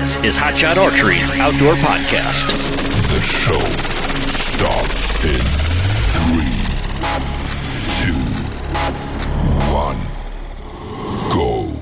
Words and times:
This 0.00 0.16
is 0.24 0.38
Hotshot 0.38 0.78
Archery's 0.78 1.30
outdoor 1.38 1.74
podcast. 1.74 2.46
The 3.10 3.20
show 3.20 3.58
starts 4.30 5.24
in 5.26 5.40
three, 6.16 6.56
two, 8.00 8.14
one, 9.70 9.98
go. 11.30 11.78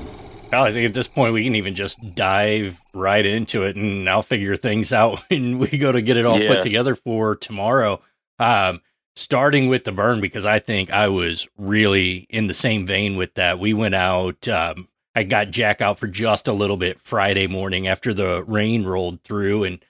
Well, 0.51 0.63
I 0.65 0.73
think 0.73 0.85
at 0.85 0.93
this 0.93 1.07
point 1.07 1.33
we 1.33 1.45
can 1.45 1.55
even 1.55 1.75
just 1.75 2.13
dive 2.13 2.81
right 2.93 3.25
into 3.25 3.63
it, 3.63 3.77
and 3.77 4.09
I'll 4.09 4.21
figure 4.21 4.57
things 4.57 4.91
out 4.91 5.19
when 5.29 5.57
we 5.57 5.69
go 5.69 5.93
to 5.93 6.01
get 6.01 6.17
it 6.17 6.25
all 6.25 6.37
Yeah. 6.41 6.55
put 6.55 6.61
together 6.61 6.95
for 6.95 7.37
tomorrow. 7.37 8.01
Um, 8.37 8.81
starting 9.15 9.69
with 9.69 9.85
the 9.85 9.93
burn 9.93 10.19
because 10.19 10.43
I 10.43 10.59
think 10.59 10.91
I 10.91 11.07
was 11.07 11.47
really 11.57 12.27
in 12.29 12.47
the 12.47 12.53
same 12.53 12.85
vein 12.85 13.15
with 13.15 13.35
that. 13.35 13.59
We 13.59 13.73
went 13.73 13.95
out. 13.95 14.45
Um, 14.49 14.88
I 15.15 15.23
got 15.23 15.51
Jack 15.51 15.81
out 15.81 15.99
for 15.99 16.07
just 16.07 16.47
a 16.47 16.53
little 16.53 16.77
bit 16.77 16.99
Friday 16.99 17.47
morning 17.47 17.87
after 17.87 18.13
the 18.13 18.43
rain 18.43 18.85
rolled 18.85 19.23
through, 19.23 19.63
and 19.63 19.83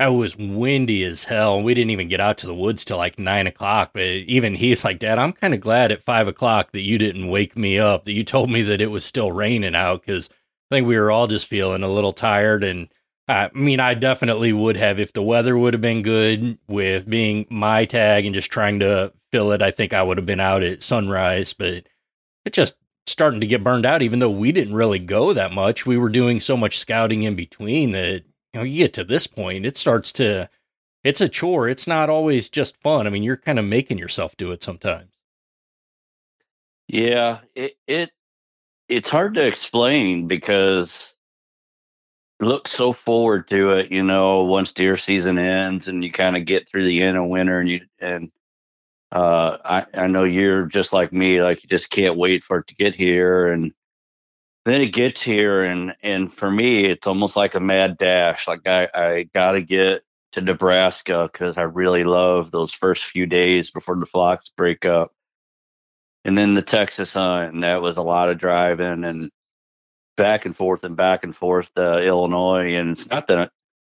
I 0.00 0.08
was 0.08 0.34
windy 0.34 1.04
as 1.04 1.24
hell. 1.24 1.62
We 1.62 1.74
didn't 1.74 1.90
even 1.90 2.08
get 2.08 2.20
out 2.20 2.38
to 2.38 2.46
the 2.46 2.54
woods 2.54 2.86
till 2.86 2.96
like 2.96 3.18
nine 3.18 3.46
o'clock. 3.46 3.90
But 3.92 4.02
even 4.02 4.54
he's 4.54 4.82
like, 4.82 4.98
Dad, 4.98 5.18
I'm 5.18 5.34
kind 5.34 5.52
of 5.52 5.60
glad 5.60 5.92
at 5.92 6.02
five 6.02 6.26
o'clock 6.26 6.72
that 6.72 6.80
you 6.80 6.96
didn't 6.96 7.28
wake 7.28 7.54
me 7.54 7.78
up, 7.78 8.06
that 8.06 8.12
you 8.12 8.24
told 8.24 8.50
me 8.50 8.62
that 8.62 8.80
it 8.80 8.90
was 8.90 9.04
still 9.04 9.30
raining 9.30 9.74
out 9.74 10.00
because 10.00 10.30
I 10.70 10.76
think 10.76 10.86
we 10.86 10.96
were 10.96 11.10
all 11.10 11.26
just 11.26 11.46
feeling 11.46 11.82
a 11.82 11.88
little 11.88 12.14
tired. 12.14 12.64
And 12.64 12.88
I 13.28 13.50
mean, 13.52 13.78
I 13.78 13.92
definitely 13.92 14.54
would 14.54 14.78
have 14.78 14.98
if 14.98 15.12
the 15.12 15.22
weather 15.22 15.58
would 15.58 15.74
have 15.74 15.82
been 15.82 16.00
good 16.00 16.58
with 16.66 17.08
being 17.08 17.46
my 17.50 17.84
tag 17.84 18.24
and 18.24 18.34
just 18.34 18.50
trying 18.50 18.80
to 18.80 19.12
fill 19.32 19.52
it. 19.52 19.60
I 19.60 19.70
think 19.70 19.92
I 19.92 20.02
would 20.02 20.16
have 20.16 20.26
been 20.26 20.40
out 20.40 20.62
at 20.62 20.82
sunrise, 20.82 21.52
but 21.52 21.86
it 22.46 22.54
just 22.54 22.74
starting 23.10 23.40
to 23.40 23.46
get 23.46 23.62
burned 23.62 23.86
out, 23.86 24.02
even 24.02 24.18
though 24.18 24.30
we 24.30 24.52
didn't 24.52 24.74
really 24.74 24.98
go 24.98 25.32
that 25.32 25.52
much. 25.52 25.86
We 25.86 25.98
were 25.98 26.08
doing 26.08 26.40
so 26.40 26.56
much 26.56 26.78
scouting 26.78 27.22
in 27.22 27.34
between 27.34 27.92
that, 27.92 28.22
you 28.52 28.60
know, 28.60 28.62
you 28.62 28.78
get 28.78 28.94
to 28.94 29.04
this 29.04 29.26
point, 29.26 29.66
it 29.66 29.76
starts 29.76 30.12
to, 30.14 30.48
it's 31.04 31.20
a 31.20 31.28
chore. 31.28 31.68
It's 31.68 31.86
not 31.86 32.10
always 32.10 32.48
just 32.48 32.80
fun. 32.82 33.06
I 33.06 33.10
mean, 33.10 33.22
you're 33.22 33.36
kind 33.36 33.58
of 33.58 33.64
making 33.64 33.98
yourself 33.98 34.36
do 34.36 34.52
it 34.52 34.62
sometimes. 34.62 35.10
Yeah, 36.88 37.40
it 37.54 37.76
it 37.86 38.10
it's 38.88 39.08
hard 39.08 39.34
to 39.34 39.46
explain 39.46 40.26
because 40.26 41.14
look 42.40 42.66
so 42.66 42.92
forward 42.92 43.48
to 43.48 43.70
it, 43.72 43.92
you 43.92 44.02
know, 44.02 44.44
once 44.44 44.72
deer 44.72 44.96
season 44.96 45.38
ends 45.38 45.88
and 45.88 46.02
you 46.02 46.10
kind 46.10 46.36
of 46.36 46.46
get 46.46 46.68
through 46.68 46.86
the 46.86 47.02
end 47.02 47.16
of 47.16 47.26
winter 47.26 47.60
and 47.60 47.68
you 47.68 47.80
and 48.00 48.32
uh 49.12 49.56
I 49.64 49.86
I 49.94 50.06
know 50.08 50.24
you're 50.24 50.66
just 50.66 50.92
like 50.92 51.12
me, 51.12 51.42
like 51.42 51.62
you 51.62 51.68
just 51.68 51.90
can't 51.90 52.16
wait 52.16 52.44
for 52.44 52.58
it 52.58 52.68
to 52.68 52.74
get 52.76 52.94
here 52.94 53.48
and 53.52 53.72
then 54.66 54.80
it 54.82 54.92
gets 54.92 55.20
here 55.22 55.64
and 55.64 55.94
and 56.02 56.32
for 56.34 56.50
me 56.50 56.86
it's 56.86 57.06
almost 57.06 57.36
like 57.36 57.54
a 57.54 57.60
mad 57.60 57.98
dash. 57.98 58.46
Like 58.48 58.66
I 58.66 58.88
I 58.94 59.22
got 59.34 59.52
to 59.52 59.62
get 59.62 60.02
to 60.32 60.40
Nebraska 60.42 61.28
cuz 61.32 61.58
I 61.58 61.62
really 61.62 62.04
love 62.04 62.50
those 62.52 62.72
first 62.72 63.04
few 63.06 63.26
days 63.26 63.70
before 63.70 63.96
the 63.96 64.06
flocks 64.06 64.50
break 64.56 64.84
up 64.86 65.12
and 66.24 66.36
then 66.36 66.54
the 66.54 66.62
Texas 66.62 67.14
hunt, 67.14 67.54
and 67.54 67.62
that 67.62 67.80
was 67.82 67.96
a 67.96 68.02
lot 68.02 68.28
of 68.28 68.38
driving 68.38 69.04
and 69.04 69.30
back 70.16 70.46
and 70.46 70.56
forth 70.56 70.84
and 70.84 70.96
back 70.96 71.24
and 71.24 71.36
forth 71.36 71.72
to 71.74 71.98
Illinois. 72.04 72.74
And 72.76 72.90
it's 72.92 73.08
not 73.08 73.26
that 73.28 73.50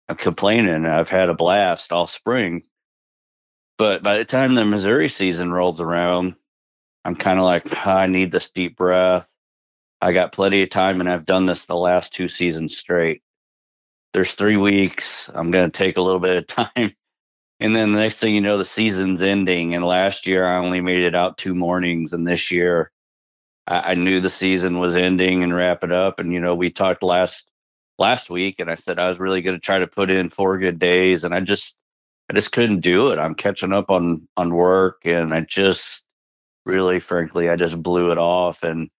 I'm 0.09 0.17
complaining; 0.17 0.85
I've 0.85 1.09
had 1.09 1.29
a 1.29 1.33
blast 1.35 1.91
all 1.91 2.07
spring. 2.07 2.63
But 3.81 4.03
by 4.03 4.19
the 4.19 4.25
time 4.25 4.53
the 4.53 4.63
Missouri 4.63 5.09
season 5.09 5.51
rolls 5.51 5.81
around, 5.81 6.35
I'm 7.03 7.15
kind 7.15 7.39
of 7.39 7.45
like, 7.45 7.87
I 7.87 8.05
need 8.05 8.31
this 8.31 8.51
deep 8.51 8.77
breath. 8.77 9.27
I 9.99 10.13
got 10.13 10.33
plenty 10.33 10.61
of 10.61 10.69
time, 10.69 10.99
and 10.99 11.09
I've 11.09 11.25
done 11.25 11.47
this 11.47 11.65
the 11.65 11.75
last 11.75 12.13
two 12.13 12.27
seasons 12.27 12.77
straight. 12.77 13.23
There's 14.13 14.33
three 14.33 14.57
weeks. 14.57 15.31
I'm 15.33 15.51
going 15.51 15.71
to 15.71 15.77
take 15.77 15.97
a 15.97 16.01
little 16.01 16.19
bit 16.19 16.37
of 16.37 16.47
time 16.75 16.93
and 17.59 17.75
then 17.75 17.93
the 17.93 17.99
next 17.99 18.19
thing 18.19 18.35
you 18.35 18.41
know, 18.41 18.59
the 18.59 18.65
season's 18.65 19.23
ending. 19.23 19.75
And 19.75 19.85
last 19.85 20.27
year, 20.27 20.47
I 20.47 20.57
only 20.57 20.81
made 20.81 21.03
it 21.03 21.15
out 21.15 21.39
two 21.39 21.55
mornings. 21.55 22.13
And 22.13 22.27
this 22.27 22.51
year, 22.51 22.91
I, 23.67 23.91
I 23.91 23.95
knew 23.95 24.21
the 24.21 24.31
season 24.31 24.79
was 24.79 24.95
ending 24.95 25.43
and 25.43 25.55
wrap 25.55 25.83
it 25.83 25.91
up. 25.91 26.19
And 26.19 26.33
you 26.33 26.39
know, 26.39 26.55
we 26.55 26.71
talked 26.71 27.03
last 27.03 27.49
last 27.99 28.31
week, 28.31 28.57
and 28.59 28.69
I 28.69 28.75
said 28.75 28.99
I 28.99 29.09
was 29.09 29.19
really 29.19 29.43
going 29.43 29.57
to 29.57 29.61
try 29.61 29.79
to 29.79 29.87
put 29.87 30.11
in 30.11 30.29
four 30.29 30.59
good 30.59 30.79
days, 30.79 31.23
and 31.23 31.35
I 31.35 31.41
just 31.41 31.77
I 32.31 32.33
just 32.33 32.53
couldn't 32.53 32.79
do 32.79 33.09
it. 33.09 33.19
I'm 33.19 33.35
catching 33.35 33.73
up 33.73 33.89
on 33.89 34.25
on 34.37 34.53
work, 34.53 35.01
and 35.03 35.33
I 35.33 35.41
just 35.41 36.05
really, 36.65 37.01
frankly, 37.01 37.49
I 37.49 37.57
just 37.57 37.83
blew 37.83 38.11
it 38.13 38.17
off. 38.17 38.63
And 38.63 38.89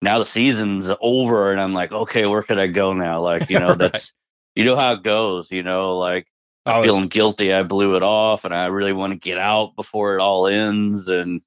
now 0.00 0.18
the 0.18 0.24
season's 0.24 0.90
over, 1.02 1.52
and 1.52 1.60
I'm 1.60 1.74
like, 1.74 1.92
okay, 1.92 2.24
where 2.24 2.42
could 2.42 2.58
I 2.58 2.68
go 2.68 2.94
now? 2.94 3.20
Like, 3.22 3.50
you 3.50 3.58
know, 3.60 3.68
Right. 3.68 3.78
that's 3.78 4.14
you 4.54 4.64
know 4.64 4.76
how 4.76 4.92
it 4.94 5.02
goes. 5.02 5.50
You 5.50 5.62
know, 5.62 5.98
like. 5.98 6.26
Oh, 6.64 6.80
feeling 6.80 7.08
guilty 7.08 7.52
I 7.52 7.64
blew 7.64 7.96
it 7.96 8.04
off 8.04 8.44
and 8.44 8.54
I 8.54 8.66
really 8.66 8.92
want 8.92 9.12
to 9.12 9.18
get 9.18 9.36
out 9.36 9.74
before 9.74 10.14
it 10.16 10.20
all 10.20 10.46
ends 10.46 11.08
and 11.08 11.40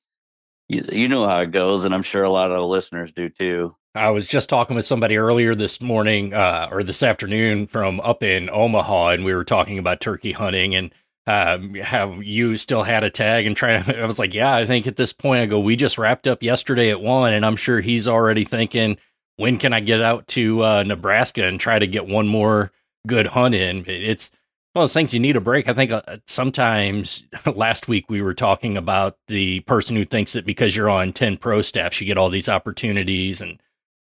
you, 0.68 0.84
you 0.92 1.08
know 1.08 1.26
how 1.26 1.40
it 1.40 1.52
goes 1.52 1.86
and 1.86 1.96
I'm 1.96 2.04
sure 2.04 2.26
a 2.26 2.30
lot 2.30 2.52
of 2.52 2.58
the 2.58 2.68
listeners 2.68 3.14
do 3.14 3.30
too. 3.30 3.78
I 3.96 4.10
was 4.10 4.28
just 4.28 4.50
talking 4.50 4.76
with 4.76 4.86
somebody 4.86 5.16
earlier 5.18 5.56
this 5.56 5.80
morning 5.80 6.34
uh, 6.34 6.68
or 6.70 6.84
this 6.84 7.02
afternoon 7.02 7.68
from 7.68 8.02
up 8.02 8.24
in 8.24 8.50
Omaha, 8.50 9.12
and 9.12 9.24
we 9.24 9.34
were 9.34 9.46
talking 9.46 9.80
about 9.80 10.02
turkey 10.02 10.34
hunting 10.34 10.76
and 10.76 10.94
um, 11.28 11.74
how 11.76 12.20
you 12.20 12.58
still 12.58 12.84
had 12.84 13.04
a 13.04 13.10
tag 13.10 13.46
and 13.46 13.58
trying 13.58 13.84
to. 13.84 14.00
I 14.02 14.06
was 14.06 14.20
like, 14.20 14.34
yeah, 14.34 14.56
I 14.56 14.66
think 14.66 14.88
at 14.88 14.96
this 14.96 15.14
point, 15.14 15.42
I 15.42 15.46
go, 15.46 15.60
we 15.60 15.76
just 15.76 15.98
wrapped 15.98 16.28
up 16.28 16.44
yesterday 16.44 16.92
at 16.92 17.02
one, 17.02 17.34
and 17.34 17.46
I'm 17.46 17.56
sure 17.56 17.82
he's 17.82 18.08
already 18.08 18.44
thinking, 18.44 18.98
when 19.38 19.58
can 19.58 19.74
I 19.74 19.80
get 19.80 20.02
out 20.02 20.28
to 20.30 20.64
uh, 20.64 20.84
Nebraska 20.84 21.46
and 21.46 21.60
try 21.60 21.80
to 21.80 21.88
get 21.88 22.08
one 22.08 22.28
more 22.28 22.72
good 23.08 23.28
hunt 23.28 23.56
in? 23.56 23.86
It's 23.88 24.30
one 24.74 24.84
of 24.84 24.90
those 24.90 24.94
things 24.94 25.14
you 25.14 25.20
need 25.20 25.36
a 25.36 25.42
break. 25.42 25.68
I 25.68 25.74
think 25.74 25.92
uh, 25.92 26.02
sometimes 26.28 27.24
last 27.56 27.88
week 27.88 28.10
we 28.10 28.22
were 28.22 28.34
talking 28.34 28.78
about 28.78 29.18
the 29.28 29.62
person 29.62 29.96
who 29.96 30.06
thinks 30.06 30.34
that 30.34 30.46
because 30.46 30.76
you're 30.76 30.90
on 30.90 31.14
10 31.14 31.38
pro 31.38 31.62
staffs, 31.62 32.00
you 32.00 32.08
get 32.08 32.18
all 32.18 32.30
these 32.30 32.50
opportunities 32.50 33.42
and 33.42 33.60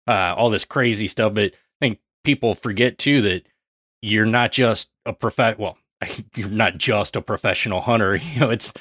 uh, 0.07 0.33
all 0.35 0.49
this 0.49 0.65
crazy 0.65 1.07
stuff. 1.07 1.33
But 1.33 1.53
I 1.53 1.57
think 1.81 1.99
people 2.23 2.55
forget 2.55 2.97
too 2.97 3.21
that 3.23 3.43
you're 4.01 4.25
not 4.25 4.51
just 4.51 4.89
a 5.05 5.13
prof. 5.13 5.57
Well, 5.59 5.77
you're 6.35 6.50
not 6.50 6.78
just 6.78 7.16
a 7.16 7.22
professional 7.22 7.81
hunter. 7.81 8.16
You 8.34 8.39
know, 8.39 8.50
it's 8.50 8.73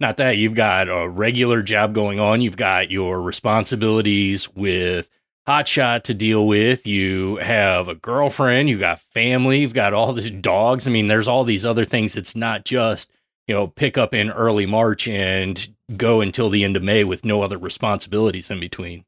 not 0.00 0.16
that 0.18 0.36
you've 0.36 0.54
got 0.54 0.88
a 0.88 1.08
regular 1.08 1.62
job 1.62 1.94
going 1.94 2.20
on. 2.20 2.40
You've 2.40 2.56
got 2.56 2.90
your 2.90 3.20
responsibilities 3.20 4.48
with 4.54 5.08
hotshot 5.48 6.02
to 6.04 6.14
deal 6.14 6.46
with. 6.46 6.86
You 6.86 7.36
have 7.36 7.88
a 7.88 7.94
girlfriend. 7.94 8.68
You've 8.68 8.80
got 8.80 9.00
family. 9.00 9.60
You've 9.60 9.74
got 9.74 9.94
all 9.94 10.12
these 10.12 10.30
dogs. 10.30 10.86
I 10.86 10.90
mean, 10.90 11.08
there's 11.08 11.26
all 11.26 11.44
these 11.44 11.64
other 11.64 11.84
things. 11.84 12.16
It's 12.16 12.36
not 12.36 12.64
just 12.64 13.10
you 13.46 13.54
know 13.54 13.66
pick 13.66 13.98
up 13.98 14.14
in 14.14 14.30
early 14.30 14.66
March 14.66 15.08
and 15.08 15.68
go 15.96 16.20
until 16.20 16.50
the 16.50 16.64
end 16.64 16.76
of 16.76 16.82
May 16.82 17.02
with 17.02 17.24
no 17.24 17.42
other 17.42 17.58
responsibilities 17.58 18.50
in 18.50 18.60
between. 18.60 19.04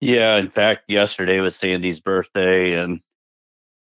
Yeah, 0.00 0.36
in 0.36 0.50
fact, 0.50 0.84
yesterday 0.88 1.40
was 1.40 1.56
Sandy's 1.56 2.00
birthday 2.00 2.72
and 2.72 3.00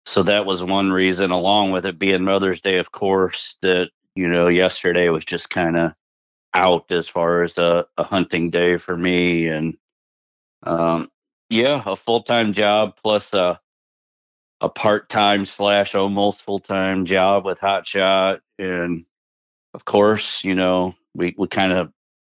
so 0.06 0.22
that 0.22 0.46
was 0.46 0.62
one 0.62 0.90
reason 0.90 1.30
along 1.30 1.72
with 1.72 1.84
it 1.84 1.98
being 1.98 2.24
Mother's 2.24 2.60
Day 2.60 2.78
of 2.78 2.92
course 2.92 3.58
that 3.62 3.90
you 4.14 4.28
know 4.28 4.48
yesterday 4.48 5.08
was 5.08 5.24
just 5.24 5.50
kind 5.50 5.76
of 5.76 5.92
out 6.54 6.90
as 6.90 7.08
far 7.08 7.42
as 7.42 7.58
a, 7.58 7.86
a 7.98 8.04
hunting 8.04 8.50
day 8.50 8.78
for 8.78 8.96
me 8.96 9.48
and 9.48 9.76
um 10.62 11.10
yeah, 11.48 11.82
a 11.86 11.96
full-time 11.96 12.52
job 12.52 12.94
plus 13.02 13.32
a 13.34 13.60
a 14.62 14.68
part-time 14.70 15.44
slash 15.44 15.94
almost 15.94 16.42
full-time 16.42 17.04
job 17.04 17.44
with 17.44 17.58
Hot 17.60 17.86
Shot, 17.86 18.40
and 18.58 19.04
of 19.74 19.84
course, 19.84 20.42
you 20.44 20.54
know, 20.54 20.94
we 21.14 21.34
we 21.38 21.46
kind 21.48 21.72
of 21.72 21.92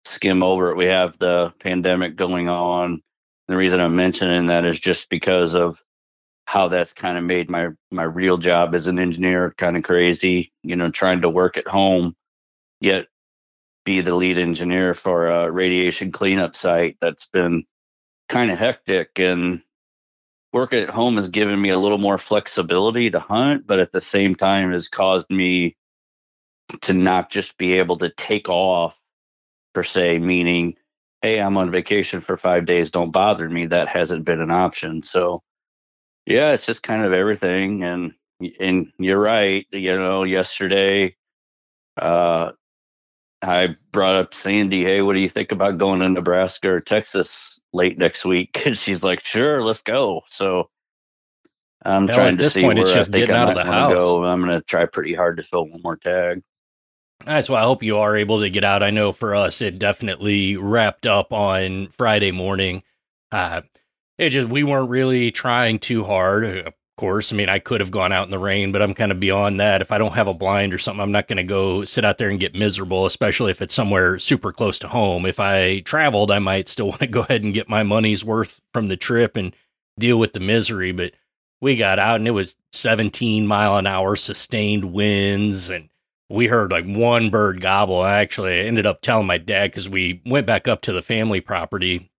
skim 0.04 0.42
over 0.42 0.70
it. 0.70 0.76
We 0.76 0.87
have 0.87 1.19
the 1.19 1.52
pandemic 1.60 2.16
going 2.16 2.48
on. 2.48 3.02
The 3.46 3.56
reason 3.56 3.81
I'm 3.81 3.96
mentioning 3.96 4.46
that 4.48 4.64
is 4.64 4.78
just 4.81 5.08
because 5.08 5.54
of 5.54 5.82
how 6.48 6.66
that's 6.68 6.94
kind 6.94 7.18
of 7.18 7.24
made 7.24 7.50
my 7.50 7.68
my 7.90 8.04
real 8.04 8.38
job 8.38 8.74
as 8.74 8.86
an 8.86 8.98
engineer 8.98 9.54
kind 9.58 9.76
of 9.76 9.82
crazy. 9.82 10.50
You 10.62 10.76
know, 10.76 10.90
trying 10.90 11.20
to 11.20 11.28
work 11.28 11.58
at 11.58 11.68
home, 11.68 12.16
yet 12.80 13.08
be 13.84 14.00
the 14.00 14.14
lead 14.14 14.38
engineer 14.38 14.94
for 14.94 15.28
a 15.28 15.50
radiation 15.50 16.10
cleanup 16.10 16.56
site 16.56 16.96
that's 17.02 17.26
been 17.26 17.64
kind 18.30 18.50
of 18.50 18.58
hectic 18.58 19.10
and 19.18 19.60
work 20.54 20.72
at 20.72 20.88
home 20.88 21.16
has 21.16 21.28
given 21.28 21.60
me 21.60 21.68
a 21.68 21.78
little 21.78 21.98
more 21.98 22.16
flexibility 22.16 23.10
to 23.10 23.20
hunt, 23.20 23.66
but 23.66 23.78
at 23.78 23.92
the 23.92 24.00
same 24.00 24.34
time 24.34 24.72
has 24.72 24.88
caused 24.88 25.28
me 25.28 25.76
to 26.80 26.94
not 26.94 27.28
just 27.28 27.58
be 27.58 27.74
able 27.74 27.98
to 27.98 28.08
take 28.08 28.48
off 28.48 28.98
per 29.74 29.82
se, 29.82 30.18
meaning, 30.18 30.76
hey, 31.20 31.40
I'm 31.40 31.58
on 31.58 31.70
vacation 31.70 32.22
for 32.22 32.38
five 32.38 32.64
days, 32.64 32.90
don't 32.90 33.10
bother 33.10 33.50
me. 33.50 33.66
That 33.66 33.88
hasn't 33.88 34.24
been 34.24 34.40
an 34.40 34.50
option. 34.50 35.02
So 35.02 35.42
yeah, 36.28 36.52
it's 36.52 36.66
just 36.66 36.82
kind 36.82 37.04
of 37.04 37.12
everything. 37.12 37.82
And 37.84 38.14
and 38.60 38.92
you're 38.98 39.20
right, 39.20 39.66
you 39.72 39.98
know, 39.98 40.25
yesterday 40.25 41.16
uh 42.00 42.52
I 43.42 43.76
brought 43.92 44.16
up 44.16 44.34
Sandy, 44.34 44.84
hey, 44.84 45.00
what 45.02 45.14
do 45.14 45.20
you 45.20 45.30
think 45.30 45.52
about 45.52 45.78
going 45.78 46.00
to 46.00 46.08
Nebraska 46.08 46.70
or 46.70 46.80
Texas 46.80 47.60
late 47.72 47.98
next 47.98 48.25
week? 48.25 48.62
And 48.66 48.76
she's 48.78 49.02
like, 49.04 49.25
sure, 49.25 49.62
let's 49.64 49.82
go. 49.82 50.22
So 50.28 50.70
I'm 51.84 52.08
Hell, 52.08 52.16
trying 52.16 52.34
at 52.34 52.38
to 52.38 52.44
this 52.44 52.54
see 52.54 52.62
point, 52.62 52.78
where 52.78 52.82
it's 52.82 52.92
just 52.92 53.10
I 53.10 53.12
think 53.12 53.26
getting 53.26 53.36
I 53.36 53.40
out 53.42 53.48
of 53.48 53.54
the 53.54 53.64
house. 53.64 53.92
Go. 53.92 54.25
I'm 54.25 54.40
going 54.44 54.58
to 54.58 54.64
try 54.66 54.86
pretty 54.86 55.14
hard 55.14 55.36
to 55.38 55.44
fill 55.44 55.66
one 55.69 55.80
more 55.82 55.96
tag. 55.96 56.42
That's 57.25 57.48
why 57.48 57.60
I 57.60 57.64
hope 57.64 57.82
you 57.82 57.98
are 57.98 58.16
able 58.16 58.40
to 58.40 58.50
get 58.50 58.64
out. 58.64 58.82
I 58.82 58.90
know 58.90 59.12
for 59.12 59.34
us, 59.34 59.60
it 59.60 59.78
definitely 59.78 60.56
wrapped 60.56 61.06
up 61.06 61.32
on 61.32 61.88
Friday 61.88 62.32
morning. 62.32 62.82
Uh, 63.32 63.62
it 64.18 64.30
just 64.30 64.48
we 64.48 64.64
weren't 64.64 64.90
really 64.90 65.30
trying 65.30 65.78
too 65.78 66.04
hard. 66.04 66.44
Uh, 66.44 66.62
of 66.66 66.74
course, 66.96 67.32
I 67.32 67.36
mean 67.36 67.48
I 67.48 67.60
could 67.60 67.80
have 67.80 67.90
gone 67.90 68.12
out 68.12 68.24
in 68.24 68.30
the 68.30 68.38
rain, 68.38 68.72
but 68.72 68.82
I'm 68.82 68.94
kind 68.94 69.12
of 69.12 69.20
beyond 69.20 69.60
that. 69.60 69.80
If 69.80 69.92
I 69.92 69.98
don't 69.98 70.14
have 70.14 70.26
a 70.26 70.34
blind 70.34 70.74
or 70.74 70.78
something, 70.78 71.00
I'm 71.00 71.12
not 71.12 71.28
going 71.28 71.36
to 71.36 71.44
go 71.44 71.84
sit 71.84 72.04
out 72.04 72.18
there 72.18 72.28
and 72.28 72.40
get 72.40 72.54
miserable, 72.54 73.06
especially 73.06 73.52
if 73.52 73.62
it's 73.62 73.74
somewhere 73.74 74.18
super 74.18 74.52
close 74.52 74.78
to 74.80 74.88
home. 74.88 75.24
If 75.24 75.38
I 75.40 75.80
traveled, 75.80 76.30
I 76.30 76.40
might 76.40 76.68
still 76.68 76.88
want 76.88 77.00
to 77.00 77.06
go 77.06 77.20
ahead 77.20 77.44
and 77.44 77.54
get 77.54 77.68
my 77.68 77.82
money's 77.82 78.24
worth 78.24 78.60
from 78.74 78.88
the 78.88 78.96
trip 78.96 79.36
and 79.36 79.54
deal 79.98 80.18
with 80.18 80.32
the 80.32 80.40
misery. 80.40 80.92
But 80.92 81.12
we 81.60 81.76
got 81.76 81.98
out 81.98 82.16
and 82.16 82.28
it 82.28 82.32
was 82.32 82.56
17 82.72 83.46
mile 83.46 83.76
an 83.76 83.86
hour 83.86 84.16
sustained 84.16 84.92
winds 84.92 85.70
and 85.70 85.88
we 86.30 86.46
heard 86.46 86.70
like 86.70 86.84
one 86.84 87.30
bird 87.30 87.60
gobble. 87.60 88.00
I 88.02 88.18
actually 88.18 88.60
ended 88.60 88.86
up 88.86 89.00
telling 89.00 89.26
my 89.26 89.38
dad 89.38 89.70
because 89.70 89.88
we 89.88 90.20
went 90.26 90.46
back 90.46 90.68
up 90.68 90.82
to 90.82 90.92
the 90.92 91.02
family 91.02 91.40
property 91.40 92.10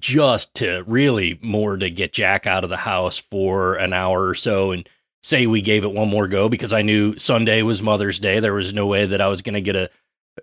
just 0.00 0.54
to 0.56 0.84
really 0.86 1.38
more 1.42 1.76
to 1.76 1.90
get 1.90 2.12
Jack 2.12 2.46
out 2.46 2.64
of 2.64 2.70
the 2.70 2.76
house 2.76 3.18
for 3.18 3.74
an 3.76 3.92
hour 3.92 4.26
or 4.28 4.34
so 4.34 4.72
and 4.72 4.88
say 5.22 5.46
we 5.46 5.62
gave 5.62 5.84
it 5.84 5.92
one 5.92 6.08
more 6.08 6.28
go 6.28 6.48
because 6.48 6.72
I 6.72 6.82
knew 6.82 7.16
Sunday 7.18 7.62
was 7.62 7.82
Mother's 7.82 8.18
Day. 8.18 8.40
There 8.40 8.54
was 8.54 8.74
no 8.74 8.86
way 8.86 9.06
that 9.06 9.20
I 9.20 9.28
was 9.28 9.42
going 9.42 9.54
to 9.54 9.60
get 9.60 9.76
a 9.76 9.90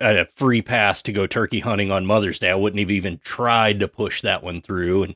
a 0.02 0.26
free 0.26 0.62
pass 0.62 1.02
to 1.02 1.12
go 1.12 1.26
turkey 1.26 1.60
hunting 1.60 1.92
on 1.92 2.06
Mother's 2.06 2.40
Day. 2.40 2.52
I 2.52 2.56
wouldn't 2.56 2.80
have 2.80 2.92
even 2.92 3.20
tried 3.24 3.80
to 3.80 3.88
push 3.88 4.22
that 4.22 4.44
one 4.44 4.62
through. 4.62 5.04
And 5.04 5.16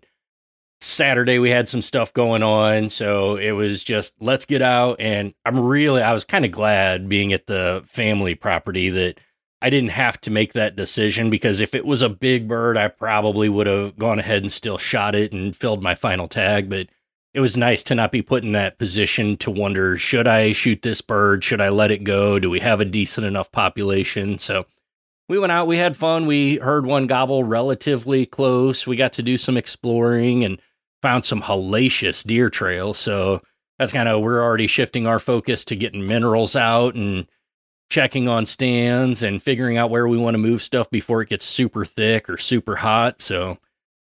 Saturday 0.82 1.40
we 1.40 1.50
had 1.52 1.70
some 1.70 1.82
stuff 1.82 2.12
going 2.14 2.44
on, 2.44 2.90
so 2.90 3.36
it 3.36 3.52
was 3.52 3.84
just 3.84 4.16
let's 4.20 4.46
get 4.46 4.62
out. 4.62 5.00
And 5.00 5.34
I'm 5.46 5.60
really 5.60 6.02
I 6.02 6.14
was 6.14 6.24
kind 6.24 6.46
of 6.46 6.52
glad 6.52 7.08
being 7.08 7.34
at 7.34 7.48
the 7.48 7.84
family 7.86 8.36
property 8.36 8.90
that 8.90 9.20
I 9.64 9.70
didn't 9.70 9.92
have 9.92 10.20
to 10.22 10.30
make 10.30 10.52
that 10.54 10.76
decision 10.76 11.30
because 11.30 11.62
if 11.62 11.74
it 11.74 11.86
was 11.86 12.02
a 12.02 12.10
big 12.10 12.50
bird, 12.50 12.76
I 12.76 12.90
probably 12.90 13.48
would 13.48 13.66
have 13.66 13.98
gone 13.98 14.20
ahead 14.20 14.44
and 14.44 14.52
still 14.52 14.78
shot 14.78 15.16
it 15.16 15.32
and 15.32 15.56
filled 15.56 15.82
my 15.82 15.96
final 15.96 16.28
tag. 16.28 16.70
But 16.70 16.90
it 17.34 17.40
was 17.40 17.56
nice 17.56 17.82
to 17.84 17.96
not 17.96 18.12
be 18.12 18.22
put 18.22 18.44
in 18.44 18.52
that 18.52 18.78
position 18.78 19.38
to 19.38 19.50
wonder 19.50 19.98
should 19.98 20.28
I 20.28 20.52
shoot 20.52 20.82
this 20.82 21.00
bird? 21.00 21.46
Should 21.46 21.62
I 21.62 21.70
let 21.70 21.92
it 21.92 22.04
go? 22.04 22.40
Do 22.40 22.50
we 22.50 22.60
have 22.60 22.82
a 22.82 22.86
decent 22.86 23.26
enough 23.26 23.54
population? 23.54 24.38
So 24.38 24.66
we 25.30 25.40
went 25.40 25.54
out, 25.54 25.68
we 25.68 25.78
had 25.78 25.96
fun. 25.96 26.26
We 26.26 26.58
heard 26.58 26.86
one 26.86 27.08
gobble 27.08 27.46
relatively 27.46 28.26
close. 28.26 28.86
We 28.86 28.98
got 28.98 29.14
to 29.14 29.24
do 29.24 29.38
some 29.38 29.56
exploring 29.56 30.44
and 30.44 30.60
found 31.02 31.24
some 31.24 31.42
hellacious 31.42 32.22
deer 32.26 32.50
trails. 32.50 32.98
So 32.98 33.42
that's 33.80 33.94
kind 33.94 34.10
of, 34.10 34.22
we're 34.22 34.44
already 34.44 34.68
shifting 34.68 35.08
our 35.08 35.20
focus 35.20 35.64
to 35.66 35.78
getting 35.78 36.06
minerals 36.06 36.58
out 36.58 36.96
and 36.96 37.28
checking 37.90 38.28
on 38.28 38.46
stands 38.46 39.24
and 39.24 39.42
figuring 39.42 39.78
out 39.78 39.90
where 39.90 40.08
we 40.08 40.18
want 40.18 40.34
to 40.34 40.40
move 40.40 40.62
stuff 40.62 40.90
before 40.90 41.22
it 41.22 41.30
gets 41.30 41.46
super 41.46 41.86
thick 41.86 42.30
or 42.30 42.38
super 42.38 42.76
hot. 42.76 43.22
So 43.22 43.58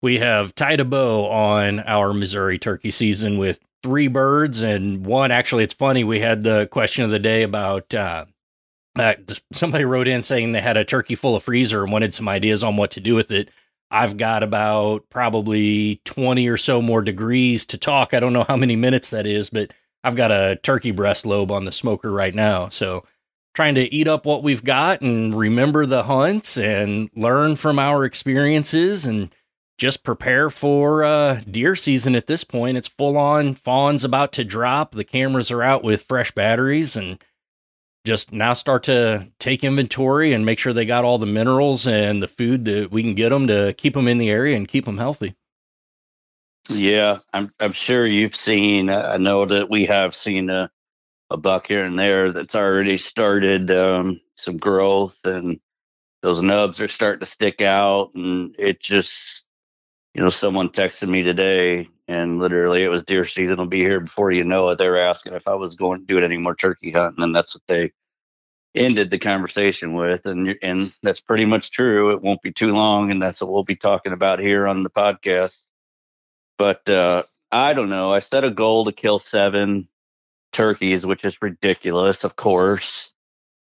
we 0.02 0.20
have 0.20 0.54
tied 0.56 0.80
a 0.80 0.86
bow 0.86 1.28
on 1.30 1.80
our 1.82 2.14
Missouri 2.14 2.60
turkey 2.60 2.92
season 2.92 3.38
with 3.38 3.60
three 3.84 4.08
birds 4.08 4.62
and 4.62 5.06
one. 5.06 5.32
Actually, 5.32 5.64
it's 5.64 5.74
funny. 5.74 6.04
We 6.04 6.20
had 6.20 6.44
the 6.44 6.68
question 6.72 7.04
of 7.04 7.12
the 7.12 7.20
day 7.20 7.44
about 7.44 7.94
uh, 7.94 8.26
uh, 8.98 9.14
somebody 9.52 9.86
wrote 9.86 10.08
in 10.08 10.24
saying 10.24 10.52
they 10.52 10.62
had 10.62 10.78
a 10.78 10.86
turkey 10.86 11.16
full 11.16 11.36
of 11.36 11.44
freezer 11.44 11.84
and 11.84 11.92
wanted 11.92 12.14
some 12.14 12.28
ideas 12.28 12.64
on 12.64 12.78
what 12.78 12.92
to 12.92 13.00
do 13.00 13.16
with 13.16 13.32
it. 13.32 13.50
I've 13.90 14.18
got 14.18 14.42
about 14.44 15.10
probably 15.10 16.02
20 16.06 16.48
or 16.48 16.58
so 16.58 16.82
more 16.82 17.02
degrees 17.02 17.66
to 17.68 17.78
talk. 17.78 18.14
I 18.14 18.20
don't 18.20 18.34
know 18.34 18.46
how 18.46 18.56
many 18.56 18.76
minutes 18.76 19.10
that 19.10 19.28
is, 19.28 19.50
but 19.50 19.72
I've 20.04 20.16
got 20.16 20.32
a 20.32 20.58
turkey 20.64 20.92
breast 20.92 21.26
lobe 21.26 21.52
on 21.52 21.66
the 21.66 21.72
smoker 21.72 22.12
right 22.12 22.34
now. 22.34 22.70
So 22.70 23.04
trying 23.54 23.76
to 23.76 23.94
eat 23.94 24.08
up 24.08 24.26
what 24.26 24.44
we've 24.44 24.64
got 24.64 25.02
and 25.02 25.36
remember 25.36 25.86
the 25.86 26.04
hunts 26.04 26.58
and 26.58 27.10
learn 27.16 27.56
from 27.56 27.80
our 27.80 28.06
experiences 28.06 29.06
and 29.06 29.34
just 29.78 30.04
prepare 30.04 30.50
for 30.50 31.04
uh, 31.04 31.42
deer 31.50 31.76
season 31.76 32.16
at 32.16 32.28
this 32.28 32.44
point. 32.44 32.78
It's 32.78 32.88
full 32.88 33.18
on 33.18 33.56
fawns 33.56 34.04
about 34.04 34.32
to 34.34 34.44
drop. 34.44 34.92
The 34.92 35.04
cameras 35.04 35.52
are 35.52 35.64
out 35.64 35.84
with 35.84 36.04
fresh 36.04 36.32
batteries 36.32 36.96
and 36.96 37.22
just 38.06 38.32
now 38.32 38.54
start 38.54 38.84
to 38.84 39.32
take 39.40 39.64
inventory 39.64 40.34
and 40.34 40.46
make 40.46 40.60
sure 40.60 40.74
they 40.74 40.86
got 40.86 41.04
all 41.04 41.18
the 41.18 41.26
minerals 41.26 41.86
and 41.86 42.22
the 42.22 42.28
food 42.28 42.66
that 42.66 42.92
we 42.92 43.04
can 43.04 43.16
get 43.16 43.30
them 43.30 43.48
to 43.48 43.74
keep 43.78 43.94
them 43.94 44.08
in 44.08 44.18
the 44.18 44.30
area 44.30 44.56
and 44.56 44.68
keep 44.68 44.86
them 44.86 44.98
healthy. 44.98 45.36
Yeah, 46.70 47.20
I'm 47.34 47.52
I'm 47.60 47.72
sure 47.74 48.06
you've 48.06 48.36
seen. 48.36 48.90
I 48.90 49.18
know 49.18 49.46
that 49.46 49.70
we 49.70 49.88
have 49.88 50.16
seen 50.16 50.50
a, 50.50 50.70
a 51.32 51.38
buck 51.38 51.68
here 51.68 51.86
and 51.86 51.98
there 51.98 52.34
that's 52.34 52.56
already 52.56 52.98
started 52.98 53.72
um, 53.72 54.20
some 54.36 54.58
growth, 54.58 55.18
and 55.24 55.60
those 56.22 56.42
nubs 56.42 56.82
are 56.82 56.90
starting 56.90 57.22
to 57.22 57.26
stick 57.26 57.62
out, 57.62 58.12
and 58.16 58.56
it 58.60 58.82
just, 58.82 59.46
you 60.14 60.22
know, 60.22 60.30
someone 60.30 60.70
texted 60.70 61.10
me 61.10 61.24
today, 61.24 61.88
and 62.08 62.40
literally 62.40 62.84
it 62.84 62.90
was 62.90 63.06
deer 63.06 63.26
season 63.26 63.58
will 63.58 63.66
be 63.66 63.80
here 63.80 64.02
before 64.02 64.32
you 64.32 64.44
know 64.44 64.70
it. 64.70 64.78
They 64.78 64.90
were 64.90 64.98
asking 65.00 65.34
if 65.34 65.48
I 65.48 65.56
was 65.56 65.76
going 65.76 66.02
to 66.02 66.06
do 66.06 66.18
it 66.18 66.26
any 66.26 66.38
more 66.38 66.56
turkey 66.56 66.92
hunting, 66.92 67.24
and 67.24 67.36
that's 67.36 67.56
what 67.56 67.64
they 67.68 67.94
ended 68.76 69.10
the 69.10 69.20
conversation 69.20 69.94
with, 69.94 70.26
and 70.26 70.56
and 70.62 70.94
that's 71.02 71.22
pretty 71.22 71.46
much 71.46 71.72
true. 71.72 72.12
It 72.14 72.22
won't 72.22 72.42
be 72.42 72.52
too 72.52 72.74
long, 72.74 73.10
and 73.10 73.22
that's 73.22 73.42
what 73.42 73.52
we'll 73.52 73.64
be 73.64 73.78
talking 73.78 74.14
about 74.14 74.40
here 74.40 74.68
on 74.68 74.84
the 74.84 74.90
podcast. 74.90 75.56
But 76.58 76.88
uh, 76.90 77.24
I 77.52 77.74
don't 77.74 77.90
know. 77.90 78.14
I 78.14 78.20
set 78.20 78.44
a 78.44 78.52
goal 78.52 78.86
to 78.86 78.92
kill 78.92 79.20
seven 79.20 79.88
turkeys, 80.52 81.06
which 81.06 81.26
is 81.26 81.42
ridiculous, 81.42 82.24
of 82.24 82.36
course. 82.36 83.10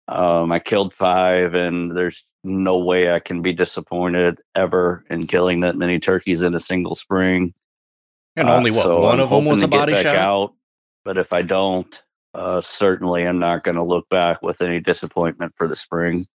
Um, 0.08 0.52
I 0.52 0.60
killed 0.60 0.94
five, 0.94 1.54
and 1.54 1.96
there's 1.96 2.26
no 2.44 2.80
way 2.80 3.12
I 3.12 3.20
can 3.20 3.42
be 3.42 3.54
disappointed 3.54 4.40
ever 4.56 5.06
in 5.10 5.28
killing 5.28 5.60
that 5.62 5.76
many 5.76 6.00
turkeys 6.00 6.42
in 6.42 6.56
a 6.56 6.60
single 6.60 6.96
spring. 6.96 7.54
And 8.36 8.50
Uh, 8.50 8.56
only 8.56 8.72
what 8.72 8.84
so 8.84 9.02
one 9.02 9.16
I'm 9.16 9.26
of 9.26 9.30
them 9.30 9.46
was 9.46 9.62
a 9.62 9.68
hoping 9.68 9.72
to 9.72 9.78
get 9.78 9.94
body 9.94 10.04
shot. 10.04 10.16
Out, 10.16 10.54
but 11.04 11.18
if 11.18 11.34
I 11.34 11.42
don't, 11.42 12.02
uh, 12.34 12.62
certainly 12.62 13.28
I'm 13.28 13.40
not 13.40 13.64
going 13.64 13.76
to 13.76 13.84
look 13.84 14.08
back 14.10 14.42
with 14.42 14.62
any 14.62 14.80
disappointment 14.80 15.54
for 15.58 15.68
the 15.68 15.76
spring. 15.76 16.28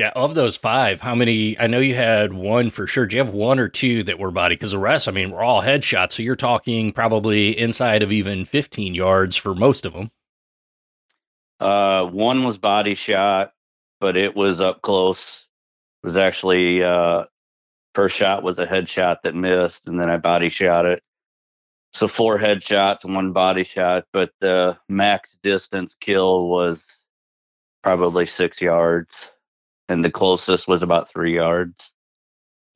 Yeah, 0.00 0.12
of 0.16 0.34
those 0.34 0.56
five, 0.56 1.02
how 1.02 1.14
many? 1.14 1.58
I 1.58 1.66
know 1.66 1.78
you 1.78 1.94
had 1.94 2.32
one 2.32 2.70
for 2.70 2.86
sure. 2.86 3.04
Do 3.04 3.16
you 3.16 3.22
have 3.22 3.34
one 3.34 3.58
or 3.58 3.68
two 3.68 4.02
that 4.04 4.18
were 4.18 4.30
body? 4.30 4.54
Because 4.54 4.72
the 4.72 4.78
rest, 4.78 5.06
I 5.06 5.10
mean, 5.10 5.30
we're 5.30 5.42
all 5.42 5.60
headshots. 5.60 6.12
So 6.12 6.22
you're 6.22 6.36
talking 6.36 6.90
probably 6.90 7.50
inside 7.50 8.02
of 8.02 8.10
even 8.10 8.46
15 8.46 8.94
yards 8.94 9.36
for 9.36 9.54
most 9.54 9.84
of 9.84 9.92
them. 9.92 10.10
Uh, 11.60 12.06
one 12.06 12.44
was 12.44 12.56
body 12.56 12.94
shot, 12.94 13.52
but 14.00 14.16
it 14.16 14.34
was 14.34 14.62
up 14.62 14.80
close. 14.80 15.44
It 16.02 16.06
was 16.06 16.16
actually 16.16 16.82
uh, 16.82 17.24
first 17.94 18.16
shot 18.16 18.42
was 18.42 18.58
a 18.58 18.66
headshot 18.66 19.18
that 19.24 19.34
missed, 19.34 19.86
and 19.86 20.00
then 20.00 20.08
I 20.08 20.16
body 20.16 20.48
shot 20.48 20.86
it. 20.86 21.02
So 21.92 22.08
four 22.08 22.38
headshots 22.38 23.04
and 23.04 23.14
one 23.14 23.34
body 23.34 23.64
shot, 23.64 24.06
but 24.14 24.30
the 24.40 24.78
max 24.88 25.36
distance 25.42 25.94
kill 26.00 26.48
was 26.48 26.82
probably 27.82 28.24
six 28.24 28.62
yards, 28.62 29.28
and 29.90 30.04
the 30.04 30.10
closest 30.10 30.68
was 30.68 30.82
about 30.82 31.10
three 31.10 31.34
yards. 31.34 31.90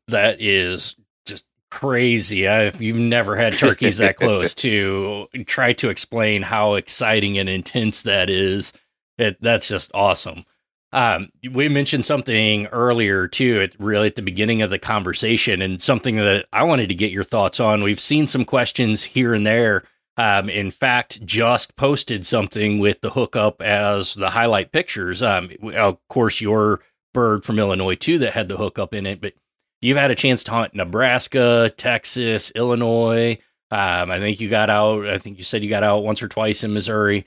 That 0.08 0.40
is 0.40 0.96
just 1.24 1.44
crazy. 1.70 2.46
I, 2.48 2.64
if 2.64 2.80
you've 2.80 2.96
never 2.96 3.36
had 3.36 3.56
turkeys 3.56 3.98
that 3.98 4.16
close 4.16 4.54
to 4.56 5.28
try 5.46 5.72
to 5.74 5.88
explain 5.88 6.42
how 6.42 6.74
exciting 6.74 7.38
and 7.38 7.48
intense 7.48 8.02
that 8.02 8.28
is, 8.28 8.72
it, 9.16 9.40
that's 9.40 9.68
just 9.68 9.92
awesome. 9.94 10.44
Um, 10.92 11.28
we 11.52 11.68
mentioned 11.68 12.04
something 12.04 12.66
earlier 12.66 13.26
too, 13.26 13.62
at 13.62 13.80
really 13.80 14.08
at 14.08 14.16
the 14.16 14.22
beginning 14.22 14.62
of 14.62 14.70
the 14.70 14.78
conversation, 14.78 15.62
and 15.62 15.80
something 15.80 16.16
that 16.16 16.46
I 16.52 16.64
wanted 16.64 16.88
to 16.88 16.94
get 16.94 17.10
your 17.10 17.24
thoughts 17.24 17.58
on. 17.58 17.82
We've 17.82 17.98
seen 17.98 18.26
some 18.26 18.44
questions 18.44 19.02
here 19.02 19.34
and 19.34 19.46
there. 19.46 19.84
Um, 20.16 20.48
in 20.48 20.70
fact, 20.70 21.24
just 21.26 21.74
posted 21.74 22.24
something 22.24 22.78
with 22.78 23.00
the 23.00 23.10
hookup 23.10 23.60
as 23.60 24.14
the 24.14 24.30
highlight 24.30 24.70
pictures. 24.70 25.20
Um, 25.20 25.50
of 25.74 25.98
course, 26.08 26.40
your 26.40 26.80
bird 27.14 27.44
from 27.44 27.58
Illinois 27.58 27.94
too 27.94 28.18
that 28.18 28.34
had 28.34 28.48
the 28.48 28.58
hookup 28.58 28.92
in 28.92 29.06
it, 29.06 29.22
but 29.22 29.32
you've 29.80 29.96
had 29.96 30.10
a 30.10 30.14
chance 30.14 30.44
to 30.44 30.50
hunt 30.50 30.74
Nebraska, 30.74 31.70
Texas, 31.76 32.52
Illinois. 32.54 33.38
Um, 33.70 34.10
I 34.10 34.18
think 34.18 34.40
you 34.40 34.50
got 34.50 34.68
out. 34.68 35.06
I 35.06 35.16
think 35.18 35.38
you 35.38 35.44
said 35.44 35.64
you 35.64 35.70
got 35.70 35.82
out 35.82 36.04
once 36.04 36.22
or 36.22 36.28
twice 36.28 36.62
in 36.62 36.74
Missouri. 36.74 37.24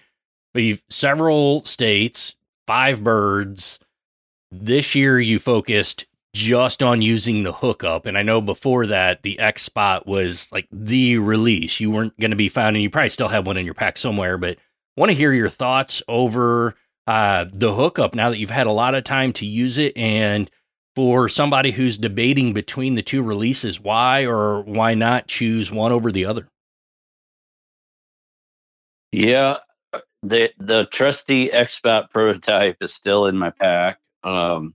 But 0.54 0.64
you've 0.64 0.84
several 0.90 1.66
states, 1.66 2.36
five 2.68 3.04
birds. 3.04 3.80
This 4.52 4.96
year 4.96 5.20
you 5.20 5.40
focused 5.40 6.06
just 6.34 6.84
on 6.84 7.02
using 7.02 7.44
the 7.44 7.52
hookup, 7.52 8.06
and 8.06 8.18
I 8.18 8.22
know 8.22 8.42
before 8.42 8.86
that 8.88 9.24
the 9.24 9.40
X 9.40 9.64
spot 9.64 10.08
was 10.08 10.52
like 10.52 10.68
the 10.72 11.18
release. 11.18 11.80
You 11.80 11.92
weren't 11.92 12.18
going 12.20 12.32
to 12.32 12.38
be 12.38 12.50
found, 12.50 12.76
and 12.76 12.84
you 12.84 12.90
probably 12.90 13.10
still 13.10 13.28
have 13.28 13.48
one 13.48 13.58
in 13.58 13.66
your 13.66 13.74
pack 13.74 13.98
somewhere. 13.98 14.38
But 14.38 14.58
want 14.96 15.10
to 15.10 15.18
hear 15.18 15.34
your 15.34 15.50
thoughts 15.50 16.02
over 16.08 16.76
uh, 17.08 17.46
the 17.54 17.74
hookup 17.74 18.14
now 18.14 18.30
that 18.30 18.38
you've 18.38 18.50
had 18.50 18.68
a 18.68 18.72
lot 18.72 18.94
of 18.94 19.04
time 19.04 19.32
to 19.34 19.46
use 19.46 19.78
it 19.78 19.98
and 19.98 20.52
for 20.96 21.30
somebody 21.30 21.72
who's 21.72 21.98
debating 21.98 22.54
between 22.54 22.96
the 22.96 23.04
two 23.04 23.22
releases, 23.22 23.80
why 23.80 24.26
or 24.26 24.62
why 24.62 24.94
not 24.94 25.28
choose 25.28 25.72
one 25.72 25.92
over 25.92 26.12
the 26.12 26.26
other? 26.26 26.48
Yeah, 29.12 29.58
the 30.24 30.50
the 30.58 30.88
trusty 30.92 31.52
X-Spot 31.52 32.12
prototype 32.12 32.78
is 32.82 32.94
still 32.94 33.28
in 33.28 33.38
my 33.38 33.52
pack. 33.52 34.00
Um, 34.24 34.74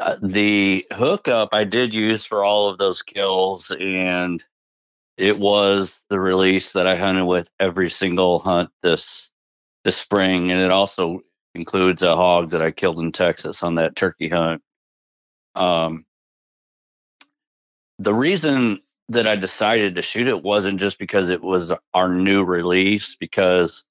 uh, 0.00 0.16
the 0.22 0.86
hookup 0.92 1.50
I 1.52 1.64
did 1.64 1.92
use 1.92 2.24
for 2.24 2.42
all 2.42 2.70
of 2.70 2.78
those 2.78 3.02
kills, 3.02 3.70
and 3.78 4.42
it 5.18 5.38
was 5.38 6.02
the 6.08 6.18
release 6.18 6.72
that 6.72 6.86
I 6.86 6.96
hunted 6.96 7.26
with 7.26 7.50
every 7.60 7.90
single 7.90 8.38
hunt 8.38 8.70
this 8.82 9.31
this 9.84 9.96
spring, 9.96 10.50
and 10.50 10.60
it 10.60 10.70
also 10.70 11.22
includes 11.54 12.02
a 12.02 12.16
hog 12.16 12.50
that 12.50 12.62
I 12.62 12.70
killed 12.70 12.98
in 12.98 13.12
Texas 13.12 13.62
on 13.62 13.76
that 13.76 13.96
turkey 13.96 14.28
hunt. 14.28 14.62
Um, 15.54 16.06
the 17.98 18.14
reason 18.14 18.80
that 19.08 19.26
I 19.26 19.36
decided 19.36 19.96
to 19.96 20.02
shoot 20.02 20.28
it 20.28 20.42
wasn't 20.42 20.80
just 20.80 20.98
because 20.98 21.30
it 21.30 21.42
was 21.42 21.72
our 21.92 22.08
new 22.08 22.44
release, 22.44 23.16
because 23.18 23.84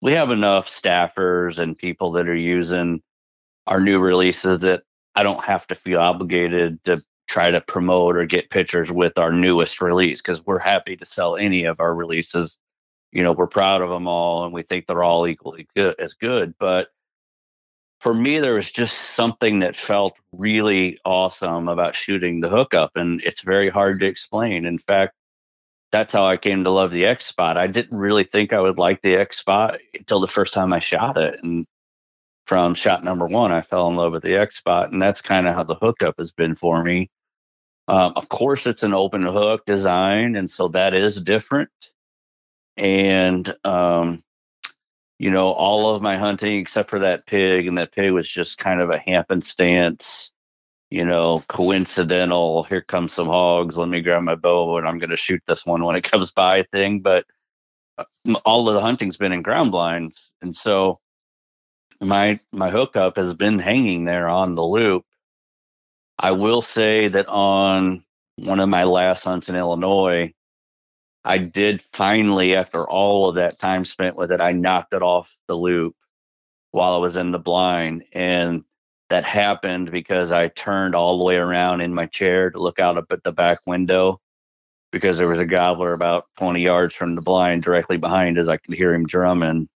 we 0.00 0.12
have 0.12 0.30
enough 0.30 0.66
staffers 0.66 1.58
and 1.58 1.76
people 1.76 2.12
that 2.12 2.28
are 2.28 2.34
using 2.34 3.02
our 3.66 3.80
new 3.80 3.98
releases 3.98 4.60
that 4.60 4.82
I 5.14 5.22
don't 5.22 5.42
have 5.44 5.66
to 5.68 5.74
feel 5.74 6.00
obligated 6.00 6.82
to 6.84 7.02
try 7.28 7.50
to 7.50 7.60
promote 7.60 8.16
or 8.16 8.26
get 8.26 8.50
pictures 8.50 8.90
with 8.90 9.18
our 9.18 9.32
newest 9.32 9.80
release 9.80 10.20
because 10.20 10.44
we're 10.44 10.58
happy 10.58 10.96
to 10.96 11.04
sell 11.04 11.36
any 11.36 11.64
of 11.64 11.80
our 11.80 11.94
releases. 11.94 12.58
You 13.12 13.22
know, 13.22 13.32
we're 13.32 13.46
proud 13.46 13.82
of 13.82 13.90
them 13.90 14.08
all 14.08 14.44
and 14.44 14.52
we 14.52 14.62
think 14.62 14.86
they're 14.86 15.02
all 15.02 15.26
equally 15.28 15.68
good 15.76 15.96
as 16.00 16.14
good. 16.14 16.54
But 16.58 16.88
for 18.00 18.12
me, 18.12 18.40
there 18.40 18.54
was 18.54 18.70
just 18.70 18.94
something 19.14 19.60
that 19.60 19.76
felt 19.76 20.18
really 20.32 20.98
awesome 21.04 21.68
about 21.68 21.94
shooting 21.94 22.40
the 22.40 22.48
hookup, 22.48 22.90
and 22.96 23.20
it's 23.22 23.42
very 23.42 23.70
hard 23.70 24.00
to 24.00 24.06
explain. 24.06 24.66
In 24.66 24.78
fact, 24.78 25.14
that's 25.92 26.12
how 26.12 26.26
I 26.26 26.36
came 26.36 26.64
to 26.64 26.70
love 26.70 26.90
the 26.90 27.04
X 27.04 27.26
Spot. 27.26 27.56
I 27.56 27.68
didn't 27.68 27.96
really 27.96 28.24
think 28.24 28.52
I 28.52 28.60
would 28.60 28.76
like 28.76 29.02
the 29.02 29.14
X 29.14 29.38
Spot 29.38 29.78
until 29.94 30.18
the 30.18 30.26
first 30.26 30.52
time 30.52 30.72
I 30.72 30.80
shot 30.80 31.16
it, 31.16 31.38
and 31.44 31.64
from 32.46 32.74
shot 32.74 33.04
number 33.04 33.26
one, 33.28 33.52
I 33.52 33.62
fell 33.62 33.88
in 33.88 33.94
love 33.94 34.12
with 34.12 34.24
the 34.24 34.34
X 34.34 34.56
Spot, 34.56 34.90
and 34.90 35.00
that's 35.00 35.20
kind 35.20 35.46
of 35.46 35.54
how 35.54 35.62
the 35.62 35.76
hookup 35.76 36.16
has 36.18 36.32
been 36.32 36.56
for 36.56 36.82
me. 36.82 37.08
Um, 37.86 38.14
of 38.16 38.28
course, 38.28 38.66
it's 38.66 38.82
an 38.82 38.94
open 38.94 39.22
hook 39.22 39.64
design, 39.64 40.34
and 40.34 40.50
so 40.50 40.68
that 40.68 40.92
is 40.92 41.22
different. 41.22 41.70
And 42.76 43.54
um, 43.64 44.22
you 45.18 45.30
know, 45.30 45.52
all 45.52 45.94
of 45.94 46.02
my 46.02 46.16
hunting 46.16 46.58
except 46.58 46.90
for 46.90 46.98
that 46.98 47.26
pig, 47.26 47.66
and 47.66 47.78
that 47.78 47.92
pig 47.92 48.12
was 48.12 48.28
just 48.28 48.58
kind 48.58 48.80
of 48.80 48.90
a 48.90 48.98
happenstance, 48.98 50.32
you 50.90 51.04
know, 51.04 51.44
coincidental. 51.48 52.64
Here 52.64 52.82
comes 52.82 53.12
some 53.12 53.28
hogs. 53.28 53.76
Let 53.76 53.88
me 53.88 54.00
grab 54.00 54.22
my 54.24 54.34
bow, 54.34 54.78
and 54.78 54.88
I'm 54.88 54.98
going 54.98 55.10
to 55.10 55.16
shoot 55.16 55.42
this 55.46 55.64
one 55.64 55.84
when 55.84 55.96
it 55.96 56.02
comes 56.10 56.32
by 56.32 56.64
thing. 56.64 57.00
But 57.00 57.26
uh, 57.98 58.04
all 58.44 58.68
of 58.68 58.74
the 58.74 58.80
hunting's 58.80 59.16
been 59.16 59.32
in 59.32 59.42
ground 59.42 59.70
blinds, 59.70 60.30
and 60.40 60.56
so 60.56 60.98
my 62.00 62.40
my 62.52 62.70
hookup 62.70 63.16
has 63.16 63.32
been 63.34 63.58
hanging 63.58 64.04
there 64.04 64.28
on 64.28 64.54
the 64.54 64.64
loop. 64.64 65.04
I 66.18 66.32
will 66.32 66.62
say 66.62 67.08
that 67.08 67.28
on 67.28 68.04
one 68.36 68.60
of 68.60 68.68
my 68.68 68.84
last 68.84 69.24
hunts 69.24 69.48
in 69.48 69.56
Illinois, 69.56 70.32
I 71.24 71.38
did 71.38 71.82
finally, 71.92 72.54
after 72.54 72.88
all 72.88 73.28
of 73.28 73.36
that 73.36 73.60
time 73.60 73.84
spent 73.84 74.16
with 74.16 74.32
it, 74.32 74.40
I 74.40 74.52
knocked 74.52 74.94
it 74.94 75.02
off 75.02 75.34
the 75.46 75.54
loop 75.54 75.94
while 76.72 76.94
I 76.94 76.98
was 76.98 77.16
in 77.16 77.30
the 77.30 77.38
blind. 77.38 78.04
And 78.12 78.64
that 79.10 79.24
happened 79.24 79.90
because 79.90 80.32
I 80.32 80.48
turned 80.48 80.94
all 80.94 81.18
the 81.18 81.24
way 81.24 81.36
around 81.36 81.80
in 81.80 81.94
my 81.94 82.06
chair 82.06 82.50
to 82.50 82.58
look 82.60 82.80
out 82.80 82.98
up 82.98 83.12
at 83.12 83.22
the 83.22 83.32
back 83.32 83.58
window 83.66 84.20
because 84.90 85.18
there 85.18 85.28
was 85.28 85.40
a 85.40 85.46
gobbler 85.46 85.92
about 85.92 86.24
20 86.38 86.60
yards 86.60 86.94
from 86.94 87.14
the 87.14 87.22
blind 87.22 87.62
directly 87.62 87.96
behind 87.96 88.38
as 88.38 88.48
I 88.48 88.56
could 88.56 88.74
hear 88.74 88.94
him 88.94 89.06
drumming. 89.06 89.68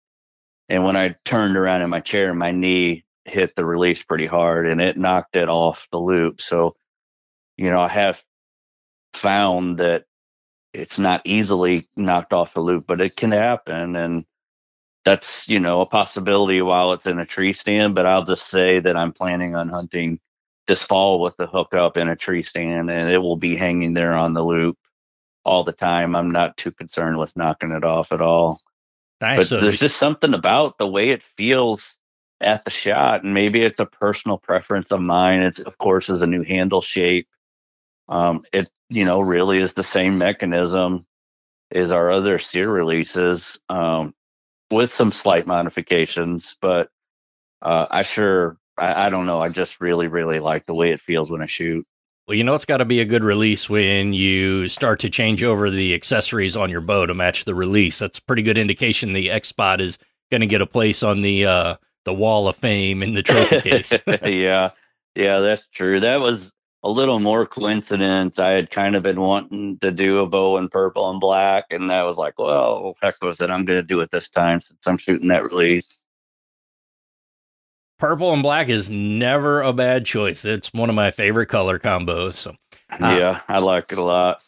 And 0.68 0.84
when 0.84 0.96
I 0.96 1.16
turned 1.24 1.56
around 1.56 1.82
in 1.82 1.90
my 1.90 2.00
chair, 2.00 2.32
my 2.32 2.52
knee 2.52 3.04
hit 3.24 3.54
the 3.56 3.64
release 3.64 4.02
pretty 4.02 4.26
hard 4.26 4.66
and 4.68 4.80
it 4.80 4.96
knocked 4.96 5.36
it 5.36 5.48
off 5.48 5.88
the 5.90 5.98
loop. 5.98 6.40
So, 6.40 6.76
you 7.56 7.70
know, 7.70 7.80
I 7.80 7.88
have 7.88 8.22
found 9.14 9.78
that 9.78 10.04
it's 10.74 10.98
not 10.98 11.22
easily 11.24 11.88
knocked 11.96 12.32
off 12.32 12.54
the 12.54 12.60
loop, 12.60 12.84
but 12.86 13.00
it 13.00 13.16
can 13.16 13.30
happen. 13.32 13.96
And 13.96 14.24
that's, 15.04 15.48
you 15.48 15.60
know, 15.60 15.80
a 15.80 15.86
possibility 15.86 16.60
while 16.62 16.92
it's 16.92 17.06
in 17.06 17.18
a 17.18 17.26
tree 17.26 17.52
stand. 17.52 17.94
But 17.94 18.06
I'll 18.06 18.24
just 18.24 18.48
say 18.48 18.80
that 18.80 18.96
I'm 18.96 19.12
planning 19.12 19.54
on 19.54 19.68
hunting 19.68 20.18
this 20.66 20.82
fall 20.82 21.20
with 21.20 21.36
the 21.36 21.46
hookup 21.46 21.96
in 21.96 22.08
a 22.08 22.16
tree 22.16 22.42
stand 22.42 22.90
and 22.90 23.10
it 23.10 23.18
will 23.18 23.36
be 23.36 23.54
hanging 23.54 23.92
there 23.92 24.14
on 24.14 24.32
the 24.32 24.42
loop 24.42 24.78
all 25.44 25.62
the 25.62 25.72
time. 25.72 26.16
I'm 26.16 26.30
not 26.30 26.56
too 26.56 26.72
concerned 26.72 27.18
with 27.18 27.36
knocking 27.36 27.70
it 27.70 27.84
off 27.84 28.12
at 28.12 28.20
all. 28.20 28.60
Nice. 29.20 29.38
But 29.38 29.46
so 29.46 29.60
there's 29.60 29.78
just 29.78 29.98
something 29.98 30.34
about 30.34 30.78
the 30.78 30.88
way 30.88 31.10
it 31.10 31.22
feels 31.36 31.98
at 32.40 32.64
the 32.64 32.70
shot. 32.70 33.24
And 33.24 33.34
maybe 33.34 33.62
it's 33.62 33.78
a 33.78 33.86
personal 33.86 34.38
preference 34.38 34.90
of 34.90 35.00
mine. 35.00 35.42
It's, 35.42 35.60
of 35.60 35.78
course, 35.78 36.08
is 36.08 36.22
a 36.22 36.26
new 36.26 36.42
handle 36.42 36.82
shape. 36.82 37.28
Um, 38.08 38.42
it 38.52 38.68
you 38.88 39.04
know, 39.04 39.20
really 39.20 39.60
is 39.60 39.74
the 39.74 39.82
same 39.82 40.18
mechanism 40.18 41.06
as 41.72 41.90
our 41.90 42.10
other 42.10 42.38
SERE 42.38 42.70
releases, 42.70 43.60
um, 43.68 44.14
with 44.70 44.92
some 44.92 45.12
slight 45.12 45.46
modifications. 45.46 46.56
But 46.60 46.88
uh, 47.62 47.86
I 47.90 48.02
sure, 48.02 48.58
I, 48.78 49.06
I 49.06 49.08
don't 49.10 49.26
know. 49.26 49.40
I 49.40 49.48
just 49.48 49.80
really, 49.80 50.08
really 50.08 50.40
like 50.40 50.66
the 50.66 50.74
way 50.74 50.92
it 50.92 51.00
feels 51.00 51.30
when 51.30 51.42
I 51.42 51.46
shoot. 51.46 51.86
Well, 52.26 52.36
you 52.36 52.44
know, 52.44 52.54
it's 52.54 52.64
got 52.64 52.78
to 52.78 52.86
be 52.86 53.00
a 53.00 53.04
good 53.04 53.22
release 53.22 53.68
when 53.68 54.14
you 54.14 54.68
start 54.68 55.00
to 55.00 55.10
change 55.10 55.44
over 55.44 55.68
the 55.68 55.94
accessories 55.94 56.56
on 56.56 56.70
your 56.70 56.80
bow 56.80 57.04
to 57.04 57.14
match 57.14 57.44
the 57.44 57.54
release. 57.54 57.98
That's 57.98 58.18
a 58.18 58.22
pretty 58.22 58.42
good 58.42 58.56
indication 58.56 59.12
the 59.12 59.30
X 59.30 59.48
Spot 59.48 59.80
is 59.80 59.98
going 60.30 60.40
to 60.40 60.46
get 60.46 60.62
a 60.62 60.66
place 60.66 61.02
on 61.02 61.20
the 61.20 61.44
uh, 61.44 61.76
the 62.06 62.14
wall 62.14 62.48
of 62.48 62.56
fame 62.56 63.02
in 63.02 63.12
the 63.12 63.22
trophy 63.22 63.60
case. 63.60 63.92
yeah, 64.22 64.70
yeah, 65.14 65.40
that's 65.40 65.66
true. 65.66 66.00
That 66.00 66.20
was 66.20 66.50
a 66.84 66.90
little 66.90 67.18
more 67.18 67.46
coincidence. 67.46 68.38
I 68.38 68.50
had 68.50 68.70
kind 68.70 68.94
of 68.94 69.02
been 69.02 69.18
wanting 69.18 69.78
to 69.78 69.90
do 69.90 70.18
a 70.18 70.26
bow 70.26 70.58
in 70.58 70.68
purple 70.68 71.10
and 71.10 71.18
black, 71.18 71.64
and 71.70 71.90
I 71.90 72.04
was 72.04 72.18
like, 72.18 72.38
well, 72.38 72.94
heck 73.00 73.16
with 73.22 73.40
it. 73.40 73.50
I'm 73.50 73.64
going 73.64 73.80
to 73.80 73.86
do 73.86 74.00
it 74.00 74.10
this 74.10 74.28
time 74.28 74.60
since 74.60 74.86
I'm 74.86 74.98
shooting 74.98 75.28
that 75.28 75.44
release. 75.44 76.04
Purple 77.98 78.34
and 78.34 78.42
black 78.42 78.68
is 78.68 78.90
never 78.90 79.62
a 79.62 79.72
bad 79.72 80.04
choice. 80.04 80.44
It's 80.44 80.70
one 80.74 80.90
of 80.90 80.94
my 80.94 81.10
favorite 81.10 81.46
color 81.46 81.78
combos. 81.78 82.34
So, 82.34 82.50
uh, 82.90 82.96
yeah, 83.00 83.40
I 83.48 83.58
like 83.58 83.90
it 83.90 83.98
a 83.98 84.02
lot. 84.02 84.40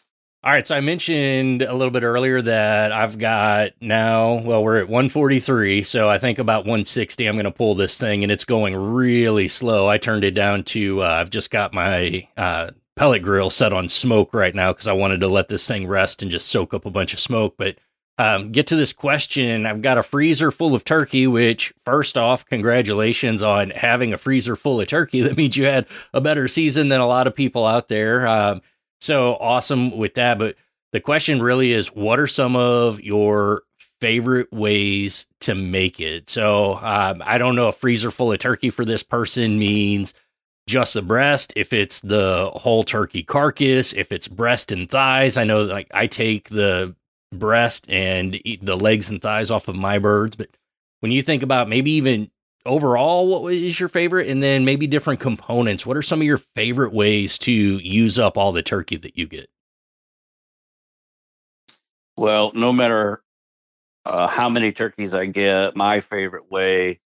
All 0.47 0.53
right, 0.53 0.65
so 0.65 0.75
I 0.75 0.79
mentioned 0.79 1.61
a 1.61 1.73
little 1.73 1.91
bit 1.91 2.03
earlier 2.03 2.41
that 2.41 2.93
I've 2.93 3.17
got 3.17 3.71
now, 3.81 4.35
well, 4.45 4.63
we're 4.63 4.77
at 4.77 4.87
143, 4.87 5.83
so 5.83 6.09
I 6.09 6.19
think 6.19 6.39
about 6.39 6.59
160 6.59 7.25
I'm 7.25 7.35
going 7.35 7.43
to 7.43 7.51
pull 7.51 7.75
this 7.75 7.97
thing 7.97 8.23
and 8.23 8.31
it's 8.31 8.45
going 8.45 8.73
really 8.73 9.49
slow. 9.49 9.89
I 9.89 9.97
turned 9.97 10.23
it 10.23 10.31
down 10.31 10.63
to 10.63 11.03
uh, 11.03 11.15
I've 11.19 11.31
just 11.31 11.51
got 11.51 11.73
my 11.73 12.29
uh, 12.37 12.71
pellet 12.95 13.23
grill 13.23 13.49
set 13.49 13.73
on 13.73 13.89
smoke 13.89 14.33
right 14.33 14.55
now 14.55 14.71
cuz 14.71 14.87
I 14.87 14.93
wanted 14.93 15.19
to 15.19 15.27
let 15.27 15.49
this 15.49 15.67
thing 15.67 15.85
rest 15.85 16.21
and 16.21 16.31
just 16.31 16.47
soak 16.47 16.73
up 16.73 16.85
a 16.85 16.91
bunch 16.91 17.13
of 17.13 17.19
smoke, 17.19 17.55
but 17.57 17.75
um, 18.17 18.53
get 18.53 18.67
to 18.67 18.77
this 18.77 18.93
question. 18.93 19.65
I've 19.65 19.81
got 19.81 19.97
a 19.97 20.03
freezer 20.03 20.49
full 20.49 20.73
of 20.73 20.85
turkey, 20.85 21.27
which, 21.27 21.73
first 21.85 22.17
off, 22.17 22.45
congratulations 22.45 23.43
on 23.43 23.71
having 23.71 24.13
a 24.13 24.17
freezer 24.17 24.55
full 24.55 24.79
of 24.79 24.87
turkey. 24.87 25.21
That 25.27 25.35
means 25.35 25.57
you 25.57 25.65
had 25.65 25.87
a 26.13 26.21
better 26.21 26.47
season 26.47 26.87
than 26.87 27.01
a 27.01 27.05
lot 27.05 27.27
of 27.27 27.35
people 27.35 27.65
out 27.65 27.89
there. 27.89 28.25
Um, 28.25 28.61
so 28.99 29.35
awesome 29.35 29.97
with 29.97 30.15
that. 30.15 30.37
But 30.39 30.55
the 30.91 30.99
question 30.99 31.41
really 31.41 31.73
is 31.73 31.87
what 31.87 32.19
are 32.19 32.27
some 32.27 32.55
of 32.55 33.01
your 33.01 33.63
favorite 33.99 34.51
ways 34.51 35.25
to 35.41 35.55
make 35.55 35.99
it? 35.99 36.29
So 36.29 36.75
um, 36.75 37.21
I 37.25 37.37
don't 37.37 37.55
know 37.55 37.67
a 37.67 37.73
freezer 37.73 38.11
full 38.11 38.31
of 38.31 38.39
turkey 38.39 38.69
for 38.69 38.85
this 38.85 39.03
person 39.03 39.59
means 39.59 40.13
just 40.67 40.93
the 40.93 41.01
breast, 41.01 41.53
if 41.55 41.71
it's 41.71 42.01
the 42.01 42.51
whole 42.53 42.83
turkey 42.83 43.23
carcass, 43.23 43.93
if 43.93 44.11
it's 44.11 44.27
breast 44.27 44.71
and 44.71 44.89
thighs. 44.89 45.37
I 45.37 45.45
know 45.45 45.63
like 45.63 45.87
I 45.93 46.07
take 46.07 46.49
the 46.49 46.93
breast 47.33 47.89
and 47.89 48.39
eat 48.45 48.65
the 48.65 48.75
legs 48.75 49.09
and 49.09 49.21
thighs 49.21 49.49
off 49.49 49.67
of 49.67 49.75
my 49.75 49.97
birds, 49.99 50.35
but 50.35 50.49
when 50.99 51.11
you 51.11 51.21
think 51.21 51.43
about 51.43 51.69
maybe 51.69 51.91
even 51.91 52.29
overall, 52.67 53.43
what 53.43 53.53
is 53.53 53.79
your 53.79 53.89
favorite? 53.89 54.27
And 54.27 54.43
then 54.43 54.65
maybe 54.65 54.87
different 54.87 55.19
components. 55.19 55.85
What 55.85 55.97
are 55.97 56.01
some 56.01 56.21
of 56.21 56.27
your 56.27 56.37
favorite 56.37 56.93
ways 56.93 57.37
to 57.39 57.51
use 57.51 58.19
up 58.19 58.37
all 58.37 58.51
the 58.51 58.63
turkey 58.63 58.97
that 58.97 59.17
you 59.17 59.27
get? 59.27 59.49
Well, 62.15 62.51
no 62.53 62.73
matter 62.73 63.23
uh, 64.05 64.27
how 64.27 64.49
many 64.49 64.71
turkeys 64.71 65.13
I 65.13 65.25
get, 65.25 65.75
my 65.75 66.01
favorite 66.01 66.49
way 66.51 66.99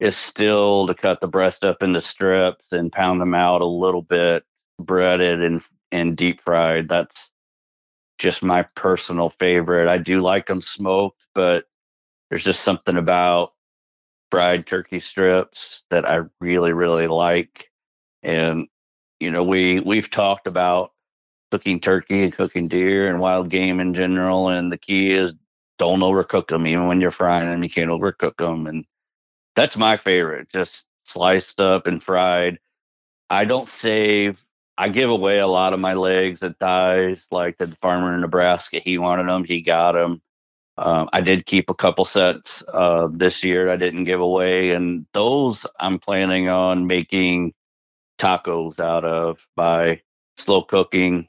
is 0.00 0.16
still 0.16 0.86
to 0.86 0.94
cut 0.94 1.20
the 1.20 1.26
breast 1.26 1.64
up 1.64 1.82
into 1.82 2.00
strips 2.00 2.66
and 2.72 2.92
pound 2.92 3.20
them 3.20 3.34
out 3.34 3.62
a 3.62 3.66
little 3.66 4.02
bit, 4.02 4.44
breaded 4.78 5.42
and 5.42 5.62
and 5.90 6.16
deep 6.16 6.42
fried. 6.42 6.88
That's 6.88 7.30
just 8.18 8.42
my 8.42 8.64
personal 8.76 9.30
favorite. 9.30 9.88
I 9.88 9.98
do 9.98 10.20
like 10.20 10.46
them 10.46 10.60
smoked, 10.60 11.20
but 11.34 11.64
there's 12.28 12.44
just 12.44 12.62
something 12.62 12.96
about 12.96 13.53
fried 14.34 14.66
turkey 14.66 15.00
strips 15.00 15.84
that 15.90 16.08
I 16.08 16.22
really, 16.40 16.72
really 16.72 17.06
like. 17.06 17.70
And, 18.22 18.68
you 19.20 19.30
know, 19.30 19.44
we, 19.44 19.80
we've 19.80 20.10
talked 20.10 20.46
about 20.46 20.92
cooking 21.50 21.80
turkey 21.80 22.24
and 22.24 22.32
cooking 22.32 22.68
deer 22.68 23.08
and 23.08 23.20
wild 23.20 23.48
game 23.48 23.78
in 23.78 23.94
general. 23.94 24.48
And 24.48 24.72
the 24.72 24.78
key 24.78 25.12
is 25.12 25.34
don't 25.78 26.00
overcook 26.00 26.48
them. 26.48 26.66
Even 26.66 26.88
when 26.88 27.00
you're 27.00 27.10
frying 27.10 27.48
them, 27.48 27.62
you 27.62 27.70
can't 27.70 27.90
overcook 27.90 28.36
them. 28.38 28.66
And 28.66 28.84
that's 29.54 29.76
my 29.76 29.96
favorite, 29.96 30.48
just 30.50 30.84
sliced 31.04 31.60
up 31.60 31.86
and 31.86 32.02
fried. 32.02 32.58
I 33.30 33.44
don't 33.44 33.68
save. 33.68 34.44
I 34.76 34.88
give 34.88 35.10
away 35.10 35.38
a 35.38 35.46
lot 35.46 35.72
of 35.72 35.80
my 35.80 35.94
legs 35.94 36.42
and 36.42 36.58
thighs. 36.58 37.26
Like 37.30 37.58
the 37.58 37.68
farmer 37.80 38.14
in 38.14 38.20
Nebraska, 38.20 38.80
he 38.80 38.98
wanted 38.98 39.28
them, 39.28 39.44
he 39.44 39.62
got 39.62 39.92
them. 39.92 40.22
Um, 40.76 41.08
I 41.12 41.20
did 41.20 41.46
keep 41.46 41.70
a 41.70 41.74
couple 41.74 42.04
sets 42.04 42.62
uh, 42.72 43.08
this 43.12 43.44
year. 43.44 43.70
I 43.70 43.76
didn't 43.76 44.04
give 44.04 44.20
away, 44.20 44.70
and 44.70 45.06
those 45.12 45.66
I'm 45.78 45.98
planning 45.98 46.48
on 46.48 46.86
making 46.86 47.54
tacos 48.18 48.80
out 48.80 49.04
of 49.04 49.38
by 49.56 50.00
slow 50.36 50.62
cooking 50.62 51.28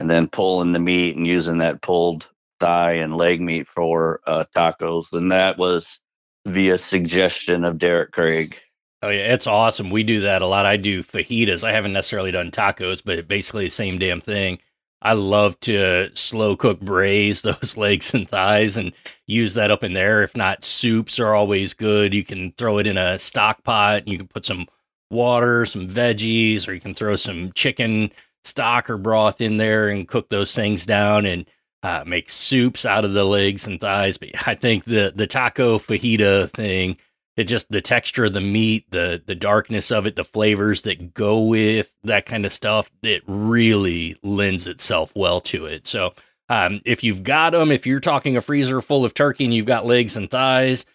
and 0.00 0.10
then 0.10 0.28
pulling 0.28 0.72
the 0.72 0.78
meat 0.78 1.16
and 1.16 1.26
using 1.26 1.58
that 1.58 1.82
pulled 1.82 2.26
thigh 2.60 2.92
and 2.92 3.16
leg 3.16 3.40
meat 3.40 3.66
for 3.66 4.20
uh, 4.26 4.44
tacos. 4.54 5.12
And 5.12 5.32
that 5.32 5.58
was 5.58 5.98
via 6.46 6.78
suggestion 6.78 7.64
of 7.64 7.78
Derek 7.78 8.12
Craig. 8.12 8.56
Oh 9.02 9.10
yeah, 9.10 9.32
it's 9.34 9.46
awesome. 9.46 9.90
We 9.90 10.02
do 10.02 10.20
that 10.20 10.42
a 10.42 10.46
lot. 10.46 10.66
I 10.66 10.76
do 10.76 11.02
fajitas. 11.02 11.64
I 11.64 11.72
haven't 11.72 11.92
necessarily 11.92 12.30
done 12.30 12.50
tacos, 12.50 13.02
but 13.04 13.28
basically 13.28 13.66
the 13.66 13.70
same 13.70 13.98
damn 13.98 14.20
thing. 14.20 14.58
I 15.02 15.12
love 15.12 15.58
to 15.60 16.10
slow 16.14 16.56
cook 16.56 16.80
braise 16.80 17.42
those 17.42 17.76
legs 17.76 18.14
and 18.14 18.28
thighs 18.28 18.76
and 18.76 18.92
use 19.26 19.54
that 19.54 19.70
up 19.70 19.84
in 19.84 19.92
there. 19.92 20.22
If 20.22 20.36
not, 20.36 20.64
soups 20.64 21.18
are 21.18 21.34
always 21.34 21.74
good. 21.74 22.14
You 22.14 22.24
can 22.24 22.52
throw 22.52 22.78
it 22.78 22.86
in 22.86 22.98
a 22.98 23.18
stock 23.18 23.62
pot. 23.64 24.02
and 24.02 24.08
You 24.08 24.18
can 24.18 24.28
put 24.28 24.44
some 24.44 24.66
water, 25.10 25.66
some 25.66 25.88
veggies, 25.88 26.66
or 26.66 26.74
you 26.74 26.80
can 26.80 26.94
throw 26.94 27.16
some 27.16 27.52
chicken 27.52 28.10
stock 28.44 28.88
or 28.88 28.96
broth 28.96 29.40
in 29.40 29.56
there 29.56 29.88
and 29.88 30.08
cook 30.08 30.28
those 30.28 30.54
things 30.54 30.86
down 30.86 31.26
and 31.26 31.46
uh, 31.82 32.04
make 32.06 32.28
soups 32.28 32.84
out 32.84 33.04
of 33.04 33.12
the 33.12 33.24
legs 33.24 33.66
and 33.66 33.80
thighs. 33.80 34.18
But 34.18 34.30
I 34.46 34.54
think 34.54 34.84
the 34.84 35.12
the 35.14 35.26
taco 35.26 35.78
fajita 35.78 36.50
thing, 36.50 36.96
it 37.36 37.44
just 37.44 37.70
the 37.70 37.80
texture 37.80 38.24
of 38.24 38.32
the 38.32 38.40
meat, 38.40 38.90
the 38.90 39.22
the 39.24 39.34
darkness 39.34 39.90
of 39.90 40.06
it, 40.06 40.16
the 40.16 40.24
flavors 40.24 40.82
that 40.82 41.14
go 41.14 41.42
with 41.42 41.92
that 42.04 42.26
kind 42.26 42.46
of 42.46 42.52
stuff, 42.52 42.90
it 43.02 43.22
really 43.26 44.16
lends 44.22 44.66
itself 44.66 45.12
well 45.14 45.40
to 45.42 45.66
it. 45.66 45.86
So 45.86 46.14
um, 46.48 46.80
if 46.84 47.04
you've 47.04 47.22
got 47.22 47.50
them, 47.50 47.70
if 47.70 47.86
you're 47.86 48.00
talking 48.00 48.36
a 48.36 48.40
freezer 48.40 48.80
full 48.80 49.04
of 49.04 49.14
turkey 49.14 49.44
and 49.44 49.54
you've 49.54 49.66
got 49.66 49.86
legs 49.86 50.16
and 50.16 50.30
thighs, 50.30 50.86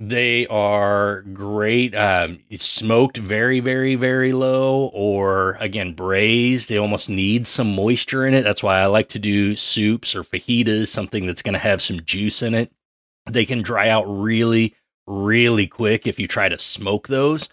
they 0.00 0.46
are 0.46 1.22
great. 1.22 1.94
Um, 1.94 2.40
smoked 2.54 3.16
very, 3.16 3.58
very, 3.58 3.96
very 3.96 4.32
low, 4.32 4.90
or 4.94 5.56
again, 5.58 5.94
braised. 5.94 6.68
They 6.68 6.78
almost 6.78 7.08
need 7.08 7.48
some 7.48 7.74
moisture 7.74 8.24
in 8.24 8.34
it. 8.34 8.42
That's 8.42 8.62
why 8.62 8.78
I 8.78 8.86
like 8.86 9.08
to 9.10 9.18
do 9.18 9.56
soups 9.56 10.14
or 10.14 10.22
fajitas, 10.22 10.88
something 10.88 11.26
that's 11.26 11.42
going 11.42 11.54
to 11.54 11.58
have 11.58 11.82
some 11.82 12.04
juice 12.04 12.42
in 12.42 12.54
it. 12.54 12.70
They 13.28 13.44
can 13.44 13.62
dry 13.62 13.88
out 13.88 14.04
really, 14.04 14.74
really 15.08 15.66
quick 15.66 16.06
if 16.06 16.20
you 16.20 16.28
try 16.28 16.48
to 16.48 16.58
smoke 16.58 17.08
those. 17.08 17.48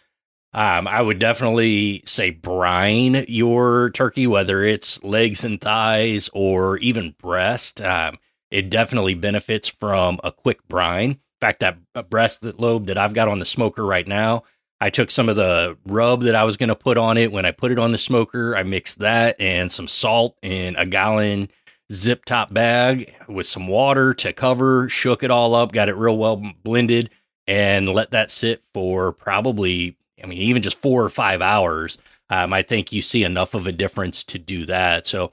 Um, 0.53 0.87
I 0.87 1.01
would 1.01 1.19
definitely 1.19 2.03
say 2.05 2.29
brine 2.29 3.25
your 3.27 3.89
turkey, 3.89 4.27
whether 4.27 4.63
it's 4.63 5.03
legs 5.03 5.43
and 5.43 5.59
thighs 5.59 6.29
or 6.33 6.77
even 6.77 7.15
breast. 7.19 7.81
Um, 7.81 8.19
it 8.51 8.69
definitely 8.69 9.15
benefits 9.15 9.67
from 9.67 10.19
a 10.23 10.31
quick 10.31 10.65
brine 10.67 11.09
In 11.11 11.19
fact, 11.41 11.59
that 11.59 12.09
breast 12.09 12.43
lobe 12.43 12.87
that 12.87 12.97
I've 12.97 13.13
got 13.13 13.27
on 13.27 13.39
the 13.39 13.45
smoker 13.45 13.85
right 13.85 14.07
now, 14.07 14.43
I 14.79 14.89
took 14.89 15.11
some 15.11 15.29
of 15.29 15.35
the 15.35 15.77
rub 15.85 16.23
that 16.23 16.35
I 16.35 16.43
was 16.45 16.57
going 16.57 16.69
to 16.69 16.75
put 16.75 16.97
on 16.97 17.17
it. 17.17 17.31
When 17.31 17.45
I 17.45 17.51
put 17.51 17.71
it 17.71 17.79
on 17.79 17.91
the 17.91 17.97
smoker, 17.97 18.55
I 18.55 18.63
mixed 18.63 18.99
that 18.99 19.39
and 19.41 19.71
some 19.71 19.87
salt 19.87 20.37
in 20.41 20.75
a 20.77 20.85
gallon 20.85 21.49
zip 21.91 22.25
top 22.25 22.53
bag 22.53 23.11
with 23.27 23.47
some 23.47 23.67
water 23.67 24.13
to 24.15 24.33
cover, 24.33 24.87
shook 24.89 25.23
it 25.23 25.31
all 25.31 25.53
up, 25.53 25.71
got 25.71 25.89
it 25.89 25.95
real 25.95 26.17
well 26.17 26.41
blended, 26.63 27.09
and 27.47 27.89
let 27.89 28.11
that 28.11 28.31
sit 28.31 28.63
for 28.73 29.11
probably, 29.11 29.95
I 30.23 30.27
mean, 30.27 30.39
even 30.39 30.61
just 30.61 30.79
four 30.79 31.03
or 31.03 31.09
five 31.09 31.41
hours. 31.41 31.97
Um, 32.29 32.53
I 32.53 32.63
think 32.63 32.91
you 32.91 33.01
see 33.01 33.23
enough 33.23 33.53
of 33.53 33.67
a 33.67 33.71
difference 33.71 34.23
to 34.25 34.39
do 34.39 34.65
that. 34.65 35.05
So 35.05 35.31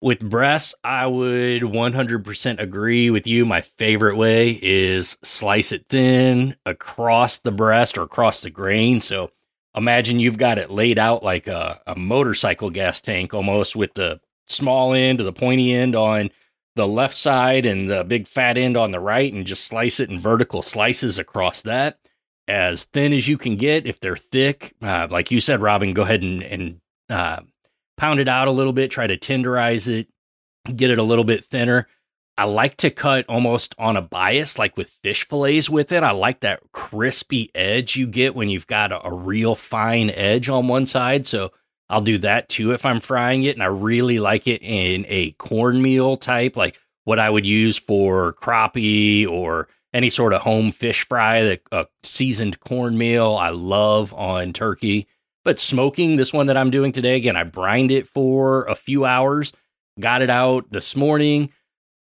with 0.00 0.20
breasts, 0.20 0.74
I 0.84 1.06
would 1.06 1.62
100% 1.62 2.60
agree 2.60 3.10
with 3.10 3.26
you. 3.26 3.44
My 3.44 3.60
favorite 3.60 4.16
way 4.16 4.58
is 4.62 5.18
slice 5.22 5.72
it 5.72 5.86
thin 5.88 6.56
across 6.64 7.38
the 7.38 7.50
breast 7.50 7.98
or 7.98 8.02
across 8.02 8.42
the 8.42 8.50
grain. 8.50 9.00
So 9.00 9.32
imagine 9.74 10.20
you've 10.20 10.38
got 10.38 10.58
it 10.58 10.70
laid 10.70 10.98
out 10.98 11.24
like 11.24 11.48
a, 11.48 11.80
a 11.86 11.96
motorcycle 11.96 12.70
gas 12.70 13.00
tank 13.00 13.34
almost 13.34 13.74
with 13.74 13.94
the 13.94 14.20
small 14.46 14.94
end 14.94 15.18
to 15.18 15.24
the 15.24 15.32
pointy 15.32 15.74
end 15.74 15.96
on 15.96 16.30
the 16.78 16.88
left 16.88 17.16
side 17.16 17.66
and 17.66 17.90
the 17.90 18.04
big 18.04 18.28
fat 18.28 18.56
end 18.56 18.76
on 18.76 18.92
the 18.92 19.00
right, 19.00 19.32
and 19.32 19.44
just 19.44 19.64
slice 19.64 19.98
it 19.98 20.10
in 20.10 20.18
vertical 20.18 20.62
slices 20.62 21.18
across 21.18 21.62
that. 21.62 21.98
As 22.46 22.84
thin 22.84 23.12
as 23.12 23.28
you 23.28 23.36
can 23.36 23.56
get. 23.56 23.86
If 23.86 24.00
they're 24.00 24.16
thick, 24.16 24.74
uh, 24.80 25.08
like 25.10 25.30
you 25.30 25.40
said, 25.40 25.60
Robin, 25.60 25.92
go 25.92 26.02
ahead 26.02 26.22
and, 26.22 26.42
and 26.42 26.80
uh, 27.10 27.40
pound 27.98 28.20
it 28.20 28.28
out 28.28 28.48
a 28.48 28.52
little 28.52 28.72
bit, 28.72 28.90
try 28.90 29.06
to 29.06 29.18
tenderize 29.18 29.86
it, 29.88 30.08
get 30.74 30.90
it 30.90 30.98
a 30.98 31.02
little 31.02 31.24
bit 31.24 31.44
thinner. 31.44 31.88
I 32.38 32.44
like 32.44 32.76
to 32.78 32.90
cut 32.90 33.26
almost 33.28 33.74
on 33.78 33.96
a 33.96 34.00
bias, 34.00 34.58
like 34.58 34.76
with 34.76 34.90
fish 35.02 35.28
fillets 35.28 35.68
with 35.68 35.90
it. 35.90 36.04
I 36.04 36.12
like 36.12 36.40
that 36.40 36.60
crispy 36.70 37.50
edge 37.54 37.96
you 37.96 38.06
get 38.06 38.36
when 38.36 38.48
you've 38.48 38.68
got 38.68 38.92
a, 38.92 39.04
a, 39.04 39.12
real 39.12 39.56
fine 39.56 40.08
edge 40.10 40.48
on 40.48 40.68
one 40.68 40.86
side. 40.86 41.26
So 41.26 41.50
I'll 41.90 42.02
do 42.02 42.18
that 42.18 42.48
too 42.48 42.72
if 42.72 42.84
I'm 42.84 43.00
frying 43.00 43.44
it. 43.44 43.56
And 43.56 43.62
I 43.62 43.66
really 43.66 44.18
like 44.18 44.46
it 44.46 44.62
in 44.62 45.04
a 45.08 45.30
cornmeal 45.32 46.16
type, 46.16 46.56
like 46.56 46.78
what 47.04 47.18
I 47.18 47.30
would 47.30 47.46
use 47.46 47.76
for 47.76 48.34
crappie 48.34 49.26
or 49.26 49.68
any 49.94 50.10
sort 50.10 50.34
of 50.34 50.42
home 50.42 50.70
fish 50.70 51.06
fry, 51.06 51.42
the 51.42 51.60
uh, 51.72 51.84
seasoned 52.02 52.60
cornmeal 52.60 53.36
I 53.36 53.50
love 53.50 54.12
on 54.12 54.52
turkey. 54.52 55.06
But 55.44 55.58
smoking, 55.58 56.16
this 56.16 56.32
one 56.32 56.46
that 56.46 56.58
I'm 56.58 56.70
doing 56.70 56.92
today, 56.92 57.16
again, 57.16 57.36
I 57.36 57.44
brined 57.44 57.90
it 57.90 58.06
for 58.06 58.64
a 58.64 58.74
few 58.74 59.06
hours, 59.06 59.52
got 59.98 60.20
it 60.20 60.28
out 60.28 60.70
this 60.70 60.94
morning. 60.94 61.50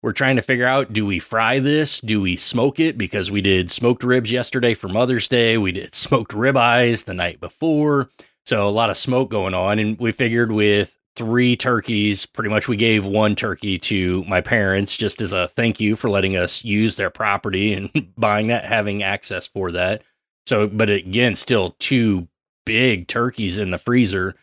We're 0.02 0.12
trying 0.12 0.36
to 0.36 0.42
figure 0.42 0.66
out 0.66 0.92
do 0.92 1.06
we 1.06 1.18
fry 1.18 1.60
this? 1.60 2.00
Do 2.00 2.20
we 2.20 2.36
smoke 2.36 2.80
it? 2.80 2.98
Because 2.98 3.30
we 3.30 3.40
did 3.40 3.70
smoked 3.70 4.02
ribs 4.02 4.30
yesterday 4.30 4.74
for 4.74 4.88
Mother's 4.88 5.28
Day. 5.28 5.56
We 5.56 5.72
did 5.72 5.94
smoked 5.94 6.32
ribeyes 6.32 7.04
the 7.04 7.14
night 7.14 7.40
before. 7.40 8.10
So 8.44 8.66
a 8.66 8.70
lot 8.70 8.90
of 8.90 8.96
smoke 8.96 9.30
going 9.30 9.54
on. 9.54 9.78
And 9.78 9.98
we 9.98 10.12
figured 10.12 10.52
with 10.52 10.98
three 11.14 11.56
turkeys, 11.56 12.26
pretty 12.26 12.50
much 12.50 12.68
we 12.68 12.76
gave 12.76 13.04
one 13.04 13.36
turkey 13.36 13.78
to 13.78 14.24
my 14.24 14.40
parents 14.40 14.96
just 14.96 15.20
as 15.20 15.32
a 15.32 15.48
thank 15.48 15.80
you 15.80 15.94
for 15.94 16.08
letting 16.08 16.36
us 16.36 16.64
use 16.64 16.96
their 16.96 17.10
property 17.10 17.74
and 17.74 18.12
buying 18.16 18.48
that, 18.48 18.64
having 18.64 19.02
access 19.02 19.46
for 19.46 19.72
that. 19.72 20.02
So, 20.46 20.66
but 20.66 20.90
again, 20.90 21.34
still 21.34 21.76
two 21.78 22.28
big 22.64 23.08
turkeys 23.08 23.58
in 23.58 23.70
the 23.70 23.78
freezer, 23.78 24.34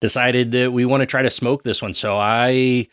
decided 0.00 0.50
that 0.52 0.72
we 0.72 0.84
want 0.84 1.00
to 1.02 1.06
try 1.06 1.22
to 1.22 1.30
smoke 1.30 1.62
this 1.62 1.80
one. 1.82 1.94
So 1.94 2.16
I 2.16 2.88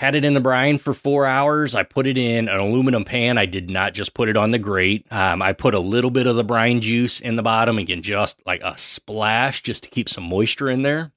had 0.00 0.14
it 0.14 0.24
in 0.24 0.34
the 0.34 0.40
brine 0.40 0.78
for 0.78 0.94
four 0.94 1.26
hours. 1.26 1.74
I 1.74 1.82
put 1.82 2.06
it 2.06 2.16
in 2.16 2.48
an 2.48 2.60
aluminum 2.60 3.04
pan. 3.04 3.36
I 3.36 3.46
did 3.46 3.68
not 3.68 3.94
just 3.94 4.14
put 4.14 4.28
it 4.28 4.36
on 4.36 4.52
the 4.52 4.58
grate. 4.58 5.06
Um, 5.10 5.42
I 5.42 5.52
put 5.52 5.74
a 5.74 5.80
little 5.80 6.10
bit 6.10 6.26
of 6.26 6.36
the 6.36 6.44
brine 6.44 6.80
juice 6.80 7.20
in 7.20 7.36
the 7.36 7.42
bottom, 7.42 7.78
again, 7.78 8.02
just 8.02 8.40
like 8.46 8.62
a 8.62 8.78
splash, 8.78 9.62
just 9.62 9.84
to 9.84 9.90
keep 9.90 10.08
some 10.08 10.24
moisture 10.24 10.70
in 10.70 10.82
there. 10.82 11.12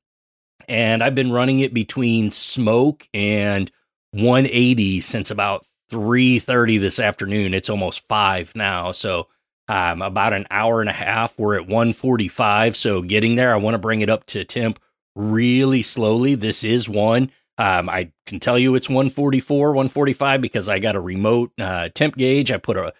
And 0.67 1.03
I've 1.03 1.15
been 1.15 1.31
running 1.31 1.59
it 1.59 1.73
between 1.73 2.31
smoke 2.31 3.07
and 3.13 3.71
180 4.13 5.01
since 5.01 5.29
about 5.29 5.65
3:30 5.91 6.79
this 6.79 6.99
afternoon. 6.99 7.53
It's 7.53 7.69
almost 7.69 8.07
five 8.07 8.55
now, 8.55 8.91
so 8.91 9.27
um, 9.67 10.01
about 10.01 10.33
an 10.33 10.47
hour 10.49 10.81
and 10.81 10.89
a 10.89 10.93
half. 10.93 11.37
We're 11.37 11.55
at 11.55 11.67
145. 11.67 12.75
So 12.75 13.01
getting 13.01 13.35
there, 13.35 13.53
I 13.53 13.57
want 13.57 13.75
to 13.75 13.79
bring 13.79 14.01
it 14.01 14.09
up 14.09 14.25
to 14.27 14.43
temp 14.43 14.79
really 15.15 15.83
slowly. 15.83 16.35
This 16.35 16.63
is 16.63 16.89
one. 16.89 17.31
Um, 17.57 17.89
I 17.89 18.11
can 18.25 18.39
tell 18.39 18.57
you 18.57 18.75
it's 18.75 18.89
144, 18.89 19.69
145 19.69 20.41
because 20.41 20.67
I 20.67 20.79
got 20.79 20.95
a 20.95 21.01
remote 21.01 21.51
uh, 21.59 21.89
temp 21.93 22.15
gauge. 22.17 22.51
I 22.51 22.57
put 22.57 22.77
a 22.77 22.93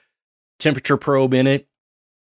temperature 0.59 0.97
probe 0.97 1.33
in 1.33 1.47
it. 1.47 1.67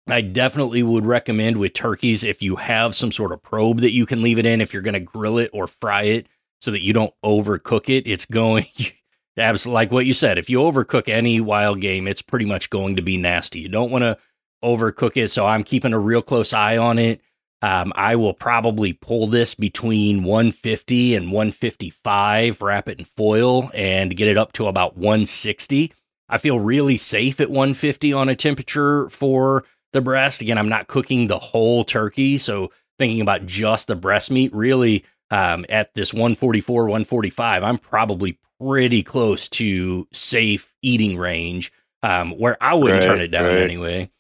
I 0.07 0.21
definitely 0.21 0.83
would 0.83 1.07
recommend 1.07 1.57
with 1.57 1.73
turkeys 1.73 2.25
if 2.25 2.43
you 2.43 2.57
have 2.57 2.95
some 2.95 3.11
sort 3.11 3.33
of 3.33 3.43
probe 3.43 3.81
that 3.81 3.93
you 3.93 4.05
can 4.05 4.21
leave 4.21 4.39
it 4.39 4.47
in 4.47 4.61
if 4.61 4.73
you're 4.73 4.83
going 4.83 4.95
to 4.95 5.01
grill 5.01 5.39
it 5.39 5.51
or 5.55 5.67
fry 5.67 6.03
it 6.03 6.27
so 6.61 6.71
that 6.71 6.85
you 6.85 6.93
don't 6.93 7.15
overcook 7.25 7.89
it. 7.89 8.07
It's 8.07 8.27
going 8.27 8.67
absolutely 9.39 9.75
like 9.75 9.93
what 9.93 10.07
you 10.07 10.13
said. 10.13 10.37
If 10.37 10.51
you 10.51 10.59
overcook 10.59 11.09
any 11.09 11.41
wild 11.41 11.81
game, 11.81 12.07
it's 12.07 12.23
pretty 12.23 12.45
much 12.45 12.69
going 12.69 12.97
to 12.97 13.03
be 13.03 13.17
nasty. 13.17 13.61
You 13.61 13.69
don't 13.69 13.91
want 13.91 14.03
to 14.03 14.19
overcook 14.63 15.17
it. 15.17 15.31
So 15.31 15.47
I'm 15.47 15.65
keeping 15.65 15.93
a 15.93 15.99
real 15.99 16.23
close 16.23 16.53
eye 16.53 16.77
on 16.77 16.99
it. 16.99 17.21
Um, 17.65 17.95
I 17.97 18.17
will 18.17 18.35
probably 18.35 18.93
pull 18.93 19.27
this 19.27 19.55
between 19.55 20.23
150 20.23 21.15
and 21.15 21.33
155, 21.33 22.61
wrap 22.61 22.91
it 22.91 22.99
in 22.99 23.07
foil, 23.07 23.71
and 23.73 24.15
get 24.15 24.29
it 24.29 24.37
up 24.37 24.53
to 24.53 24.67
about 24.67 24.99
160. 24.99 25.91
I 26.29 26.37
feel 26.37 26.61
really 26.61 26.99
safe 26.99 27.41
at 27.41 27.49
150 27.49 28.13
on 28.13 28.29
a 28.29 28.37
temperature 28.37 29.09
for 29.09 29.65
the 29.95 30.03
breast. 30.03 30.43
Again, 30.43 30.59
I'm 30.59 30.69
not 30.69 30.89
cooking 30.89 31.27
the 31.27 31.39
whole 31.39 31.85
turkey, 31.85 32.37
so 32.37 32.71
thinking 32.99 33.23
about 33.23 33.47
just 33.47 33.87
the 33.87 33.97
breast 33.97 34.31
meat, 34.31 34.55
really 34.55 35.03
um, 35.31 35.65
at 35.71 35.95
this 35.95 36.13
144, 36.13 36.83
145, 36.83 37.63
I'm 37.63 37.79
probably 37.79 38.39
pretty 38.61 39.03
close 39.03 39.49
to 39.49 40.07
safe 40.13 40.75
eating 40.83 41.17
range, 41.17 41.73
um, 42.03 42.33
where 42.33 42.59
I 42.63 42.75
wouldn't 42.75 43.01
Right, 43.01 43.09
turn 43.09 43.21
it 43.23 43.29
down 43.29 43.47
right. 43.47 43.59
anyway. 43.63 44.11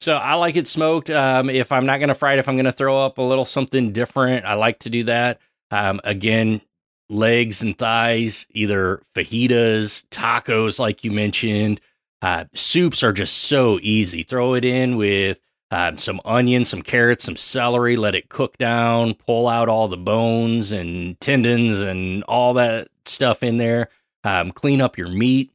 So 0.00 0.14
I 0.14 0.34
like 0.34 0.56
it 0.56 0.66
smoked. 0.66 1.10
Um, 1.10 1.50
if 1.50 1.72
I'm 1.72 1.84
not 1.84 1.98
going 1.98 2.08
to 2.08 2.14
fry 2.14 2.32
it, 2.32 2.38
if 2.38 2.48
I'm 2.48 2.56
going 2.56 2.64
to 2.64 2.72
throw 2.72 2.98
up 2.98 3.18
a 3.18 3.22
little 3.22 3.44
something 3.44 3.92
different, 3.92 4.46
I 4.46 4.54
like 4.54 4.78
to 4.80 4.90
do 4.90 5.04
that. 5.04 5.40
Um, 5.70 6.00
again, 6.04 6.62
legs 7.10 7.60
and 7.60 7.76
thighs, 7.76 8.46
either 8.52 9.02
fajitas, 9.14 10.04
tacos, 10.10 10.78
like 10.78 11.04
you 11.04 11.10
mentioned. 11.10 11.80
Uh, 12.22 12.44
soups 12.54 13.02
are 13.02 13.12
just 13.12 13.36
so 13.44 13.78
easy. 13.82 14.22
Throw 14.22 14.54
it 14.54 14.64
in 14.64 14.96
with 14.96 15.38
um, 15.70 15.98
some 15.98 16.20
onion, 16.24 16.64
some 16.64 16.82
carrots, 16.82 17.24
some 17.24 17.36
celery, 17.36 17.96
let 17.96 18.14
it 18.14 18.28
cook 18.28 18.56
down, 18.58 19.14
pull 19.14 19.48
out 19.48 19.68
all 19.68 19.88
the 19.88 19.96
bones 19.96 20.72
and 20.72 21.20
tendons 21.20 21.78
and 21.78 22.24
all 22.24 22.54
that 22.54 22.88
stuff 23.04 23.42
in 23.42 23.58
there. 23.58 23.88
Um, 24.24 24.50
clean 24.50 24.80
up 24.80 24.98
your 24.98 25.08
meat. 25.08 25.52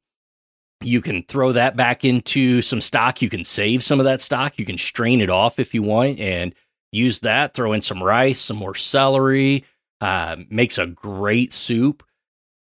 You 0.85 1.01
can 1.01 1.23
throw 1.23 1.51
that 1.51 1.75
back 1.75 2.05
into 2.05 2.61
some 2.61 2.81
stock. 2.81 3.21
You 3.21 3.29
can 3.29 3.43
save 3.43 3.83
some 3.83 3.99
of 3.99 4.05
that 4.05 4.21
stock. 4.21 4.59
You 4.59 4.65
can 4.65 4.77
strain 4.77 5.21
it 5.21 5.29
off 5.29 5.59
if 5.59 5.73
you 5.73 5.81
want 5.81 6.19
and 6.19 6.53
use 6.91 7.19
that. 7.21 7.53
Throw 7.53 7.73
in 7.73 7.81
some 7.81 8.03
rice, 8.03 8.39
some 8.39 8.57
more 8.57 8.75
celery. 8.75 9.65
Uh, 10.01 10.37
makes 10.49 10.77
a 10.77 10.85
great 10.85 11.53
soup. 11.53 12.03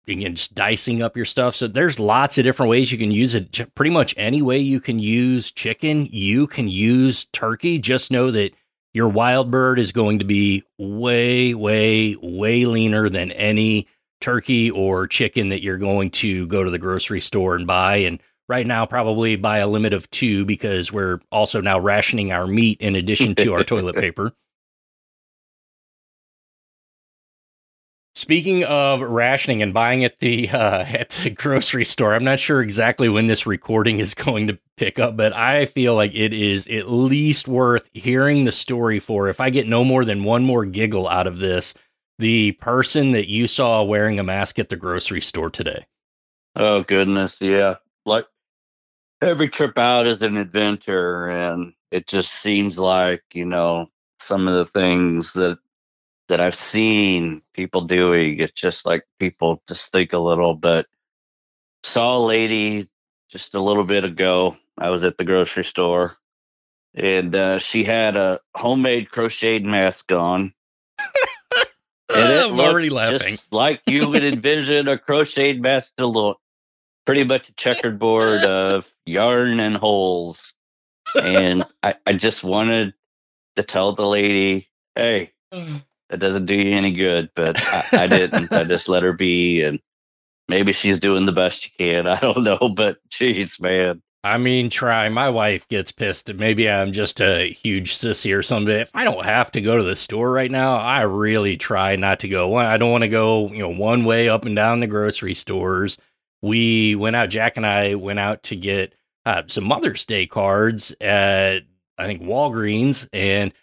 Again, 0.08 0.36
just 0.36 0.54
dicing 0.54 1.02
up 1.02 1.16
your 1.16 1.26
stuff. 1.26 1.56
So 1.56 1.68
there's 1.68 2.00
lots 2.00 2.38
of 2.38 2.44
different 2.44 2.70
ways 2.70 2.92
you 2.92 2.98
can 2.98 3.12
use 3.12 3.36
it. 3.36 3.74
Pretty 3.74 3.92
much 3.92 4.14
any 4.18 4.42
way 4.42 4.58
you 4.58 4.82
can 4.82 5.00
use 5.00 5.52
chicken, 5.52 6.08
you 6.12 6.46
can 6.48 6.68
use 6.68 7.26
turkey. 7.26 7.80
Just 7.80 8.12
know 8.12 8.30
that 8.32 8.52
your 8.94 9.08
wild 9.08 9.50
bird 9.50 9.80
is 9.80 9.92
going 9.92 10.20
to 10.20 10.26
be 10.26 10.64
way, 10.78 11.54
way, 11.54 12.16
way 12.22 12.66
leaner 12.66 13.10
than 13.10 13.32
any 13.32 13.88
turkey 14.24 14.72
or 14.72 15.06
chicken 15.06 15.50
that 15.50 15.62
you're 15.62 15.78
going 15.78 16.10
to 16.10 16.48
go 16.48 16.64
to 16.64 16.72
the 16.72 16.80
grocery 16.80 17.20
store 17.20 17.56
and 17.56 17.68
buy. 17.68 17.98
And 17.98 18.22
right 18.48 18.66
now, 18.66 18.86
probably 18.86 19.36
buy 19.36 19.58
a 19.58 19.68
limit 19.68 19.92
of 19.92 20.10
two 20.12 20.46
because 20.46 20.94
we're 20.94 21.20
also 21.30 21.60
now 21.60 21.78
rationing 21.78 22.32
our 22.32 22.48
meat 22.48 22.80
in 22.80 22.96
addition 22.96 23.36
to 23.36 23.54
our 23.54 23.66
toilet 23.66 23.96
paper. 23.98 24.32
Speaking 28.16 28.64
of 28.64 29.02
rationing 29.02 29.62
and 29.62 29.74
buying 29.74 30.06
at 30.06 30.20
the 30.20 30.48
uh, 30.50 30.86
at 30.88 31.10
the 31.10 31.30
grocery 31.32 31.84
store, 31.84 32.14
I'm 32.14 32.24
not 32.24 32.40
sure 32.40 32.62
exactly 32.62 33.10
when 33.10 33.28
this 33.28 33.46
recording 33.46 34.00
is 34.00 34.14
going 34.14 34.48
to 34.48 34.58
pick 34.78 35.00
up, 35.00 35.18
but 35.18 35.34
I 35.34 35.66
feel 35.66 35.96
like 35.96 36.16
it 36.16 36.34
is 36.34 36.66
at 36.68 36.90
least 36.90 37.50
worth 37.50 37.90
hearing 37.92 38.46
the 38.46 38.52
story 38.54 39.00
for. 39.00 39.28
If 39.28 39.42
I 39.42 39.50
get 39.50 39.68
no 39.68 39.84
more 39.84 40.06
than 40.06 40.24
one 40.24 40.46
more 40.46 40.64
giggle 40.64 41.10
out 41.10 41.28
of 41.28 41.40
this, 41.40 41.74
the 42.24 42.54
person 42.54 43.12
that 43.12 43.28
you 43.28 43.48
saw 43.48 43.84
wearing 43.84 44.18
a 44.18 44.24
mask 44.24 44.58
at 44.58 44.70
the 44.70 44.78
grocery 44.78 45.20
store 45.20 45.50
today. 45.50 45.86
Oh 46.56 46.82
goodness, 46.82 47.36
yeah. 47.42 47.76
Like 48.06 48.26
every 49.22 49.50
trip 49.50 49.78
out 49.78 50.08
is 50.08 50.22
an 50.22 50.38
adventure 50.38 51.28
and 51.28 51.74
it 51.92 52.08
just 52.08 52.32
seems 52.32 52.80
like, 52.80 53.24
you 53.34 53.44
know, 53.44 53.90
some 54.20 54.48
of 54.48 54.54
the 54.54 54.72
things 54.72 55.34
that 55.34 55.58
that 56.30 56.40
I've 56.40 56.56
seen 56.56 57.42
people 57.54 57.82
doing, 57.82 58.40
it's 58.40 58.54
just 58.54 58.86
like 58.86 59.04
people 59.20 59.62
just 59.68 59.92
think 59.92 60.14
a 60.14 60.18
little 60.18 60.54
but 60.54 60.86
saw 61.84 62.16
a 62.16 62.26
lady 62.26 62.90
just 63.30 63.54
a 63.54 63.62
little 63.62 63.84
bit 63.84 64.06
ago. 64.06 64.56
I 64.78 64.92
was 64.92 65.04
at 65.04 65.18
the 65.18 65.26
grocery 65.26 65.66
store 65.66 66.16
and 66.96 67.36
uh, 67.36 67.60
she 67.60 67.84
had 67.84 68.16
a 68.16 68.40
homemade 68.56 69.12
crocheted 69.12 69.66
mask 69.66 70.10
on. 70.14 70.54
I'm 72.10 72.60
already 72.60 72.90
laughing. 72.90 73.32
Just 73.32 73.52
like 73.52 73.82
you 73.88 74.10
would 74.10 74.24
envision 74.34 74.88
a 74.88 74.98
crocheted 74.98 75.62
mask 75.62 75.96
to 75.98 76.06
look. 76.06 76.40
Pretty 77.06 77.24
much 77.26 77.50
a 77.50 77.54
checkerboard 77.56 78.44
of 78.44 78.86
yarn 79.06 79.60
and 79.60 79.76
holes. 79.76 80.54
And 81.16 81.66
I, 81.82 81.96
I 82.06 82.14
just 82.14 82.44
wanted 82.44 82.94
to 83.58 83.64
tell 83.64 83.96
the 83.96 84.06
lady, 84.06 84.70
hey, 84.96 85.32
that 85.52 86.20
doesn't 86.20 86.46
do 86.46 86.56
you 86.56 86.78
any 86.78 86.94
good. 86.94 87.32
But 87.36 87.58
I, 87.62 87.86
I 87.94 88.08
didn't. 88.08 88.54
I 88.54 88.64
just 88.64 88.88
let 88.88 89.04
her 89.04 89.14
be. 89.14 89.64
And 89.64 89.80
maybe 90.48 90.74
she's 90.74 91.00
doing 91.00 91.26
the 91.26 91.32
best 91.32 91.64
she 91.64 91.72
can. 91.72 92.08
I 92.10 92.20
don't 92.20 92.44
know. 92.44 92.70
But 92.76 92.98
geez, 93.10 93.60
man. 93.60 94.03
I 94.26 94.38
mean, 94.38 94.70
try. 94.70 95.10
My 95.10 95.30
wife 95.30 95.68
gets 95.68 95.92
pissed. 95.92 96.34
Maybe 96.34 96.70
I'm 96.70 96.94
just 96.94 97.20
a 97.20 97.52
huge 97.52 97.96
sissy 97.96 98.36
or 98.36 98.42
something. 98.42 98.74
If 98.74 98.90
I 98.94 99.04
don't 99.04 99.26
have 99.26 99.52
to 99.52 99.62
go 99.62 99.76
to 99.76 99.84
the 99.84 99.98
store 99.98 100.32
right 100.32 100.50
now, 100.50 100.78
I 100.78 101.02
really 101.02 101.58
try 101.58 101.98
not 101.98 102.22
to 102.22 102.30
go. 102.30 102.56
I 102.56 102.78
don't 102.78 102.92
want 102.92 103.02
to 103.04 103.10
go, 103.10 103.50
you 103.50 103.60
know, 103.60 103.74
one 103.74 104.06
way 104.06 104.30
up 104.30 104.46
and 104.46 104.56
down 104.56 104.80
the 104.80 104.88
grocery 104.88 105.34
stores. 105.34 105.98
We 106.42 106.96
went 106.96 107.18
out. 107.18 107.30
Jack 107.30 107.58
and 107.58 107.66
I 107.66 107.96
went 107.96 108.20
out 108.20 108.44
to 108.44 108.56
get 108.56 108.96
uh, 109.26 109.44
some 109.48 109.66
Mother's 109.66 110.06
Day 110.06 110.26
cards 110.26 110.96
at 111.02 111.64
I 111.98 112.06
think 112.06 112.22
Walgreens, 112.22 113.08
and 113.12 113.54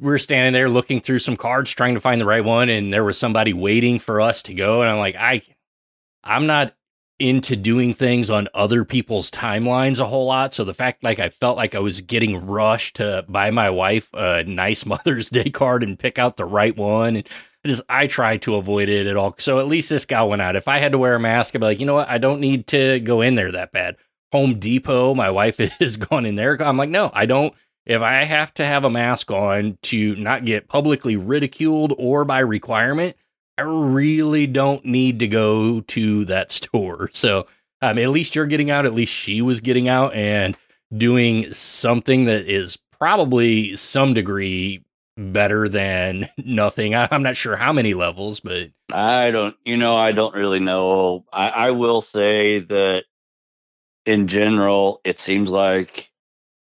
we 0.00 0.06
were 0.06 0.18
standing 0.18 0.52
there 0.52 0.68
looking 0.68 1.00
through 1.00 1.20
some 1.20 1.36
cards, 1.36 1.70
trying 1.70 1.94
to 1.94 2.00
find 2.00 2.20
the 2.20 2.26
right 2.26 2.44
one, 2.44 2.68
and 2.68 2.92
there 2.92 3.04
was 3.04 3.18
somebody 3.18 3.52
waiting 3.52 3.98
for 3.98 4.20
us 4.20 4.42
to 4.44 4.54
go. 4.54 4.82
And 4.82 4.90
I'm 4.90 4.98
like, 4.98 5.16
I, 5.16 5.42
I'm 6.24 6.46
not 6.46 6.74
into 7.20 7.54
doing 7.54 7.92
things 7.94 8.30
on 8.30 8.48
other 8.54 8.84
people's 8.84 9.30
timelines 9.30 10.00
a 10.00 10.06
whole 10.06 10.26
lot. 10.26 10.54
So 10.54 10.64
the 10.64 10.74
fact 10.74 11.04
like 11.04 11.18
I 11.18 11.28
felt 11.28 11.56
like 11.56 11.74
I 11.74 11.78
was 11.78 12.00
getting 12.00 12.46
rushed 12.46 12.96
to 12.96 13.24
buy 13.28 13.50
my 13.50 13.70
wife 13.70 14.08
a 14.14 14.44
nice 14.44 14.86
Mother's 14.86 15.30
Day 15.30 15.50
card 15.50 15.82
and 15.82 15.98
pick 15.98 16.18
out 16.18 16.36
the 16.36 16.44
right 16.44 16.76
one. 16.76 17.16
And 17.16 17.28
just 17.66 17.82
I 17.88 18.06
try 18.06 18.38
to 18.38 18.56
avoid 18.56 18.88
it 18.88 19.06
at 19.06 19.16
all. 19.16 19.34
So 19.38 19.58
at 19.58 19.68
least 19.68 19.90
this 19.90 20.06
guy 20.06 20.22
went 20.22 20.42
out. 20.42 20.56
If 20.56 20.66
I 20.66 20.78
had 20.78 20.92
to 20.92 20.98
wear 20.98 21.14
a 21.14 21.20
mask, 21.20 21.54
I'd 21.54 21.58
be 21.58 21.66
like, 21.66 21.80
you 21.80 21.86
know 21.86 21.94
what? 21.94 22.08
I 22.08 22.18
don't 22.18 22.40
need 22.40 22.66
to 22.68 23.00
go 23.00 23.20
in 23.20 23.34
there 23.34 23.52
that 23.52 23.72
bad. 23.72 23.96
Home 24.32 24.58
Depot, 24.58 25.14
my 25.14 25.30
wife 25.30 25.58
has 25.58 25.96
gone 25.96 26.24
in 26.24 26.36
there. 26.36 26.60
I'm 26.62 26.76
like, 26.76 26.90
no, 26.90 27.10
I 27.12 27.26
don't. 27.26 27.54
If 27.86 28.02
I 28.02 28.24
have 28.24 28.54
to 28.54 28.64
have 28.64 28.84
a 28.84 28.90
mask 28.90 29.30
on 29.30 29.78
to 29.82 30.14
not 30.16 30.44
get 30.44 30.68
publicly 30.68 31.16
ridiculed 31.16 31.94
or 31.98 32.24
by 32.24 32.38
requirement, 32.40 33.16
I 33.60 33.64
really 33.64 34.46
don't 34.46 34.86
need 34.86 35.18
to 35.18 35.28
go 35.28 35.82
to 35.82 36.24
that 36.24 36.50
store. 36.50 37.10
So 37.20 37.46
um, 37.82 37.98
at 37.98 38.08
least 38.08 38.34
you're 38.34 38.46
getting 38.46 38.70
out. 38.70 38.86
At 38.86 38.94
least 38.94 39.12
she 39.12 39.42
was 39.42 39.60
getting 39.60 39.88
out 39.88 40.14
and 40.14 40.56
doing 40.96 41.52
something 41.52 42.24
that 42.24 42.46
is 42.46 42.78
probably 42.98 43.76
some 43.76 44.14
degree 44.14 44.82
better 45.18 45.68
than 45.68 46.30
nothing. 46.38 46.94
I, 46.94 47.08
I'm 47.10 47.22
not 47.22 47.36
sure 47.36 47.56
how 47.56 47.74
many 47.74 47.92
levels, 47.92 48.40
but 48.40 48.70
I 48.90 49.30
don't, 49.30 49.54
you 49.64 49.76
know, 49.76 49.96
I 49.96 50.12
don't 50.12 50.34
really 50.34 50.60
know. 50.60 51.26
I, 51.30 51.48
I 51.48 51.70
will 51.72 52.00
say 52.00 52.60
that 52.60 53.04
in 54.06 54.26
general, 54.26 55.02
it 55.04 55.18
seems 55.18 55.50
like 55.50 56.10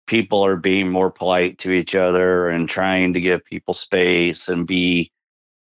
people 0.06 0.46
are 0.46 0.58
being 0.58 0.92
more 0.92 1.10
polite 1.10 1.58
to 1.60 1.72
each 1.72 1.96
other 1.96 2.50
and 2.50 2.70
trying 2.70 3.14
to 3.14 3.22
give 3.22 3.44
people 3.44 3.74
space 3.74 4.48
and 4.48 4.68
be 4.68 5.12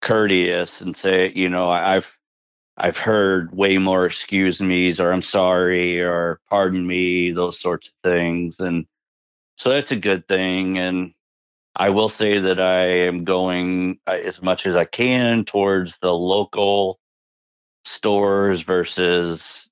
courteous 0.01 0.81
and 0.81 0.95
say, 0.95 1.31
you 1.35 1.49
know, 1.49 1.69
I've 1.69 2.17
I've 2.77 2.97
heard 2.97 3.51
way 3.55 3.77
more 3.77 4.05
excuse 4.05 4.61
me's 4.61 4.99
or 4.99 5.11
I'm 5.11 5.21
sorry 5.23 6.01
or 6.01 6.39
pardon 6.49 6.85
me, 6.85 7.31
those 7.31 7.59
sorts 7.59 7.87
of 7.87 7.93
things. 8.03 8.59
And 8.59 8.85
so 9.57 9.69
that's 9.71 9.91
a 9.91 9.95
good 9.95 10.27
thing. 10.27 10.77
And 10.77 11.13
I 11.75 11.89
will 11.89 12.09
say 12.09 12.39
that 12.39 12.59
I 12.59 13.05
am 13.07 13.23
going 13.23 13.99
uh, 14.07 14.11
as 14.11 14.41
much 14.41 14.65
as 14.67 14.75
I 14.75 14.85
can 14.85 15.45
towards 15.45 15.97
the 15.99 16.13
local 16.13 16.99
stores 17.85 18.61
versus 18.61 19.69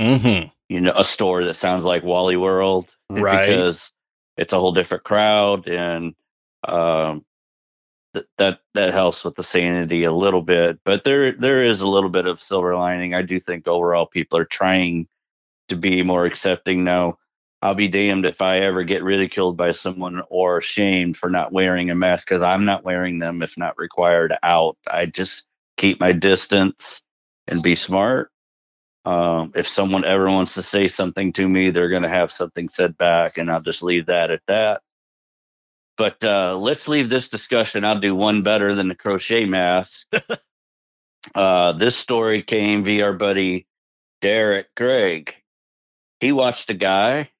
Mhm. 0.00 0.52
you 0.68 0.80
know 0.80 0.92
a 0.94 1.04
store 1.04 1.44
that 1.44 1.54
sounds 1.56 1.84
like 1.84 2.02
Wally 2.04 2.36
World, 2.36 2.94
Right. 3.10 3.46
Because 3.46 3.92
it's 4.36 4.52
a 4.52 4.60
whole 4.60 4.72
different 4.72 5.04
crowd, 5.04 5.66
and 5.68 6.14
um, 6.68 7.24
th- 8.16 8.28
that 8.38 8.60
that 8.74 8.94
helps 8.94 9.24
with 9.24 9.36
the 9.36 9.42
sanity 9.44 10.04
a 10.04 10.12
little 10.12 10.42
bit. 10.42 10.80
But 10.84 11.04
there 11.04 11.32
there 11.32 11.62
is 11.64 11.82
a 11.82 11.88
little 11.88 12.10
bit 12.10 12.26
of 12.26 12.42
silver 12.42 12.76
lining. 12.76 13.14
I 13.14 13.22
do 13.22 13.40
think 13.40 13.68
overall 13.68 14.06
people 14.06 14.38
are 14.38 14.46
trying 14.46 15.08
to 15.68 15.76
be 15.76 16.02
more 16.02 16.26
accepting 16.26 16.84
now. 16.84 17.18
I'll 17.62 17.74
be 17.74 17.88
damned 17.88 18.26
if 18.26 18.42
I 18.42 18.58
ever 18.58 18.84
get 18.84 19.02
ridiculed 19.04 19.56
by 19.56 19.72
someone 19.72 20.22
or 20.30 20.60
shamed 20.60 21.16
for 21.16 21.30
not 21.30 21.52
wearing 21.52 21.90
a 21.90 21.94
mask 21.94 22.28
because 22.28 22.42
I'm 22.42 22.64
not 22.64 22.84
wearing 22.84 23.18
them 23.18 23.42
if 23.42 23.56
not 23.58 23.78
required 23.78 24.34
out. 24.42 24.76
I 24.86 25.06
just 25.06 25.46
keep 25.76 26.00
my 26.00 26.12
distance 26.12 27.02
and 27.48 27.62
be 27.62 27.74
smart. 27.74 28.30
Um, 29.04 29.52
if 29.56 29.68
someone 29.68 30.04
ever 30.04 30.26
wants 30.28 30.54
to 30.54 30.62
say 30.62 30.88
something 30.88 31.32
to 31.34 31.48
me, 31.48 31.70
they're 31.70 31.90
going 31.90 32.02
to 32.04 32.08
have 32.08 32.32
something 32.32 32.68
said 32.68 32.98
back, 32.98 33.38
and 33.38 33.50
I'll 33.50 33.62
just 33.62 33.82
leave 33.82 34.06
that 34.06 34.30
at 34.30 34.42
that. 34.48 34.82
But 35.96 36.22
uh, 36.22 36.56
let's 36.58 36.88
leave 36.88 37.08
this 37.08 37.28
discussion. 37.28 37.84
I'll 37.84 38.00
do 38.00 38.14
one 38.14 38.42
better 38.42 38.74
than 38.74 38.88
the 38.88 38.94
crochet 38.94 39.46
mask. 39.46 40.12
uh, 41.34 41.72
this 41.72 41.96
story 41.96 42.42
came 42.42 42.84
via 42.84 43.06
our 43.06 43.12
buddy 43.12 43.66
Derek 44.20 44.74
Gregg. 44.74 45.34
He 46.20 46.32
watched 46.32 46.70
a 46.70 46.74
guy 46.74 47.30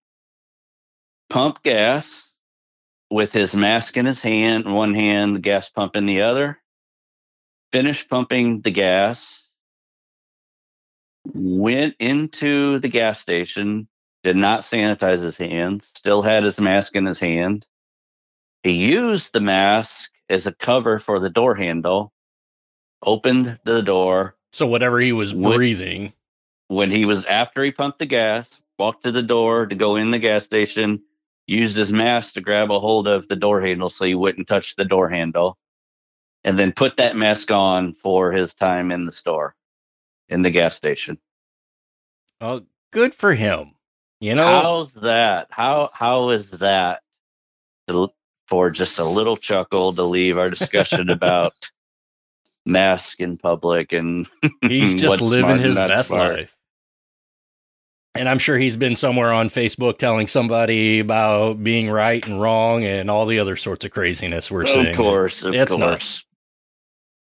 pump 1.29 1.63
gas 1.63 2.31
with 3.11 3.33
his 3.33 3.55
mask 3.55 3.97
in 3.97 4.07
his 4.07 4.21
hand, 4.21 4.73
one 4.73 4.95
hand, 4.95 5.37
the 5.37 5.41
gas 5.41 5.69
pump 5.69 5.97
in 5.97 6.07
the 6.07 6.23
other. 6.23 6.59
Finished 7.73 8.09
pumping 8.09 8.61
the 8.63 8.71
gas, 8.71 9.49
went 11.25 11.95
into 11.99 12.79
the 12.79 12.89
gas 12.89 13.21
station, 13.21 13.89
did 14.23 14.37
not 14.37 14.61
sanitize 14.61 15.23
his 15.23 15.37
hands, 15.37 15.91
still 15.95 16.23
had 16.23 16.45
his 16.45 16.61
mask 16.61 16.97
in 16.97 17.05
his 17.05 17.19
hand. 17.19 17.67
He 18.67 18.73
used 18.73 19.33
the 19.33 19.39
mask 19.39 20.11
as 20.29 20.49
a 20.49 20.53
cover 20.53 20.99
for 20.99 21.21
the 21.21 21.31
door 21.31 21.55
handle, 21.55 22.13
opened 23.01 23.61
the 23.65 23.81
door. 23.81 24.35
So 24.51 24.67
whatever 24.67 24.99
he 24.99 25.13
was 25.13 25.33
breathing, 25.33 26.13
When 26.67 26.91
he 26.91 27.05
was 27.05 27.25
after 27.27 27.63
he 27.63 27.71
pumped 27.71 28.01
the 28.01 28.07
gas, 28.07 28.61
walked 28.77 29.05
to 29.05 29.13
the 29.13 29.23
door 29.23 29.67
to 29.67 29.77
go 29.77 29.95
in 29.95 30.11
the 30.11 30.19
gas 30.19 30.45
station, 30.45 31.01
used 31.47 31.77
his 31.77 31.93
mask 31.93 32.35
to 32.35 32.41
grab 32.41 32.73
a 32.73 32.81
hold 32.81 33.07
of 33.07 33.29
the 33.29 33.37
door 33.37 33.61
handle 33.61 33.89
so 33.89 34.05
he 34.05 34.17
wouldn't 34.17 34.49
touch 34.49 34.75
the 34.75 34.85
door 34.85 35.09
handle, 35.09 35.59
and 36.43 36.59
then 36.59 36.73
put 36.73 36.97
that 36.97 37.15
mask 37.15 37.53
on 37.53 37.95
for 37.95 38.33
his 38.33 38.53
time 38.53 38.91
in 38.91 39.05
the 39.05 39.13
store, 39.13 39.55
in 40.29 40.43
the 40.43 40.51
gas 40.51 40.75
station. 40.75 41.19
oh, 42.41 42.63
good 42.91 43.15
for 43.15 43.33
him. 43.33 43.77
You 44.21 44.35
know, 44.35 44.45
How's 44.45 44.93
that? 44.95 45.47
How 45.51 45.91
how 45.93 46.31
is 46.31 46.51
that 46.51 47.03
to, 47.87 48.11
for 48.49 48.71
just 48.71 48.99
a 48.99 49.05
little 49.05 49.37
chuckle 49.37 49.95
to 49.95 50.03
leave 50.03 50.39
our 50.39 50.51
discussion 50.51 51.11
about 51.11 51.55
mask 52.65 53.21
in 53.21 53.37
public 53.39 53.93
and 53.93 54.29
he's 54.63 54.95
just 54.95 55.21
living 55.21 55.59
his 55.59 55.77
best 55.77 56.09
smart. 56.09 56.37
life. 56.37 56.57
And 58.15 58.29
I'm 58.31 58.39
sure 58.39 58.57
he's 58.57 58.79
been 58.79 58.97
somewhere 58.97 59.31
on 59.31 59.51
Facebook 59.51 59.99
telling 59.99 60.27
somebody 60.27 61.01
about 61.01 61.63
being 61.63 61.91
right 61.91 62.27
and 62.27 62.41
wrong 62.41 62.83
and 62.85 63.11
all 63.11 63.27
the 63.27 63.39
other 63.41 63.57
sorts 63.57 63.85
of 63.85 63.91
craziness 63.91 64.51
we're 64.51 64.65
seeing. 64.67 64.89
Of 64.89 64.97
course, 64.97 65.43
of 65.43 65.53
It's 65.53 65.71
course. 65.75 65.81
nuts. 65.81 66.23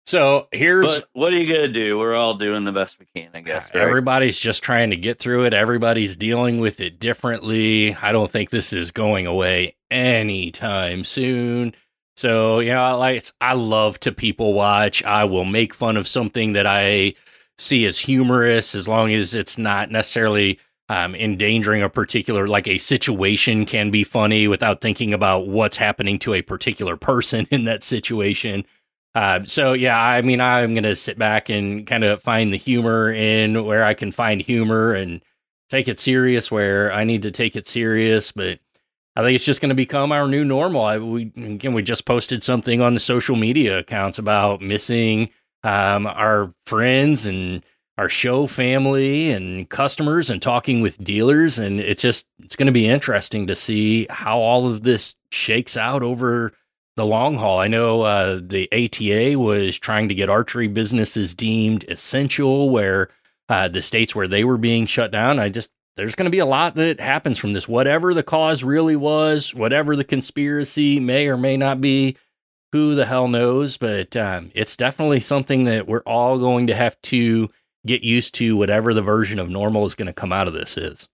So 0.06 0.48
here's 0.50 0.86
But 0.86 1.08
what 1.12 1.34
are 1.34 1.36
you 1.36 1.52
gonna 1.52 1.68
do? 1.68 1.98
We're 1.98 2.14
all 2.14 2.32
doing 2.34 2.64
the 2.64 2.72
best 2.72 2.96
we 2.98 3.04
can, 3.14 3.28
I 3.34 3.42
guess. 3.42 3.68
Right? 3.74 3.82
Everybody's 3.82 4.40
just 4.40 4.62
trying 4.62 4.88
to 4.88 4.96
get 4.96 5.18
through 5.18 5.44
it. 5.44 5.52
Everybody's 5.52 6.16
dealing 6.16 6.58
with 6.60 6.80
it 6.80 6.98
differently. 6.98 7.94
I 7.94 8.12
don't 8.12 8.30
think 8.30 8.48
this 8.48 8.72
is 8.72 8.90
going 8.90 9.26
away 9.26 9.76
anytime 9.90 11.04
soon. 11.04 11.74
So, 12.16 12.58
you 12.60 12.70
know, 12.70 12.98
like 12.98 13.24
I 13.40 13.54
love 13.54 14.00
to 14.00 14.12
people 14.12 14.52
watch. 14.52 15.02
I 15.04 15.24
will 15.24 15.44
make 15.44 15.72
fun 15.72 15.96
of 15.96 16.08
something 16.08 16.54
that 16.54 16.66
I 16.66 17.14
see 17.58 17.86
as 17.86 17.98
humorous 17.98 18.74
as 18.74 18.88
long 18.88 19.12
as 19.12 19.34
it's 19.34 19.58
not 19.58 19.90
necessarily 19.90 20.58
um, 20.88 21.14
endangering 21.14 21.82
a 21.82 21.88
particular 21.88 22.48
like 22.48 22.66
a 22.66 22.78
situation 22.78 23.66
can 23.66 23.90
be 23.90 24.04
funny 24.04 24.48
without 24.48 24.80
thinking 24.80 25.12
about 25.12 25.46
what's 25.46 25.76
happening 25.76 26.18
to 26.20 26.34
a 26.34 26.42
particular 26.42 26.96
person 26.96 27.46
in 27.50 27.64
that 27.64 27.82
situation. 27.82 28.64
Uh, 29.14 29.44
so 29.44 29.72
yeah, 29.72 30.00
I 30.00 30.22
mean, 30.22 30.40
I'm 30.40 30.74
gonna 30.74 30.96
sit 30.96 31.18
back 31.18 31.48
and 31.48 31.86
kind 31.86 32.04
of 32.04 32.22
find 32.22 32.52
the 32.52 32.56
humor 32.56 33.12
in 33.12 33.64
where 33.64 33.84
I 33.84 33.94
can 33.94 34.12
find 34.12 34.40
humor 34.40 34.92
and 34.92 35.22
take 35.70 35.88
it 35.88 36.00
serious 36.00 36.50
where 36.50 36.92
I 36.92 37.04
need 37.04 37.22
to 37.22 37.30
take 37.30 37.56
it 37.56 37.66
serious. 37.66 38.32
But 38.32 38.60
I 39.18 39.22
think 39.22 39.34
it's 39.34 39.44
just 39.44 39.60
going 39.60 39.70
to 39.70 39.74
become 39.74 40.12
our 40.12 40.28
new 40.28 40.44
normal. 40.44 40.84
I, 40.84 40.98
we 40.98 41.32
again, 41.36 41.72
we 41.72 41.82
just 41.82 42.04
posted 42.04 42.44
something 42.44 42.80
on 42.80 42.94
the 42.94 43.00
social 43.00 43.34
media 43.34 43.78
accounts 43.78 44.16
about 44.16 44.60
missing 44.60 45.30
um, 45.64 46.06
our 46.06 46.54
friends 46.66 47.26
and 47.26 47.64
our 47.96 48.08
show 48.08 48.46
family 48.46 49.32
and 49.32 49.68
customers 49.68 50.30
and 50.30 50.40
talking 50.40 50.82
with 50.82 51.02
dealers, 51.02 51.58
and 51.58 51.80
it's 51.80 52.00
just 52.00 52.26
it's 52.38 52.54
going 52.54 52.66
to 52.66 52.72
be 52.72 52.86
interesting 52.86 53.48
to 53.48 53.56
see 53.56 54.06
how 54.08 54.38
all 54.38 54.70
of 54.70 54.84
this 54.84 55.16
shakes 55.32 55.76
out 55.76 56.04
over 56.04 56.52
the 56.94 57.04
long 57.04 57.34
haul. 57.34 57.58
I 57.58 57.66
know 57.66 58.02
uh, 58.02 58.38
the 58.40 58.68
ATA 58.72 59.36
was 59.36 59.76
trying 59.80 60.08
to 60.10 60.14
get 60.14 60.30
archery 60.30 60.68
businesses 60.68 61.34
deemed 61.34 61.84
essential, 61.88 62.70
where 62.70 63.08
uh, 63.48 63.66
the 63.66 63.82
states 63.82 64.14
where 64.14 64.28
they 64.28 64.44
were 64.44 64.58
being 64.58 64.86
shut 64.86 65.10
down. 65.10 65.40
I 65.40 65.48
just 65.48 65.72
there's 65.98 66.14
going 66.14 66.26
to 66.26 66.30
be 66.30 66.38
a 66.38 66.46
lot 66.46 66.76
that 66.76 67.00
happens 67.00 67.38
from 67.38 67.54
this. 67.54 67.66
Whatever 67.66 68.14
the 68.14 68.22
cause 68.22 68.62
really 68.62 68.94
was, 68.94 69.52
whatever 69.52 69.96
the 69.96 70.04
conspiracy 70.04 71.00
may 71.00 71.26
or 71.26 71.36
may 71.36 71.56
not 71.56 71.80
be, 71.80 72.16
who 72.70 72.94
the 72.94 73.04
hell 73.04 73.26
knows? 73.26 73.76
But 73.76 74.16
um, 74.16 74.52
it's 74.54 74.76
definitely 74.76 75.18
something 75.18 75.64
that 75.64 75.88
we're 75.88 76.04
all 76.06 76.38
going 76.38 76.68
to 76.68 76.74
have 76.74 77.02
to 77.02 77.50
get 77.84 78.04
used 78.04 78.36
to. 78.36 78.56
Whatever 78.56 78.94
the 78.94 79.02
version 79.02 79.40
of 79.40 79.50
normal 79.50 79.86
is 79.86 79.96
going 79.96 80.06
to 80.06 80.12
come 80.12 80.32
out 80.32 80.46
of 80.46 80.54
this 80.54 80.76
is. 80.76 81.08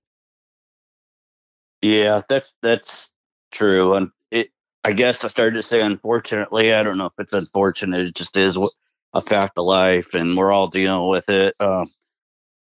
Yeah, 1.80 2.20
that's 2.28 2.52
that's 2.60 3.10
true. 3.52 3.94
And 3.94 4.10
it, 4.30 4.50
I 4.84 4.92
guess 4.92 5.24
I 5.24 5.28
started 5.28 5.56
to 5.56 5.62
say 5.62 5.80
unfortunately. 5.80 6.74
I 6.74 6.82
don't 6.82 6.98
know 6.98 7.06
if 7.06 7.12
it's 7.18 7.32
unfortunate. 7.32 8.08
It 8.08 8.14
just 8.14 8.36
is 8.36 8.58
a 9.14 9.22
fact 9.22 9.56
of 9.56 9.64
life, 9.64 10.12
and 10.12 10.36
we're 10.36 10.52
all 10.52 10.68
dealing 10.68 11.08
with 11.08 11.30
it. 11.30 11.54
Um, 11.58 11.86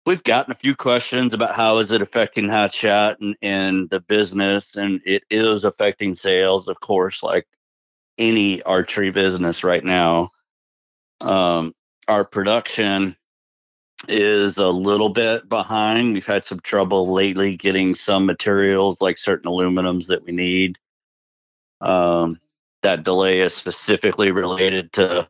we've 0.05 0.23
gotten 0.23 0.51
a 0.51 0.55
few 0.57 0.75
questions 0.75 1.33
about 1.33 1.55
how 1.55 1.79
is 1.79 1.91
it 1.91 2.01
affecting 2.01 2.47
Hot 2.47 2.73
Shot 2.73 3.19
and, 3.19 3.35
and 3.41 3.89
the 3.89 3.99
business, 3.99 4.75
and 4.75 5.01
it 5.05 5.23
is 5.29 5.65
affecting 5.65 6.15
sales, 6.15 6.67
of 6.67 6.79
course, 6.79 7.23
like 7.23 7.47
any 8.17 8.61
archery 8.63 9.11
business 9.11 9.63
right 9.63 9.83
now. 9.83 10.29
Um, 11.21 11.73
our 12.07 12.23
production 12.23 13.15
is 14.07 14.57
a 14.57 14.67
little 14.67 15.09
bit 15.09 15.49
behind. 15.49 16.13
We've 16.13 16.25
had 16.25 16.45
some 16.45 16.59
trouble 16.59 17.11
lately 17.11 17.57
getting 17.57 17.95
some 17.95 18.25
materials 18.25 19.01
like 19.01 19.17
certain 19.17 19.49
aluminums 19.51 20.07
that 20.07 20.23
we 20.23 20.31
need. 20.31 20.77
Um, 21.81 22.39
that 22.83 23.03
delay 23.03 23.41
is 23.41 23.53
specifically 23.53 24.31
related 24.31 24.91
to 24.93 25.27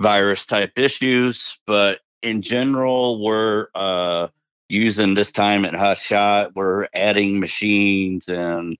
virus 0.00 0.46
type 0.46 0.72
issues, 0.76 1.58
but 1.66 2.00
in 2.24 2.42
general, 2.42 3.22
we're 3.22 3.68
uh, 3.74 4.28
using 4.68 5.14
this 5.14 5.30
time 5.30 5.64
at 5.64 5.74
Hot 5.74 5.98
Shot. 5.98 6.56
We're 6.56 6.88
adding 6.94 7.38
machines 7.38 8.28
and 8.28 8.76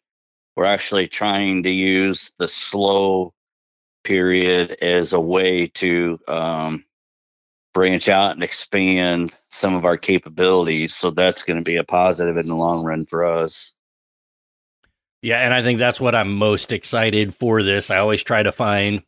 we're 0.57 0.65
actually 0.65 1.09
trying 1.09 1.63
to 1.65 1.71
use 1.71 2.33
the 2.39 2.49
slow 2.49 3.35
period 4.03 4.79
as 4.83 5.13
a 5.13 5.21
way 5.21 5.69
to 5.69 6.19
um, 6.27 6.85
branch 7.73 8.09
out 8.09 8.33
and 8.33 8.43
expand 8.43 9.33
some 9.51 9.75
of 9.75 9.85
our 9.85 9.97
capabilities. 9.97 10.95
So 10.95 11.11
that's 11.11 11.43
going 11.43 11.59
to 11.59 11.65
be 11.65 11.77
a 11.77 11.85
positive 11.85 12.37
in 12.37 12.49
the 12.49 12.55
long 12.55 12.85
run 12.85 13.05
for 13.05 13.25
us. 13.25 13.73
Yeah, 15.23 15.39
and 15.39 15.55
I 15.55 15.63
think 15.63 15.79
that's 15.79 16.01
what 16.01 16.15
I'm 16.15 16.37
most 16.37 16.71
excited 16.71 17.35
for 17.35 17.63
this. 17.63 17.91
I 17.91 17.97
always 17.97 18.23
try 18.23 18.43
to 18.43 18.53
find 18.53 19.03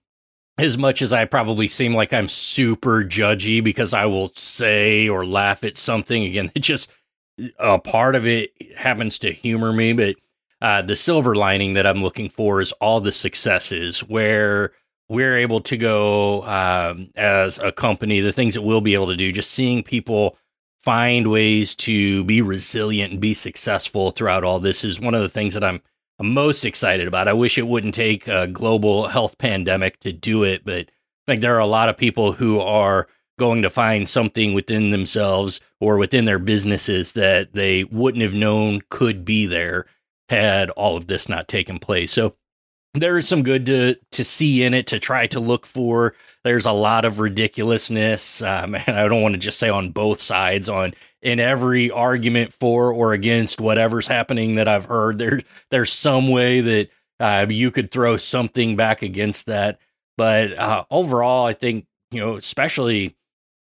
as 0.59 0.79
much 0.79 1.03
as 1.03 1.13
I 1.13 1.25
probably 1.25 1.69
seem 1.69 1.95
like 1.95 2.13
I'm 2.13 2.29
super 2.29 3.05
judgy 3.05 3.63
because 3.63 3.93
I 3.93 4.07
will 4.07 4.29
say 4.31 5.09
or 5.09 5.27
laugh 5.27 5.65
at 5.65 5.77
something 5.77 6.25
again, 6.25 6.51
it 6.55 6.61
just 6.61 6.91
a 7.59 7.79
part 7.79 8.15
of 8.15 8.27
it 8.27 8.51
happens 8.77 9.19
to 9.21 9.33
humor 9.33 9.73
me, 9.73 9.93
but 9.93 10.17
uh, 10.63 10.83
the 10.83 10.97
silver 10.97 11.35
lining 11.35 11.75
that 11.75 11.87
I'm 11.87 12.03
looking 12.03 12.31
for 12.31 12.61
is 12.61 12.73
all 12.73 13.01
the 13.01 13.13
successes 13.13 14.01
where 14.01 14.73
we're 15.09 15.37
able 15.37 15.61
to 15.61 15.77
go 15.77 16.43
um, 16.45 17.11
as 17.15 17.59
a 17.59 17.71
company, 17.71 18.21
the 18.21 18.33
things 18.33 18.55
that 18.55 18.63
we'll 18.63 18.81
be 18.81 18.95
able 18.95 19.09
to 19.09 19.17
do, 19.17 19.31
just 19.31 19.51
seeing 19.51 19.83
people 19.83 20.37
find 20.81 21.31
ways 21.31 21.75
to 21.75 22.25
be 22.25 22.41
resilient 22.41 23.13
and 23.13 23.21
be 23.21 23.35
successful 23.35 24.11
throughout 24.11 24.45
all 24.45 24.59
this 24.59 24.85
is 24.85 25.01
one 25.01 25.15
of 25.15 25.21
the 25.21 25.29
things 25.29 25.53
that 25.55 25.65
I'm 25.65 25.83
I'm 26.19 26.33
most 26.33 26.65
excited 26.65 27.07
about. 27.07 27.29
I 27.29 27.35
wish 27.35 27.59
it 27.59 27.67
wouldn't 27.67 27.95
take 27.95 28.27
a 28.27 28.47
global 28.47 29.09
health 29.09 29.37
pandemic 29.39 30.01
to 30.01 30.13
do 30.13 30.45
it, 30.45 30.65
but 30.65 30.87
I 30.89 31.23
think 31.27 31.41
there 31.41 31.55
are 31.57 31.61
a 31.61 31.67
lot 31.67 31.89
of 31.89 31.97
people 31.97 32.33
who 32.33 32.61
are 32.61 33.09
going 33.39 33.63
to 33.63 33.71
find 33.71 34.09
something 34.09 34.55
within 34.55 34.91
themselves 34.91 35.61
or 35.79 35.99
within 35.99 36.25
their 36.25 36.39
businesses 36.39 37.13
that 37.13 37.53
they 37.53 37.85
wouldn't 37.85 38.23
have 38.23 38.35
known 38.35 38.81
could 38.89 39.25
be 39.25 39.45
there 39.47 39.85
had 40.29 40.71
all 40.71 40.97
of 40.97 41.07
this 41.07 41.29
not 41.29 41.49
taken 41.49 41.79
place. 41.79 42.13
So 42.13 42.35
there 43.01 43.19
is 43.19 43.29
some 43.29 43.43
good 43.43 43.67
to 43.67 43.97
to 44.13 44.25
see 44.25 44.63
in 44.63 44.75
it 44.75 44.87
to 44.89 44.99
try 44.99 45.27
to 45.29 45.41
look 45.41 45.67
for. 45.67 46.15
There's 46.45 46.67
a 46.67 46.73
lot 46.73 47.05
of 47.05 47.19
ridiculousness, 47.19 48.43
um, 48.43 48.75
and 48.75 48.99
I 48.99 49.09
don't 49.09 49.23
want 49.23 49.35
to 49.35 49.39
just 49.41 49.59
say 49.59 49.69
on 49.69 49.91
both 49.91 50.21
sides. 50.21 50.69
On 50.69 50.95
in 51.23 51.41
every 51.41 51.91
argument 51.91 52.53
for 52.53 52.93
or 52.93 53.13
against 53.13 53.61
whatever's 53.61 54.07
happening 54.07 54.57
that 54.57 54.69
I've 54.69 54.87
heard, 54.87 55.19
there 55.19 55.41
there's 55.71 55.93
some 55.93 56.29
way 56.29 56.61
that 56.61 56.89
uh, 57.21 57.47
you 57.49 57.71
could 57.71 57.91
throw 57.91 58.17
something 58.17 58.77
back 58.77 59.03
against 59.03 59.47
that. 59.47 59.79
But 60.17 60.53
uh, 60.55 60.85
overall, 60.91 61.47
I 61.47 61.53
think 61.53 61.87
you 62.11 62.21
know, 62.21 62.37
especially 62.37 63.17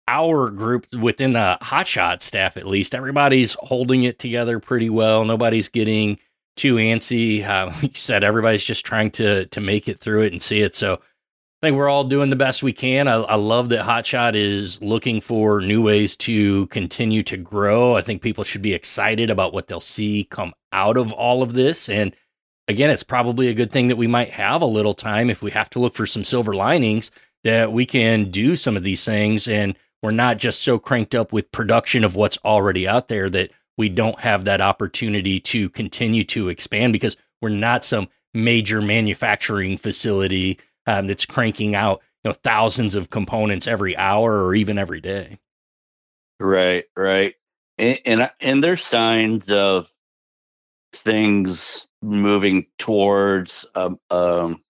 our 0.07 0.49
group 0.49 0.93
within 0.93 1.33
the 1.33 1.57
hotshot 1.61 2.21
staff, 2.21 2.57
at 2.57 2.67
least 2.67 2.93
everybody's 2.93 3.55
holding 3.59 4.03
it 4.03 4.19
together 4.19 4.59
pretty 4.59 4.89
well. 4.89 5.23
Nobody's 5.23 5.69
getting 5.69 6.19
too 6.61 6.75
antsy. 6.75 7.45
Uh, 7.45 7.65
like 7.81 7.81
you 7.81 7.89
said, 7.95 8.23
everybody's 8.23 8.65
just 8.65 8.85
trying 8.85 9.11
to 9.11 9.45
to 9.47 9.61
make 9.61 9.87
it 9.87 9.99
through 9.99 10.21
it 10.21 10.31
and 10.31 10.41
see 10.41 10.61
it. 10.61 10.75
So 10.75 10.93
I 10.93 11.67
think 11.67 11.77
we're 11.77 11.89
all 11.89 12.03
doing 12.03 12.29
the 12.29 12.35
best 12.35 12.63
we 12.63 12.73
can. 12.73 13.07
I, 13.07 13.15
I 13.15 13.35
love 13.35 13.69
that 13.69 13.85
Hotshot 13.85 14.35
is 14.35 14.81
looking 14.81 15.21
for 15.21 15.61
new 15.61 15.81
ways 15.81 16.15
to 16.17 16.67
continue 16.67 17.23
to 17.23 17.37
grow. 17.37 17.95
I 17.95 18.01
think 18.01 18.21
people 18.21 18.43
should 18.43 18.61
be 18.61 18.73
excited 18.73 19.29
about 19.29 19.53
what 19.53 19.67
they'll 19.67 19.79
see 19.79 20.23
come 20.25 20.53
out 20.71 20.97
of 20.97 21.11
all 21.13 21.43
of 21.43 21.53
this. 21.53 21.89
And 21.89 22.15
again, 22.67 22.89
it's 22.89 23.03
probably 23.03 23.47
a 23.47 23.53
good 23.53 23.71
thing 23.71 23.87
that 23.87 23.97
we 23.97 24.07
might 24.07 24.29
have 24.29 24.61
a 24.61 24.65
little 24.65 24.93
time 24.93 25.29
if 25.29 25.41
we 25.41 25.51
have 25.51 25.69
to 25.71 25.79
look 25.79 25.93
for 25.93 26.05
some 26.05 26.23
silver 26.23 26.53
linings 26.53 27.11
that 27.43 27.71
we 27.71 27.85
can 27.85 28.29
do 28.29 28.55
some 28.55 28.77
of 28.77 28.83
these 28.83 29.03
things 29.03 29.47
and 29.47 29.75
we're 30.03 30.11
not 30.11 30.37
just 30.37 30.61
so 30.61 30.79
cranked 30.79 31.13
up 31.13 31.31
with 31.31 31.51
production 31.51 32.03
of 32.03 32.15
what's 32.15 32.37
already 32.43 32.87
out 32.87 33.07
there 33.07 33.29
that 33.29 33.51
we 33.81 33.89
don't 33.89 34.19
have 34.19 34.45
that 34.45 34.61
opportunity 34.61 35.39
to 35.39 35.67
continue 35.71 36.23
to 36.23 36.49
expand 36.49 36.93
because 36.93 37.17
we're 37.41 37.49
not 37.49 37.83
some 37.83 38.07
major 38.31 38.79
manufacturing 38.79 39.75
facility 39.75 40.59
um, 40.85 41.07
that's 41.07 41.25
cranking 41.25 41.73
out 41.73 41.99
you 42.23 42.29
know 42.29 42.35
thousands 42.43 42.93
of 42.93 43.09
components 43.09 43.65
every 43.65 43.97
hour 43.97 44.45
or 44.45 44.53
even 44.53 44.77
every 44.77 45.01
day. 45.01 45.39
Right, 46.39 46.85
right, 46.95 47.33
and 47.79 47.97
and, 48.05 48.29
and 48.39 48.63
there's 48.63 48.85
signs 48.85 49.51
of 49.51 49.91
things 50.93 51.87
moving 52.03 52.67
towards 52.77 53.65
um, 53.73 53.99
um, 54.11 54.61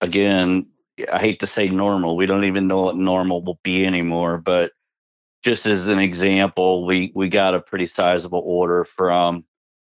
again 0.00 0.66
i 1.12 1.18
hate 1.18 1.40
to 1.40 1.46
say 1.48 1.68
normal 1.68 2.16
we 2.16 2.26
don't 2.26 2.44
even 2.44 2.68
know 2.68 2.82
what 2.82 2.96
normal 2.96 3.42
will 3.42 3.58
be 3.64 3.84
anymore 3.84 4.38
but 4.38 4.72
just 5.46 5.64
as 5.66 5.86
an 5.86 6.00
example 6.00 6.84
we 6.84 7.12
we 7.14 7.28
got 7.28 7.54
a 7.54 7.60
pretty 7.60 7.86
sizable 7.86 8.42
order 8.44 8.84
from 8.84 9.44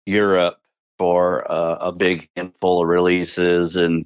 europe 0.06 0.60
for 1.00 1.52
uh, 1.52 1.78
a 1.82 1.92
big 1.92 2.30
handful 2.36 2.84
of 2.84 2.88
releases 2.88 3.76
and 3.76 4.06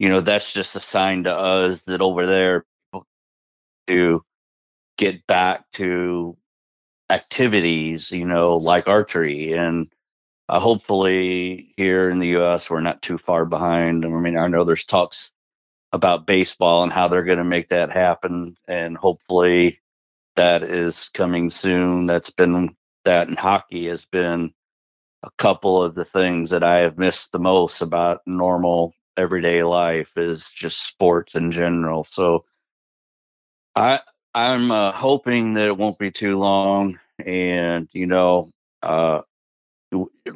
you 0.00 0.08
know 0.08 0.20
that's 0.20 0.52
just 0.52 0.74
a 0.74 0.80
sign 0.80 1.24
to 1.24 1.32
us 1.32 1.80
that 1.82 2.00
over 2.00 2.26
there 2.26 2.66
to 3.86 4.24
get 4.98 5.24
back 5.28 5.64
to 5.72 6.36
activities 7.08 8.10
you 8.10 8.26
know 8.26 8.56
like 8.56 8.88
archery 8.88 9.52
and 9.52 9.88
uh, 10.48 10.58
hopefully 10.58 11.72
here 11.76 12.10
in 12.10 12.18
the 12.18 12.28
U.S. 12.28 12.68
we're 12.68 12.80
not 12.80 13.02
too 13.02 13.18
far 13.18 13.44
behind. 13.44 14.04
I 14.04 14.08
mean, 14.08 14.36
I 14.36 14.48
know 14.48 14.64
there's 14.64 14.84
talks 14.84 15.30
about 15.92 16.26
baseball 16.26 16.82
and 16.82 16.92
how 16.92 17.06
they're 17.06 17.22
going 17.22 17.38
to 17.38 17.44
make 17.44 17.68
that 17.68 17.92
happen, 17.92 18.56
and 18.66 18.96
hopefully 18.96 19.79
that 20.36 20.62
is 20.62 21.10
coming 21.14 21.50
soon. 21.50 22.06
That's 22.06 22.30
been 22.30 22.76
that, 23.04 23.28
and 23.28 23.38
hockey 23.38 23.86
has 23.88 24.04
been 24.04 24.52
a 25.22 25.30
couple 25.38 25.82
of 25.82 25.94
the 25.94 26.04
things 26.04 26.50
that 26.50 26.62
I 26.64 26.78
have 26.78 26.98
missed 26.98 27.32
the 27.32 27.38
most 27.38 27.82
about 27.82 28.20
normal 28.26 28.94
everyday 29.16 29.62
life 29.62 30.12
is 30.16 30.50
just 30.50 30.86
sports 30.86 31.34
in 31.34 31.52
general. 31.52 32.04
So 32.04 32.44
I 33.76 34.00
I'm 34.34 34.70
uh, 34.70 34.92
hoping 34.92 35.54
that 35.54 35.66
it 35.66 35.76
won't 35.76 35.98
be 35.98 36.10
too 36.10 36.38
long, 36.38 36.98
and 37.24 37.88
you 37.92 38.06
know, 38.06 38.50
uh, 38.82 39.20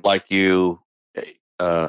like 0.02 0.30
you, 0.30 0.80
uh, 1.60 1.88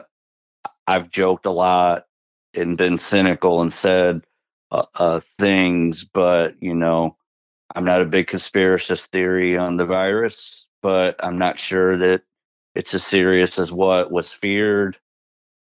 I've 0.88 1.10
joked 1.10 1.46
a 1.46 1.52
lot 1.52 2.06
and 2.54 2.78
been 2.78 2.98
cynical 2.98 3.62
and 3.62 3.72
said 3.74 4.22
uh, 4.72 4.86
uh, 4.96 5.20
things, 5.40 6.06
but 6.14 6.62
you 6.62 6.76
know, 6.76 7.18
I'm 7.76 7.86
not 7.86 8.02
a 8.02 8.06
big 8.06 8.28
conspiracist 8.28 9.08
theory 9.08 9.58
on 9.58 9.76
the 9.78 9.86
virus, 9.86 10.68
but 10.82 11.16
I'm 11.24 11.38
not 11.38 11.60
sure 11.60 11.98
that 11.98 12.22
it's 12.74 12.94
as 12.94 13.06
serious 13.06 13.60
as 13.60 13.72
what 13.72 14.12
was 14.12 14.32
feared. 14.32 14.98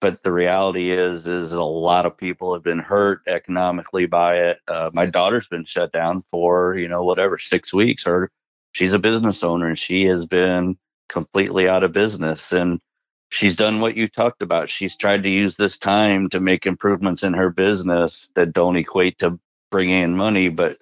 But 0.02 0.24
the 0.24 0.32
reality 0.32 0.92
is, 0.92 1.28
is 1.28 1.52
a 1.52 1.62
lot 1.62 2.06
of 2.06 2.18
people 2.18 2.54
have 2.54 2.64
been 2.64 2.80
hurt 2.80 3.22
economically 3.28 4.06
by 4.06 4.38
it. 4.38 4.58
Uh, 4.68 4.90
my 4.94 5.06
daughter's 5.06 5.48
been 5.48 5.66
shut 5.66 5.92
down 5.92 6.24
for 6.32 6.76
you 6.78 6.88
know 6.88 7.04
whatever 7.04 7.38
six 7.38 7.74
weeks. 7.74 8.04
Her, 8.06 8.32
she's 8.72 8.94
a 8.94 9.00
business 9.00 9.44
owner 9.44 9.68
and 9.68 9.78
she 9.78 10.06
has 10.06 10.26
been 10.26 10.78
completely 11.10 11.68
out 11.68 11.84
of 11.84 11.92
business. 11.92 12.54
And 12.54 12.80
she's 13.30 13.56
done 13.56 13.82
what 13.82 13.98
you 13.98 14.08
talked 14.08 14.42
about. 14.42 14.70
She's 14.70 14.96
tried 14.96 15.24
to 15.24 15.30
use 15.30 15.58
this 15.58 15.78
time 15.78 16.30
to 16.30 16.40
make 16.40 16.66
improvements 16.66 17.24
in 17.24 17.34
her 17.34 17.50
business 17.50 18.32
that 18.36 18.54
don't 18.54 18.78
equate 18.78 19.20
to 19.20 19.40
bringing 19.70 20.02
in 20.02 20.16
money, 20.16 20.50
but 20.50 20.78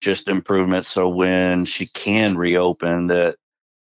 just 0.00 0.28
improvements 0.28 0.88
so 0.88 1.08
when 1.08 1.64
she 1.64 1.86
can 1.86 2.36
reopen 2.36 3.08
that 3.08 3.36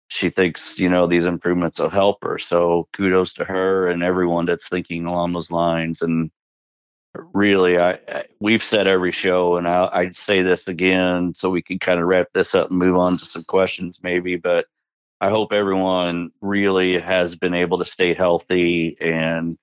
she 0.07 0.29
thinks 0.29 0.79
you 0.79 0.89
know 0.89 1.07
these 1.07 1.25
improvements 1.25 1.79
will 1.79 1.89
help 1.89 2.23
her. 2.23 2.37
So 2.37 2.87
kudos 2.93 3.33
to 3.33 3.45
her 3.45 3.89
and 3.89 4.03
everyone 4.03 4.45
that's 4.45 4.69
thinking 4.69 5.05
along 5.05 5.33
those 5.33 5.51
lines 5.51 6.01
and 6.01 6.31
really 7.33 7.77
i, 7.77 7.91
I 7.91 8.23
we've 8.39 8.63
said 8.63 8.87
every 8.87 9.11
show 9.11 9.57
and 9.57 9.67
I, 9.67 9.89
i'd 9.95 10.15
say 10.15 10.43
this 10.43 10.69
again 10.69 11.33
so 11.35 11.49
we 11.49 11.61
can 11.61 11.77
kind 11.77 11.99
of 11.99 12.07
wrap 12.07 12.27
this 12.33 12.55
up 12.55 12.69
and 12.69 12.79
move 12.79 12.95
on 12.95 13.17
to 13.17 13.25
some 13.25 13.43
questions 13.43 13.99
maybe 14.01 14.37
but 14.37 14.65
I 15.21 15.29
hope 15.29 15.53
everyone 15.53 16.31
really 16.41 16.99
has 16.99 17.35
been 17.35 17.53
able 17.53 17.77
to 17.77 17.85
stay 17.85 18.15
healthy 18.15 18.97
and 18.99 19.55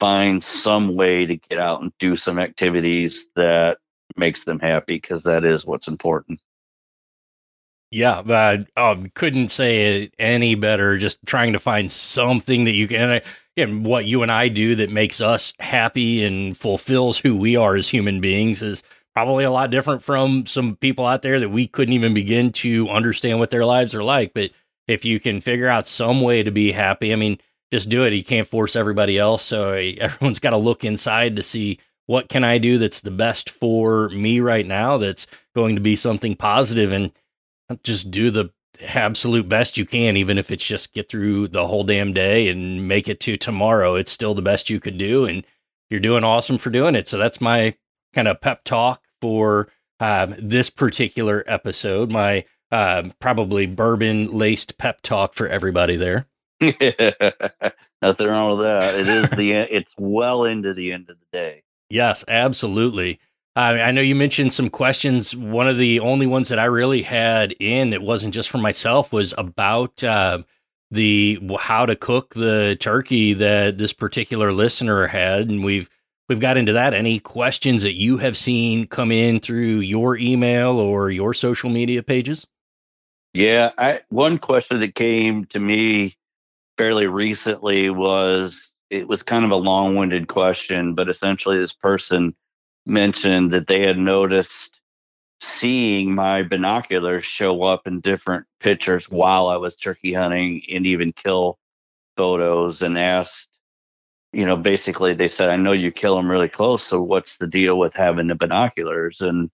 find 0.00 0.42
some 0.42 0.96
way 0.96 1.24
to 1.26 1.36
get 1.36 1.60
out 1.60 1.80
and 1.80 1.92
do 2.00 2.16
some 2.16 2.40
activities 2.40 3.28
that 3.36 3.78
makes 4.18 4.44
them 4.44 4.58
happy 4.58 4.96
because 4.96 5.22
that 5.24 5.44
is 5.44 5.64
what's 5.66 5.88
important. 5.88 6.40
Yeah, 7.90 8.22
I 8.28 8.66
um, 8.76 9.10
couldn't 9.14 9.50
say 9.50 10.02
it 10.02 10.14
any 10.18 10.54
better. 10.54 10.98
Just 10.98 11.18
trying 11.24 11.52
to 11.52 11.60
find 11.60 11.90
something 11.90 12.64
that 12.64 12.72
you 12.72 12.88
can, 12.88 13.20
and 13.56 13.86
what 13.86 14.06
you 14.06 14.22
and 14.22 14.32
I 14.32 14.48
do 14.48 14.74
that 14.76 14.90
makes 14.90 15.20
us 15.20 15.52
happy 15.60 16.24
and 16.24 16.56
fulfills 16.56 17.18
who 17.18 17.36
we 17.36 17.54
are 17.56 17.76
as 17.76 17.88
human 17.88 18.20
beings 18.20 18.60
is 18.60 18.82
probably 19.14 19.44
a 19.44 19.50
lot 19.50 19.70
different 19.70 20.02
from 20.02 20.44
some 20.46 20.76
people 20.76 21.06
out 21.06 21.22
there 21.22 21.40
that 21.40 21.48
we 21.48 21.66
couldn't 21.66 21.94
even 21.94 22.12
begin 22.12 22.52
to 22.52 22.88
understand 22.90 23.38
what 23.38 23.50
their 23.50 23.64
lives 23.64 23.94
are 23.94 24.04
like. 24.04 24.34
But 24.34 24.50
if 24.88 25.04
you 25.04 25.18
can 25.20 25.40
figure 25.40 25.68
out 25.68 25.86
some 25.86 26.20
way 26.20 26.42
to 26.42 26.50
be 26.50 26.72
happy, 26.72 27.12
I 27.12 27.16
mean, 27.16 27.38
just 27.72 27.88
do 27.88 28.04
it. 28.04 28.12
You 28.12 28.24
can't 28.24 28.46
force 28.46 28.76
everybody 28.76 29.16
else. 29.16 29.42
So 29.42 29.72
everyone's 30.00 30.38
got 30.38 30.50
to 30.50 30.58
look 30.58 30.84
inside 30.84 31.36
to 31.36 31.42
see 31.42 31.78
what 32.06 32.28
can 32.28 32.44
I 32.44 32.58
do 32.58 32.78
that's 32.78 33.00
the 33.00 33.10
best 33.10 33.50
for 33.50 34.08
me 34.10 34.40
right 34.40 34.66
now 34.66 34.96
that's 34.96 35.26
going 35.54 35.74
to 35.74 35.80
be 35.80 35.96
something 35.96 36.36
positive 36.36 36.92
and 36.92 37.12
just 37.82 38.10
do 38.10 38.30
the 38.30 38.50
absolute 38.88 39.48
best 39.48 39.78
you 39.78 39.86
can 39.86 40.16
even 40.16 40.36
if 40.38 40.50
it's 40.50 40.64
just 40.66 40.92
get 40.92 41.08
through 41.08 41.48
the 41.48 41.66
whole 41.66 41.84
damn 41.84 42.12
day 42.12 42.48
and 42.48 42.86
make 42.86 43.08
it 43.08 43.20
to 43.20 43.36
tomorrow 43.36 43.94
it's 43.94 44.12
still 44.12 44.34
the 44.34 44.42
best 44.42 44.68
you 44.68 44.78
could 44.78 44.98
do 44.98 45.24
and 45.24 45.46
you're 45.88 46.00
doing 46.00 46.24
awesome 46.24 46.58
for 46.58 46.68
doing 46.68 46.94
it 46.94 47.08
so 47.08 47.16
that's 47.16 47.40
my 47.40 47.74
kind 48.14 48.28
of 48.28 48.40
pep 48.40 48.62
talk 48.64 49.02
for 49.20 49.68
um, 49.98 50.34
this 50.38 50.68
particular 50.68 51.42
episode 51.46 52.10
my 52.10 52.44
uh, 52.72 53.04
probably 53.20 53.66
bourbon 53.66 54.30
laced 54.32 54.78
pep 54.78 55.00
talk 55.02 55.34
for 55.34 55.46
everybody 55.46 55.96
there. 55.96 56.26
Nothing 56.60 58.26
wrong 58.26 58.58
with 58.58 58.66
that. 58.66 58.94
It 58.94 59.08
is 59.08 59.30
the 59.30 59.52
it's 59.52 59.92
well 59.98 60.44
into 60.44 60.74
the 60.74 60.92
end 60.92 61.10
of 61.10 61.16
the 61.18 61.26
day. 61.32 61.62
Yes, 61.88 62.24
absolutely. 62.28 63.20
Uh, 63.54 63.78
I 63.80 63.90
know 63.90 64.02
you 64.02 64.14
mentioned 64.14 64.52
some 64.52 64.68
questions. 64.68 65.34
One 65.34 65.66
of 65.66 65.78
the 65.78 66.00
only 66.00 66.26
ones 66.26 66.48
that 66.50 66.58
I 66.58 66.66
really 66.66 67.02
had 67.02 67.52
in 67.52 67.90
that 67.90 68.02
wasn't 68.02 68.34
just 68.34 68.50
for 68.50 68.58
myself 68.58 69.12
was 69.12 69.32
about 69.38 70.04
uh, 70.04 70.42
the 70.90 71.40
how 71.58 71.86
to 71.86 71.96
cook 71.96 72.34
the 72.34 72.76
turkey 72.80 73.32
that 73.34 73.78
this 73.78 73.92
particular 73.94 74.52
listener 74.52 75.06
had, 75.06 75.48
and 75.48 75.64
we've 75.64 75.88
we've 76.28 76.40
got 76.40 76.58
into 76.58 76.74
that. 76.74 76.92
Any 76.92 77.18
questions 77.18 77.82
that 77.82 77.94
you 77.94 78.18
have 78.18 78.36
seen 78.36 78.86
come 78.86 79.10
in 79.10 79.40
through 79.40 79.80
your 79.80 80.18
email 80.18 80.72
or 80.72 81.10
your 81.10 81.32
social 81.32 81.70
media 81.70 82.02
pages? 82.02 82.46
Yeah, 83.32 83.70
I, 83.78 84.00
one 84.10 84.38
question 84.38 84.80
that 84.80 84.94
came 84.94 85.46
to 85.46 85.60
me 85.60 86.16
fairly 86.76 87.06
recently 87.06 87.90
was 87.90 88.70
it 88.90 89.08
was 89.08 89.22
kind 89.22 89.44
of 89.44 89.50
a 89.50 89.56
long-winded 89.56 90.28
question, 90.28 90.94
but 90.94 91.08
essentially 91.08 91.58
this 91.58 91.72
person 91.72 92.34
mentioned 92.84 93.52
that 93.52 93.66
they 93.66 93.82
had 93.82 93.98
noticed 93.98 94.80
seeing 95.40 96.14
my 96.14 96.42
binoculars 96.42 97.24
show 97.24 97.62
up 97.64 97.86
in 97.86 98.00
different 98.00 98.46
pictures 98.60 99.08
while 99.10 99.48
I 99.48 99.56
was 99.56 99.76
turkey 99.76 100.12
hunting 100.12 100.62
and 100.70 100.86
even 100.86 101.12
kill 101.12 101.58
photos 102.16 102.80
and 102.82 102.98
asked, 102.98 103.48
you 104.32 104.46
know, 104.46 104.56
basically 104.56 105.14
they 105.14 105.28
said, 105.28 105.50
I 105.50 105.56
know 105.56 105.72
you 105.72 105.92
kill 105.92 106.16
them 106.16 106.30
really 106.30 106.48
close. 106.48 106.86
So 106.86 107.02
what's 107.02 107.36
the 107.38 107.46
deal 107.46 107.78
with 107.78 107.94
having 107.94 108.28
the 108.28 108.34
binoculars? 108.34 109.20
And 109.20 109.50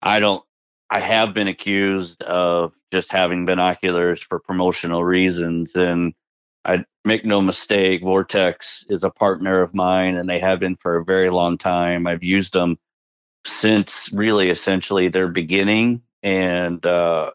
I 0.00 0.20
don't 0.20 0.42
I 0.90 1.00
have 1.00 1.34
been 1.34 1.48
accused 1.48 2.22
of 2.22 2.72
just 2.92 3.10
having 3.10 3.46
binoculars 3.46 4.22
for 4.22 4.38
promotional 4.38 5.02
reasons. 5.02 5.74
And 5.74 6.14
I 6.64 6.84
make 7.04 7.24
no 7.24 7.40
mistake, 7.40 8.02
Vortex 8.02 8.86
is 8.88 9.04
a 9.04 9.10
partner 9.10 9.62
of 9.62 9.74
mine 9.74 10.16
and 10.16 10.28
they 10.28 10.38
have 10.40 10.60
been 10.60 10.76
for 10.76 10.96
a 10.96 11.04
very 11.04 11.30
long 11.30 11.58
time. 11.58 12.06
I've 12.06 12.22
used 12.24 12.54
them 12.54 12.78
since 13.46 14.10
really 14.12 14.50
essentially 14.50 15.08
their 15.08 15.28
beginning 15.28 16.02
and 16.22 16.84
uh, 16.86 17.30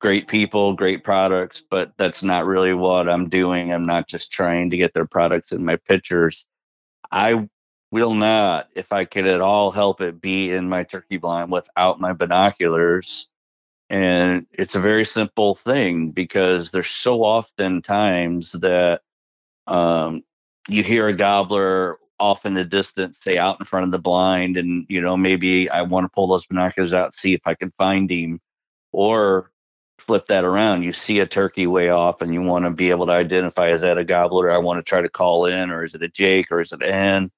great 0.00 0.28
people, 0.28 0.74
great 0.74 1.04
products, 1.04 1.62
but 1.70 1.92
that's 1.98 2.22
not 2.22 2.46
really 2.46 2.74
what 2.74 3.08
I'm 3.08 3.28
doing. 3.28 3.72
I'm 3.72 3.86
not 3.86 4.08
just 4.08 4.32
trying 4.32 4.70
to 4.70 4.76
get 4.76 4.94
their 4.94 5.06
products 5.06 5.52
in 5.52 5.64
my 5.64 5.76
pictures. 5.76 6.44
I 7.12 7.48
will 7.92 8.14
not, 8.14 8.68
if 8.74 8.92
I 8.92 9.04
could 9.04 9.26
at 9.26 9.40
all 9.40 9.70
help 9.70 10.00
it, 10.00 10.20
be 10.20 10.50
in 10.50 10.68
my 10.68 10.82
turkey 10.84 11.18
blind 11.18 11.52
without 11.52 12.00
my 12.00 12.12
binoculars. 12.14 13.28
And 13.92 14.46
it's 14.52 14.74
a 14.74 14.80
very 14.80 15.04
simple 15.04 15.54
thing 15.54 16.12
because 16.12 16.70
there's 16.70 16.88
so 16.88 17.22
often 17.22 17.82
times 17.82 18.52
that 18.52 19.02
um, 19.66 20.22
you 20.66 20.82
hear 20.82 21.08
a 21.08 21.14
gobbler 21.14 21.98
off 22.18 22.46
in 22.46 22.54
the 22.54 22.64
distance, 22.64 23.18
say 23.20 23.36
out 23.36 23.60
in 23.60 23.66
front 23.66 23.84
of 23.84 23.92
the 23.92 23.98
blind, 23.98 24.56
and 24.56 24.86
you 24.88 25.02
know 25.02 25.14
maybe 25.18 25.68
I 25.68 25.82
want 25.82 26.06
to 26.06 26.08
pull 26.08 26.26
those 26.26 26.46
binoculars 26.46 26.94
out, 26.94 27.12
see 27.14 27.34
if 27.34 27.42
I 27.44 27.54
can 27.54 27.70
find 27.76 28.10
him, 28.10 28.40
or 28.92 29.50
flip 29.98 30.26
that 30.28 30.44
around. 30.44 30.84
You 30.84 30.94
see 30.94 31.18
a 31.18 31.26
turkey 31.26 31.66
way 31.66 31.90
off, 31.90 32.22
and 32.22 32.32
you 32.32 32.40
want 32.40 32.64
to 32.64 32.70
be 32.70 32.88
able 32.88 33.04
to 33.06 33.12
identify 33.12 33.72
is 33.74 33.82
that 33.82 33.98
a 33.98 34.04
gobbler? 34.04 34.50
I 34.50 34.56
want 34.58 34.78
to 34.78 34.88
try 34.88 35.02
to 35.02 35.10
call 35.10 35.44
in, 35.44 35.70
or 35.70 35.84
is 35.84 35.94
it 35.94 36.02
a 36.02 36.08
jake, 36.08 36.50
or 36.50 36.62
is 36.62 36.72
it 36.72 36.82
an? 36.82 37.30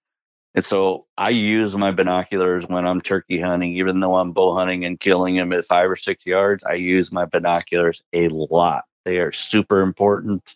And 0.55 0.65
so 0.65 1.07
I 1.19 1.31
use 1.31 1.75
my 1.75 1.91
binoculars 1.91 2.65
when 2.69 2.87
I'm 2.87 3.01
turkey 3.01 3.41
hunting, 3.41 3.77
even 3.77 4.01
though 4.01 4.17
I'm 4.17 4.33
bow 4.33 4.55
hunting 4.55 4.85
and 4.85 5.01
killing 5.01 5.37
them 5.37 5.53
at 5.53 5.67
five 5.67 5.91
or 5.91 5.97
six 5.97 6.25
yards. 6.25 6.63
I 6.63 6.75
use 6.75 7.11
my 7.11 7.25
binoculars 7.25 8.03
a 8.13 8.29
lot. 8.29 8.85
They 9.05 9.19
are 9.19 9.33
super 9.33 9.81
important. 9.81 10.55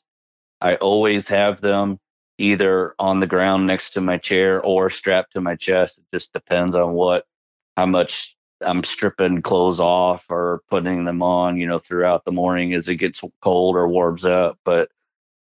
I 0.60 0.76
always 0.76 1.26
have 1.28 1.60
them 1.60 1.98
either 2.38 2.94
on 3.00 3.18
the 3.18 3.26
ground 3.26 3.66
next 3.66 3.90
to 3.90 4.00
my 4.00 4.18
chair 4.18 4.60
or 4.62 4.88
strapped 4.88 5.32
to 5.32 5.40
my 5.40 5.56
chest. 5.56 5.98
It 5.98 6.04
just 6.12 6.32
depends 6.32 6.76
on 6.76 6.92
what, 6.92 7.24
how 7.76 7.86
much 7.86 8.36
I'm 8.60 8.84
stripping 8.84 9.42
clothes 9.42 9.80
off 9.80 10.24
or 10.28 10.62
putting 10.70 11.04
them 11.04 11.22
on, 11.22 11.56
you 11.56 11.66
know, 11.66 11.80
throughout 11.80 12.24
the 12.24 12.32
morning 12.32 12.74
as 12.74 12.88
it 12.88 12.96
gets 12.96 13.20
cold 13.42 13.76
or 13.76 13.88
warms 13.88 14.24
up. 14.24 14.58
But 14.64 14.90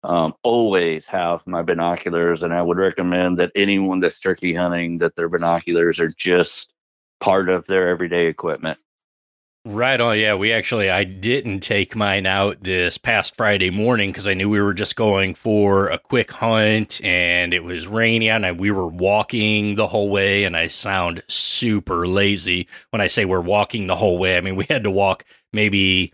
um, 0.03 0.33
always 0.43 1.05
have 1.05 1.45
my 1.45 1.61
binoculars, 1.61 2.43
and 2.43 2.53
I 2.53 2.61
would 2.61 2.77
recommend 2.77 3.37
that 3.37 3.51
anyone 3.55 3.99
that's 3.99 4.19
turkey 4.19 4.53
hunting 4.53 4.99
that 4.99 5.15
their 5.15 5.29
binoculars 5.29 5.99
are 5.99 6.13
just 6.17 6.73
part 7.19 7.49
of 7.49 7.65
their 7.67 7.89
everyday 7.89 8.27
equipment. 8.27 8.79
Right 9.65 9.99
on. 9.99 10.17
Yeah, 10.17 10.35
we 10.35 10.53
actually 10.53 10.89
I 10.89 11.03
didn't 11.03 11.59
take 11.59 11.93
mine 11.93 12.25
out 12.25 12.63
this 12.63 12.97
past 12.97 13.35
Friday 13.35 13.69
morning 13.69 14.09
because 14.09 14.25
I 14.25 14.33
knew 14.33 14.49
we 14.49 14.61
were 14.61 14.73
just 14.73 14.95
going 14.95 15.35
for 15.35 15.89
a 15.89 15.99
quick 15.99 16.31
hunt 16.31 17.03
and 17.03 17.53
it 17.53 17.63
was 17.63 17.85
rainy 17.85 18.29
and 18.29 18.45
I, 18.45 18.53
we 18.53 18.71
were 18.71 18.87
walking 18.87 19.75
the 19.75 19.87
whole 19.87 20.09
way 20.09 20.45
and 20.45 20.55
I 20.55 20.67
sound 20.67 21.23
super 21.27 22.07
lazy 22.07 22.69
when 22.91 23.01
I 23.01 23.07
say 23.07 23.25
we're 23.25 23.41
walking 23.41 23.87
the 23.87 23.97
whole 23.97 24.17
way. 24.17 24.37
I 24.37 24.41
mean 24.41 24.55
we 24.55 24.65
had 24.69 24.85
to 24.85 24.91
walk 24.91 25.25
maybe 25.51 26.13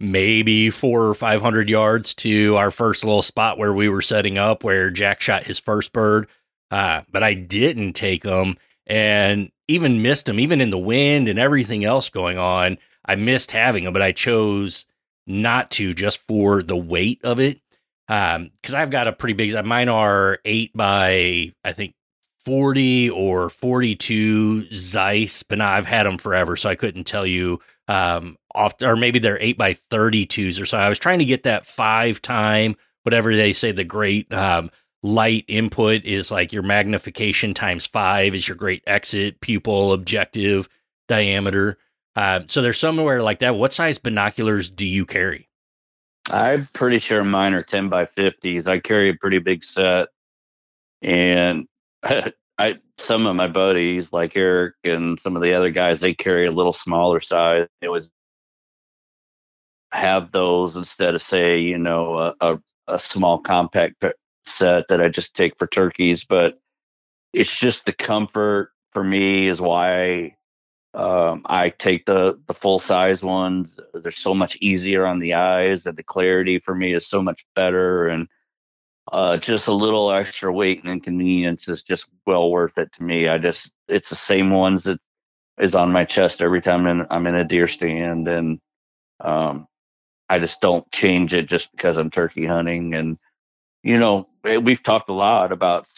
maybe 0.00 0.70
four 0.70 1.04
or 1.04 1.14
five 1.14 1.42
hundred 1.42 1.68
yards 1.68 2.14
to 2.14 2.56
our 2.56 2.70
first 2.70 3.04
little 3.04 3.22
spot 3.22 3.58
where 3.58 3.72
we 3.72 3.88
were 3.88 4.02
setting 4.02 4.38
up 4.38 4.64
where 4.64 4.90
Jack 4.90 5.20
shot 5.20 5.44
his 5.44 5.58
first 5.58 5.92
bird. 5.92 6.28
Uh, 6.70 7.02
but 7.10 7.22
I 7.22 7.34
didn't 7.34 7.94
take 7.94 8.22
them 8.22 8.56
and 8.86 9.50
even 9.68 10.02
missed 10.02 10.26
them, 10.26 10.40
even 10.40 10.60
in 10.60 10.70
the 10.70 10.78
wind 10.78 11.28
and 11.28 11.38
everything 11.38 11.84
else 11.84 12.08
going 12.08 12.38
on. 12.38 12.78
I 13.04 13.14
missed 13.14 13.50
having 13.50 13.84
them, 13.84 13.92
but 13.92 14.02
I 14.02 14.12
chose 14.12 14.86
not 15.26 15.70
to 15.72 15.94
just 15.94 16.18
for 16.26 16.62
the 16.62 16.76
weight 16.76 17.20
of 17.24 17.40
it. 17.40 17.60
Um, 18.08 18.50
because 18.60 18.74
I've 18.74 18.90
got 18.90 19.06
a 19.06 19.12
pretty 19.12 19.34
big. 19.34 19.64
Mine 19.64 19.88
are 19.88 20.38
eight 20.44 20.72
by 20.74 21.52
I 21.62 21.72
think 21.72 21.94
40 22.38 23.10
or 23.10 23.50
42 23.50 24.72
Zeiss, 24.72 25.42
but 25.42 25.58
now 25.58 25.70
I've 25.70 25.84
had 25.84 26.06
them 26.06 26.16
forever, 26.16 26.56
so 26.56 26.70
I 26.70 26.74
couldn't 26.74 27.04
tell 27.04 27.26
you 27.26 27.60
um, 27.88 28.36
off, 28.54 28.74
or 28.82 28.96
maybe 28.96 29.18
they're 29.18 29.40
eight 29.40 29.58
by 29.58 29.74
32s 29.90 30.60
or 30.60 30.66
so. 30.66 30.78
I 30.78 30.88
was 30.88 30.98
trying 30.98 31.18
to 31.18 31.24
get 31.24 31.42
that 31.44 31.66
five 31.66 32.22
time, 32.22 32.76
whatever 33.02 33.34
they 33.34 33.52
say, 33.52 33.72
the 33.72 33.84
great 33.84 34.32
um, 34.32 34.70
light 35.02 35.44
input 35.48 36.04
is 36.04 36.30
like 36.30 36.52
your 36.52 36.62
magnification 36.62 37.54
times 37.54 37.86
five 37.86 38.34
is 38.34 38.46
your 38.46 38.56
great 38.56 38.82
exit 38.86 39.40
pupil 39.40 39.92
objective 39.92 40.68
diameter. 41.08 41.78
Uh, 42.14 42.40
so 42.46 42.62
there's 42.62 42.78
somewhere 42.78 43.22
like 43.22 43.38
that. 43.40 43.56
What 43.56 43.72
size 43.72 43.98
binoculars 43.98 44.70
do 44.70 44.86
you 44.86 45.06
carry? 45.06 45.48
I'm 46.30 46.68
pretty 46.74 46.98
sure 46.98 47.24
mine 47.24 47.54
are 47.54 47.62
10 47.62 47.88
by 47.88 48.04
50s. 48.04 48.66
I 48.66 48.80
carry 48.80 49.10
a 49.10 49.14
pretty 49.14 49.38
big 49.38 49.64
set. 49.64 50.08
And 51.00 51.66
I 52.02 52.74
some 52.98 53.26
of 53.26 53.36
my 53.36 53.48
buddies 53.48 54.12
like 54.12 54.36
Eric 54.36 54.74
and 54.84 55.18
some 55.20 55.36
of 55.36 55.42
the 55.42 55.54
other 55.54 55.70
guys 55.70 56.00
they 56.00 56.14
carry 56.14 56.46
a 56.46 56.52
little 56.52 56.72
smaller 56.72 57.20
size. 57.20 57.66
It 57.80 57.88
was 57.88 58.10
have 59.92 60.32
those 60.32 60.76
instead 60.76 61.14
of 61.14 61.22
say 61.22 61.58
you 61.58 61.78
know 61.78 62.18
a, 62.18 62.34
a, 62.40 62.60
a 62.88 62.98
small 62.98 63.38
compact 63.38 64.04
set 64.46 64.88
that 64.88 65.00
I 65.00 65.08
just 65.08 65.34
take 65.34 65.58
for 65.58 65.66
turkeys. 65.66 66.24
But 66.24 66.60
it's 67.32 67.54
just 67.54 67.86
the 67.86 67.92
comfort 67.92 68.72
for 68.92 69.04
me 69.04 69.48
is 69.48 69.60
why 69.60 70.36
um, 70.94 71.42
I 71.46 71.70
take 71.70 72.06
the 72.06 72.40
the 72.46 72.54
full 72.54 72.78
size 72.78 73.22
ones. 73.22 73.78
They're 73.94 74.12
so 74.12 74.34
much 74.34 74.56
easier 74.56 75.06
on 75.06 75.18
the 75.20 75.34
eyes, 75.34 75.86
and 75.86 75.96
the 75.96 76.02
clarity 76.02 76.58
for 76.58 76.74
me 76.74 76.94
is 76.94 77.06
so 77.06 77.22
much 77.22 77.46
better. 77.54 78.08
And 78.08 78.28
uh, 79.12 79.36
just 79.38 79.68
a 79.68 79.72
little 79.72 80.12
extra 80.12 80.52
weight 80.52 80.82
and 80.82 80.92
inconvenience 80.92 81.68
is 81.68 81.82
just 81.82 82.06
well 82.26 82.50
worth 82.50 82.76
it 82.78 82.92
to 82.92 83.02
me. 83.02 83.28
I 83.28 83.38
just 83.38 83.72
it's 83.88 84.10
the 84.10 84.16
same 84.16 84.50
ones 84.50 84.84
that 84.84 85.00
is 85.58 85.74
on 85.74 85.92
my 85.92 86.04
chest 86.04 86.40
every 86.42 86.60
time 86.60 86.86
in, 86.86 87.06
I'm 87.10 87.26
in 87.26 87.34
a 87.34 87.44
deer 87.44 87.68
stand, 87.68 88.28
and 88.28 88.60
um, 89.20 89.66
I 90.28 90.38
just 90.38 90.60
don't 90.60 90.90
change 90.92 91.32
it 91.32 91.48
just 91.48 91.70
because 91.72 91.96
I'm 91.96 92.10
turkey 92.10 92.46
hunting. 92.46 92.94
And 92.94 93.18
you 93.82 93.98
know, 93.98 94.28
eh, 94.44 94.58
we've 94.58 94.82
talked 94.82 95.08
a 95.08 95.14
lot 95.14 95.52
about 95.52 95.88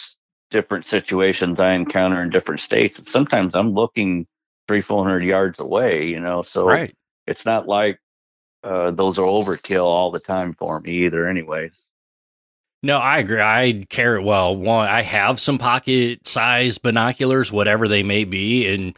different 0.50 0.86
situations 0.86 1.60
I 1.60 1.72
encounter 1.74 2.22
in 2.22 2.30
different 2.30 2.60
states, 2.60 2.98
and 2.98 3.08
sometimes 3.08 3.54
I'm 3.56 3.74
looking 3.74 4.26
three, 4.68 4.82
four 4.82 5.04
hundred 5.04 5.24
yards 5.24 5.58
away. 5.58 6.06
You 6.06 6.20
know, 6.20 6.42
so 6.42 6.66
right. 6.66 6.94
it's 7.26 7.44
not 7.44 7.66
like 7.66 7.98
uh, 8.62 8.92
those 8.92 9.18
are 9.18 9.22
overkill 9.22 9.84
all 9.84 10.10
the 10.10 10.20
time 10.20 10.54
for 10.54 10.80
me 10.80 11.06
either. 11.06 11.28
Anyways. 11.28 11.86
No, 12.82 12.96
I 12.98 13.18
agree. 13.18 13.40
I 13.40 13.86
carry 13.90 14.22
well. 14.22 14.56
One, 14.56 14.88
I 14.88 15.02
have 15.02 15.38
some 15.38 15.58
pocket 15.58 16.26
size 16.26 16.78
binoculars, 16.78 17.52
whatever 17.52 17.88
they 17.88 18.02
may 18.02 18.24
be, 18.24 18.66
and 18.72 18.96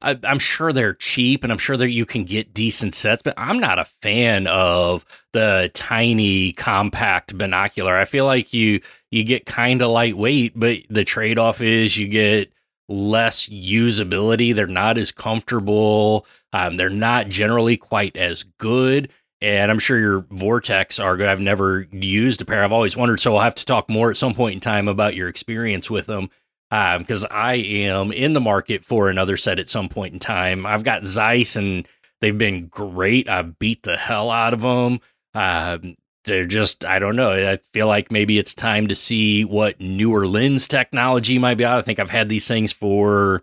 I, 0.00 0.18
am 0.22 0.38
sure 0.38 0.72
they're 0.72 0.94
cheap, 0.94 1.42
and 1.42 1.52
I'm 1.52 1.58
sure 1.58 1.76
that 1.76 1.90
you 1.90 2.06
can 2.06 2.24
get 2.24 2.54
decent 2.54 2.94
sets. 2.94 3.22
But 3.22 3.34
I'm 3.36 3.58
not 3.58 3.78
a 3.78 3.86
fan 3.86 4.46
of 4.46 5.04
the 5.32 5.70
tiny 5.74 6.52
compact 6.52 7.36
binocular. 7.36 7.96
I 7.96 8.04
feel 8.04 8.24
like 8.26 8.52
you 8.52 8.80
you 9.10 9.24
get 9.24 9.46
kind 9.46 9.82
of 9.82 9.90
lightweight, 9.90 10.52
but 10.54 10.78
the 10.88 11.04
trade 11.04 11.38
off 11.38 11.60
is 11.60 11.96
you 11.96 12.06
get 12.06 12.52
less 12.88 13.48
usability. 13.48 14.54
They're 14.54 14.66
not 14.66 14.98
as 14.98 15.10
comfortable. 15.10 16.26
Um, 16.52 16.76
they're 16.76 16.90
not 16.90 17.28
generally 17.28 17.76
quite 17.76 18.16
as 18.16 18.44
good 18.58 19.08
and 19.44 19.70
I'm 19.70 19.78
sure 19.78 19.98
your 19.98 20.24
Vortex 20.30 20.98
are 20.98 21.18
good. 21.18 21.28
I've 21.28 21.38
never 21.38 21.86
used 21.92 22.40
a 22.40 22.46
pair. 22.46 22.64
I've 22.64 22.72
always 22.72 22.96
wondered. 22.96 23.20
So 23.20 23.36
I'll 23.36 23.42
have 23.42 23.54
to 23.56 23.66
talk 23.66 23.90
more 23.90 24.10
at 24.10 24.16
some 24.16 24.34
point 24.34 24.54
in 24.54 24.60
time 24.60 24.88
about 24.88 25.14
your 25.14 25.28
experience 25.28 25.90
with 25.90 26.06
them 26.06 26.30
because 26.70 27.24
um, 27.24 27.30
I 27.30 27.56
am 27.56 28.10
in 28.10 28.32
the 28.32 28.40
market 28.40 28.86
for 28.86 29.10
another 29.10 29.36
set 29.36 29.58
at 29.58 29.68
some 29.68 29.90
point 29.90 30.14
in 30.14 30.18
time. 30.18 30.64
I've 30.64 30.82
got 30.82 31.04
Zeiss 31.04 31.56
and 31.56 31.86
they've 32.22 32.36
been 32.36 32.68
great. 32.68 33.28
I 33.28 33.42
beat 33.42 33.82
the 33.82 33.98
hell 33.98 34.30
out 34.30 34.54
of 34.54 34.62
them. 34.62 35.00
Um, 35.34 35.96
they're 36.24 36.46
just, 36.46 36.82
I 36.86 36.98
don't 36.98 37.16
know. 37.16 37.30
I 37.30 37.58
feel 37.74 37.86
like 37.86 38.10
maybe 38.10 38.38
it's 38.38 38.54
time 38.54 38.88
to 38.88 38.94
see 38.94 39.44
what 39.44 39.78
newer 39.78 40.26
lens 40.26 40.66
technology 40.66 41.38
might 41.38 41.58
be 41.58 41.66
out. 41.66 41.78
I 41.78 41.82
think 41.82 41.98
I've 41.98 42.08
had 42.08 42.30
these 42.30 42.48
things 42.48 42.72
for 42.72 43.42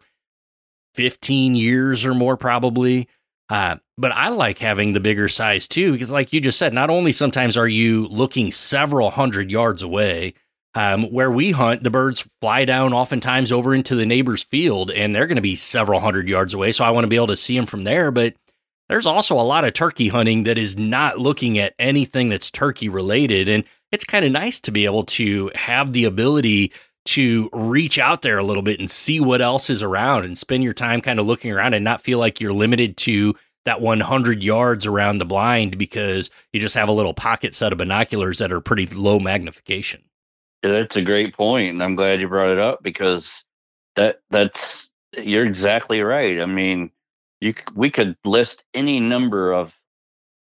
15 0.95 1.54
years 1.54 2.06
or 2.06 2.16
more, 2.16 2.38
probably. 2.38 3.08
Uh, 3.49 3.76
but 4.02 4.12
I 4.12 4.30
like 4.30 4.58
having 4.58 4.93
the 4.93 4.99
bigger 4.99 5.30
size 5.30 5.68
too, 5.68 5.91
because 5.91 6.10
like 6.10 6.34
you 6.34 6.41
just 6.41 6.58
said, 6.58 6.74
not 6.74 6.89
only 6.89 7.12
sometimes 7.12 7.56
are 7.56 7.68
you 7.68 8.08
looking 8.08 8.52
several 8.52 9.12
hundred 9.12 9.52
yards 9.52 9.84
away, 9.84 10.34
um, 10.74 11.12
where 11.12 11.32
we 11.32 11.52
hunt, 11.52 11.84
the 11.84 11.89
birds 11.89 12.28
fly 12.39 12.66
down 12.66 12.93
oftentimes 12.93 13.52
over 13.52 13.76
into 13.76 13.95
the 13.95 14.06
neighbor's 14.06 14.43
field 14.43 14.89
and 14.89 15.14
they're 15.14 15.28
going 15.28 15.36
to 15.36 15.41
be 15.41 15.56
several 15.56 15.99
hundred 15.99 16.28
yards 16.28 16.54
away. 16.54 16.72
So 16.72 16.84
I 16.84 16.91
want 16.91 17.04
to 17.04 17.10
be 17.10 17.18
able 17.18 17.28
to 17.28 17.38
see 17.38 17.56
them 17.56 17.66
from 17.66 17.84
there. 17.84 18.10
But 18.10 18.36
there's 18.89 19.06
also 19.06 19.36
a 19.36 19.41
lot 19.43 19.66
of 19.66 19.74
turkey 19.74 20.08
hunting 20.08 20.43
that 20.43 20.58
is 20.58 20.78
not 20.78 21.20
looking 21.20 21.60
at 21.60 21.76
anything 21.78 22.30
that's 22.30 22.49
turkey 22.49 22.89
related. 22.89 23.49
And 23.49 23.66
it's 23.91 24.06
kind 24.06 24.26
of 24.26 24.32
nice 24.32 24.60
to 24.62 24.72
be 24.72 24.86
able 24.86 25.06
to 25.06 25.52
have 25.56 25.91
the 25.91 26.06
ability 26.06 26.72
to 27.04 27.49
reach 27.52 27.99
out 27.99 28.22
there 28.22 28.38
a 28.38 28.43
little 28.43 28.64
bit 28.64 28.80
and 28.80 28.89
see 28.89 29.20
what 29.20 29.41
else 29.41 29.70
is 29.70 29.84
around 29.84 30.24
and 30.24 30.38
spend 30.38 30.64
your 30.64 30.74
time 30.74 31.02
kind 31.02 31.20
of 31.20 31.26
looking 31.26 31.52
around 31.52 31.74
and 31.74 31.84
not 31.84 32.02
feel 32.02 32.20
like 32.20 32.39
you're 32.39 32.54
limited 32.54 32.95
to 32.95 33.36
that 33.66 33.82
100 33.82 34.43
yards 34.43 34.86
around 34.86 35.20
the 35.20 35.26
blind 35.26 35.78
because 35.78 36.30
you 36.51 36.59
just 36.59 36.76
have 36.76 36.89
a 36.89 36.93
little 36.93 37.14
pocket 37.14 37.53
set 37.53 37.72
of 37.72 37.78
binoculars 37.78 38.39
that 38.39 38.51
are 38.51 38.62
pretty 38.62 38.88
low 38.88 39.20
magnification. 39.20 40.03
Yeah, 40.64 40.72
that's 40.72 40.95
a 40.95 41.01
great 41.01 41.36
point, 41.36 41.70
and 41.70 41.84
I'm 41.84 41.95
glad 41.95 42.22
you 42.22 42.28
brought 42.28 42.51
it 42.51 42.59
up 42.59 42.84
because 42.84 43.43
that 43.95 44.22
that's 44.30 44.89
you're 45.18 45.45
exactly 45.45 46.01
right. 46.01 46.39
I 46.39 46.45
mean, 46.45 46.91
you 47.39 47.53
we 47.76 47.89
could 47.89 48.16
list 48.24 48.64
any 48.74 48.99
number 48.99 49.51
of 49.53 49.74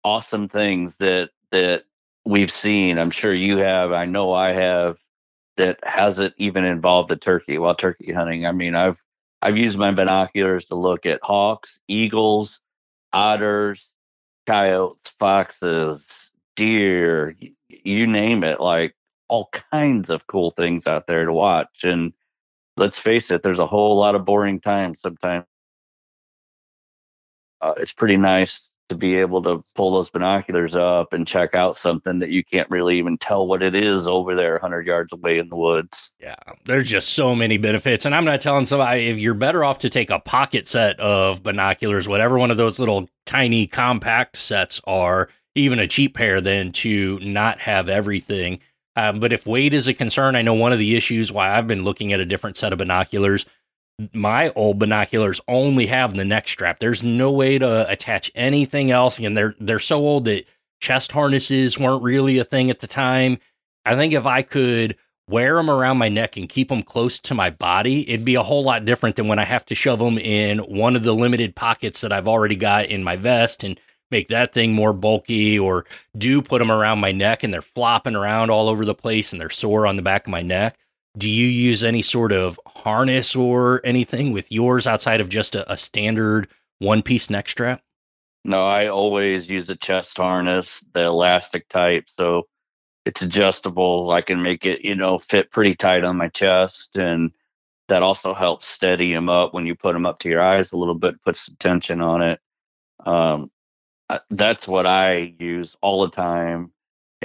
awesome 0.04 0.48
things 0.48 0.96
that 1.00 1.32
that 1.52 1.84
we've 2.26 2.52
seen. 2.52 3.00
I'm 3.00 3.12
sure 3.12 3.34
you 3.34 3.58
have. 3.58 3.92
I 3.92 4.06
know 4.06 4.34
I 4.34 4.50
have 4.54 4.98
that 5.58 5.80
hasn't 5.84 6.34
even 6.38 6.66
involved 6.66 7.12
a 7.12 7.16
turkey 7.16 7.58
while 7.58 7.76
turkey 7.76 8.12
hunting. 8.12 8.46
I 8.46 8.52
mean, 8.52 8.76
I've 8.76 9.02
I've 9.42 9.58
used 9.58 9.78
my 9.78 9.92
binoculars 9.92 10.66
to 10.66 10.76
look 10.76 11.06
at 11.06 11.20
hawks, 11.24 11.80
eagles, 11.88 12.62
otters, 13.16 13.90
coyotes, 14.46 15.14
foxes, 15.20 16.32
deer, 16.56 17.36
you 17.70 18.06
name 18.06 18.44
it, 18.44 18.60
like 18.60 18.96
all 19.30 19.50
kinds 19.72 20.10
of 20.10 20.28
cool 20.28 20.52
things 20.52 20.86
out 20.86 21.08
there 21.08 21.26
to 21.26 21.34
watch. 21.34 21.84
And 21.84 22.14
let's 22.78 23.00
face 23.00 23.32
it, 23.32 23.42
there's 23.42 23.60
a 23.60 23.66
whole 23.66 23.98
lot 23.98 24.16
of 24.16 24.26
boring 24.26 24.60
times 24.60 25.00
sometimes. 25.02 25.46
Uh, 27.62 27.74
it's 27.78 27.94
pretty 27.94 28.18
nice 28.18 28.70
to 28.90 28.96
be 28.96 29.16
able 29.16 29.42
to 29.44 29.64
pull 29.74 29.94
those 29.94 30.10
binoculars 30.10 30.76
up 30.76 31.14
and 31.14 31.26
check 31.26 31.56
out 31.56 31.76
something 31.76 32.20
that 32.20 32.30
you 32.30 32.44
can't 32.44 32.70
really 32.70 32.98
even 32.98 33.18
tell 33.18 33.48
what 33.48 33.64
it 33.64 33.74
is 33.74 34.08
over 34.08 34.36
there 34.36 34.54
100 34.54 34.86
yards 34.86 35.12
away 35.12 35.40
in 35.40 35.50
the 35.50 35.56
woods. 35.56 36.12
Yeah, 36.20 36.36
there's 36.66 36.90
just 36.90 37.10
so 37.10 37.34
many 37.34 37.58
benefits. 37.58 38.06
And 38.06 38.14
I'm 38.14 38.26
not 38.26 38.42
telling 38.42 38.66
somebody 38.66 39.08
if 39.08 39.18
you're 39.18 39.34
better 39.34 39.64
off 39.64 39.80
to 39.80 39.90
take 39.90 40.12
a 40.12 40.20
pocket 40.20 40.68
set 40.68 41.00
of 41.00 41.42
binoculars, 41.42 42.08
whatever 42.08 42.38
one 42.38 42.52
of 42.52 42.58
those 42.58 42.80
little 42.80 43.10
tiny 43.26 43.66
compact 43.66 44.38
sets 44.38 44.80
are, 44.86 45.30
even 45.56 45.80
a 45.80 45.88
cheap 45.88 46.16
pair, 46.16 46.40
than 46.40 46.72
to 46.74 47.20
not 47.20 47.60
have 47.60 47.90
everything. 47.90 48.60
Um, 48.96 49.20
but 49.20 49.34
if 49.34 49.46
weight 49.46 49.74
is 49.74 49.88
a 49.88 49.94
concern, 49.94 50.36
I 50.36 50.42
know 50.42 50.54
one 50.54 50.74
of 50.74 50.80
the 50.80 50.96
issues 50.96 51.32
why 51.32 51.50
I've 51.50 51.68
been 51.68 51.84
looking 51.84 52.14
at 52.14 52.20
a 52.20 52.26
different 52.26 52.56
set 52.56 52.72
of 52.72 52.80
binoculars 52.80 53.46
my 54.14 54.50
old 54.56 54.80
binoculars 54.80 55.40
only 55.48 55.86
have 55.86 56.16
the 56.16 56.26
neck 56.26 56.48
strap. 56.48 56.80
There's 56.80 57.04
no 57.04 57.32
way 57.32 57.58
to 57.58 57.90
attach 57.90 58.32
anything 58.36 58.92
else, 58.92 59.20
and 59.20 59.36
they're 59.36 59.56
they're 59.60 59.80
so 59.80 60.00
old 60.00 60.26
that 60.26 60.46
chest 60.82 61.12
harnesses 61.12 61.80
weren't 61.80 62.04
really 62.04 62.38
a 62.38 62.44
thing 62.44 62.70
at 62.70 62.80
the 62.80 62.88
time. 62.88 63.40
I 63.86 63.96
think 63.96 64.14
if 64.14 64.26
I 64.26 64.42
could 64.42 64.98
wear 65.28 65.56
them 65.56 65.70
around 65.70 65.98
my 65.98 66.10
neck 66.10 66.38
and 66.38 66.50
keep 66.50 66.70
them 66.70 66.84
close 66.84 67.20
to 67.20 67.34
my 67.34 67.50
body, 67.50 68.08
it'd 68.10 68.26
be 68.26 68.36
a 68.36 68.44
whole 68.44 68.64
lot 68.64 68.86
different 68.86 69.16
than 69.16 69.28
when 69.28 69.40
I 69.40 69.46
have 69.46 69.66
to 69.66 69.76
shove 69.76 70.00
them 70.00 70.18
in 70.18 70.60
one 70.60 70.96
of 70.96 71.04
the 71.04 71.14
limited 71.14 71.56
pockets 71.56 72.02
that 72.02 72.14
I've 72.14 72.28
already 72.28 72.56
got 72.56 72.86
in 72.86 73.04
my 73.04 73.16
vest 73.16 73.64
and 73.64 73.80
make 74.12 74.28
that 74.28 74.54
thing 74.54 74.74
more 74.74 74.94
bulky 74.94 75.58
or 75.58 75.86
do 76.16 76.42
put 76.42 76.60
them 76.60 76.72
around 76.72 77.00
my 77.00 77.12
neck 77.12 77.44
and 77.44 77.52
they're 77.52 77.62
flopping 77.62 78.16
around 78.16 78.52
all 78.52 78.70
over 78.70 78.86
the 78.86 78.94
place 78.94 79.32
and 79.32 79.42
they're 79.42 79.50
sore 79.50 79.88
on 79.88 79.96
the 79.96 80.04
back 80.04 80.28
of 80.28 80.32
my 80.32 80.44
neck 80.44 80.78
do 81.18 81.30
you 81.30 81.48
use 81.48 81.84
any 81.84 82.02
sort 82.02 82.32
of 82.32 82.60
harness 82.68 83.36
or 83.36 83.82
anything 83.84 84.32
with 84.32 84.52
yours 84.52 84.86
outside 84.88 85.22
of 85.22 85.30
just 85.30 85.56
a, 85.56 85.72
a 85.72 85.78
standard 85.78 86.48
one 86.80 87.02
piece 87.02 87.30
neck 87.30 87.50
strap? 87.50 87.82
No, 88.44 88.66
I 88.66 88.88
always 88.88 89.50
use 89.50 89.70
a 89.70 89.76
chest 89.76 90.18
harness, 90.18 90.84
the 90.94 91.06
elastic 91.06 91.68
type. 91.70 92.06
So 92.08 92.44
it's 93.06 93.22
adjustable. 93.22 94.12
I 94.12 94.22
can 94.22 94.42
make 94.42 94.66
it, 94.66 94.82
you 94.82 94.96
know, 94.96 95.18
fit 95.18 95.52
pretty 95.52 95.76
tight 95.76 96.04
on 96.04 96.18
my 96.18 96.28
chest. 96.28 96.96
And 96.96 97.32
that 97.88 98.04
also 98.04 98.34
helps 98.34 98.68
steady 98.68 99.14
them 99.14 99.30
up 99.30 99.54
when 99.54 99.66
you 99.66 99.76
put 99.76 99.94
them 99.94 100.06
up 100.06 100.20
to 100.20 100.30
your 100.30 100.42
eyes 100.42 100.72
a 100.72 100.78
little 100.78 100.96
bit, 100.96 101.22
puts 101.24 101.46
some 101.46 101.56
tension 101.60 102.02
on 102.02 102.22
it. 102.22 102.40
Um, 103.06 103.52
that's 104.30 104.68
what 104.68 104.86
I 104.86 105.36
use 105.40 105.76
all 105.82 106.04
the 106.04 106.16
time 106.16 106.72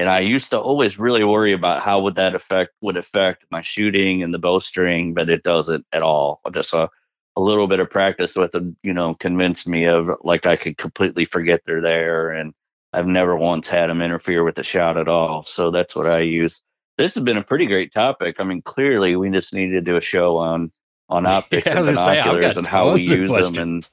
and 0.00 0.08
I 0.08 0.20
used 0.20 0.48
to 0.52 0.58
always 0.58 0.98
really 0.98 1.24
worry 1.24 1.52
about 1.52 1.82
how 1.82 2.00
would 2.00 2.14
that 2.14 2.34
affect 2.34 2.72
would 2.80 2.96
affect 2.96 3.44
my 3.50 3.60
shooting 3.60 4.22
and 4.22 4.32
the 4.32 4.38
bowstring, 4.38 5.12
but 5.12 5.28
it 5.28 5.42
doesn't 5.42 5.84
at 5.92 6.02
all. 6.02 6.40
Just 6.54 6.72
a, 6.72 6.88
a 7.36 7.40
little 7.40 7.66
bit 7.66 7.80
of 7.80 7.90
practice 7.90 8.34
with 8.34 8.52
them, 8.52 8.78
you 8.82 8.94
know, 8.94 9.14
convinced 9.16 9.68
me 9.68 9.84
of 9.84 10.08
like 10.22 10.46
I 10.46 10.56
could 10.56 10.78
completely 10.78 11.26
forget 11.26 11.60
they're 11.66 11.82
there, 11.82 12.30
and 12.30 12.54
I've 12.94 13.06
never 13.06 13.36
once 13.36 13.68
had 13.68 13.90
them 13.90 14.00
interfere 14.00 14.42
with 14.42 14.54
the 14.54 14.62
shot 14.62 14.96
at 14.96 15.06
all. 15.06 15.42
So 15.42 15.70
that's 15.70 15.94
what 15.94 16.06
I 16.06 16.20
use. 16.20 16.62
This 16.96 17.14
has 17.14 17.22
been 17.22 17.36
a 17.36 17.44
pretty 17.44 17.66
great 17.66 17.92
topic. 17.92 18.36
I 18.38 18.44
mean, 18.44 18.62
clearly 18.62 19.16
we 19.16 19.28
just 19.28 19.52
need 19.52 19.68
to 19.72 19.82
do 19.82 19.96
a 19.96 20.00
show 20.00 20.38
on 20.38 20.72
on 21.10 21.26
optics 21.36 21.66
yeah, 21.66 21.76
and 21.76 21.84
binoculars 21.84 22.54
say, 22.54 22.56
and 22.56 22.66
how 22.66 22.94
we 22.94 23.02
use 23.02 23.52
them, 23.52 23.62
and 23.62 23.90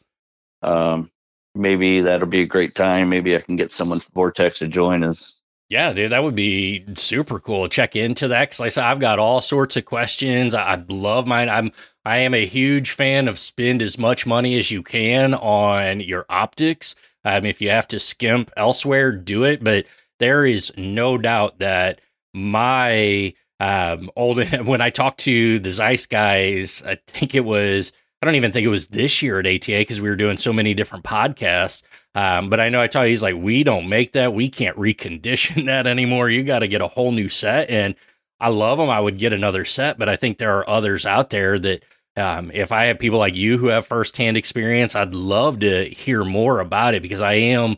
um, 0.61 1.11
maybe 1.53 1.99
that'll 1.99 2.27
be 2.29 2.43
a 2.43 2.45
great 2.45 2.75
time. 2.75 3.09
Maybe 3.09 3.35
I 3.35 3.41
can 3.41 3.57
get 3.57 3.73
someone 3.73 3.99
from 3.99 4.13
Vortex 4.13 4.59
to 4.59 4.69
join 4.69 5.03
us. 5.03 5.41
Yeah, 5.69 5.91
dude, 5.91 6.13
that 6.13 6.23
would 6.23 6.35
be 6.35 6.85
super 6.95 7.39
cool. 7.39 7.67
Check 7.67 7.95
into 7.95 8.29
that 8.29 8.49
because, 8.49 8.59
like 8.59 8.67
I 8.67 8.69
said, 8.69 8.83
I've 8.85 8.99
got 9.01 9.19
all 9.19 9.41
sorts 9.41 9.75
of 9.75 9.83
questions. 9.83 10.53
I, 10.53 10.63
I 10.75 10.83
love 10.87 11.27
mine. 11.27 11.49
I'm 11.49 11.73
I 12.05 12.19
am 12.19 12.33
a 12.33 12.45
huge 12.45 12.91
fan 12.91 13.27
of 13.27 13.37
spend 13.37 13.81
as 13.81 13.97
much 13.97 14.25
money 14.25 14.57
as 14.57 14.71
you 14.71 14.81
can 14.81 15.33
on 15.33 15.99
your 15.99 16.25
optics. 16.29 16.95
Um, 17.25 17.45
if 17.45 17.59
you 17.59 17.69
have 17.69 17.87
to 17.89 17.99
skimp 17.99 18.49
elsewhere, 18.55 19.11
do 19.11 19.43
it. 19.43 19.61
But 19.61 19.87
there 20.19 20.45
is 20.45 20.71
no 20.77 21.17
doubt 21.17 21.59
that 21.59 21.99
my 22.33 23.33
um, 23.59 24.09
old 24.15 24.37
when 24.65 24.79
I 24.79 24.89
talked 24.89 25.19
to 25.21 25.59
the 25.59 25.71
Zeiss 25.71 26.05
guys, 26.05 26.81
I 26.85 26.97
think 27.07 27.35
it 27.35 27.43
was 27.43 27.91
I 28.21 28.25
don't 28.25 28.35
even 28.35 28.51
think 28.51 28.65
it 28.65 28.69
was 28.69 28.87
this 28.87 29.21
year 29.21 29.39
at 29.39 29.45
ATA 29.45 29.79
because 29.79 30.01
we 30.01 30.09
were 30.09 30.15
doing 30.15 30.37
so 30.37 30.51
many 30.51 30.73
different 30.73 31.05
podcasts. 31.05 31.83
Um, 32.15 32.49
but 32.49 32.59
I 32.59 32.69
know 32.69 32.81
I 32.81 32.87
tell 32.87 33.05
you, 33.05 33.11
he's 33.11 33.21
like, 33.21 33.35
we 33.35 33.63
don't 33.63 33.87
make 33.87 34.13
that. 34.13 34.33
We 34.33 34.49
can't 34.49 34.75
recondition 34.77 35.65
that 35.67 35.85
anymore. 35.85 36.29
You 36.29 36.43
got 36.43 36.59
to 36.59 36.67
get 36.67 36.81
a 36.81 36.87
whole 36.87 37.11
new 37.11 37.29
set. 37.29 37.69
And 37.69 37.95
I 38.39 38.49
love 38.49 38.77
them. 38.79 38.89
I 38.89 38.99
would 38.99 39.19
get 39.19 39.33
another 39.33 39.65
set, 39.65 39.97
but 39.97 40.09
I 40.09 40.15
think 40.15 40.37
there 40.37 40.57
are 40.57 40.69
others 40.69 41.05
out 41.05 41.29
there 41.29 41.59
that 41.59 41.83
um, 42.15 42.51
if 42.53 42.71
I 42.71 42.85
have 42.85 42.97
people 42.97 43.19
like 43.19 43.35
you 43.35 43.59
who 43.59 43.67
have 43.67 43.85
firsthand 43.85 44.37
experience, 44.37 44.95
I'd 44.95 45.13
love 45.13 45.59
to 45.59 45.85
hear 45.85 46.23
more 46.23 46.59
about 46.59 46.95
it 46.95 47.03
because 47.03 47.21
I 47.21 47.33
am 47.33 47.77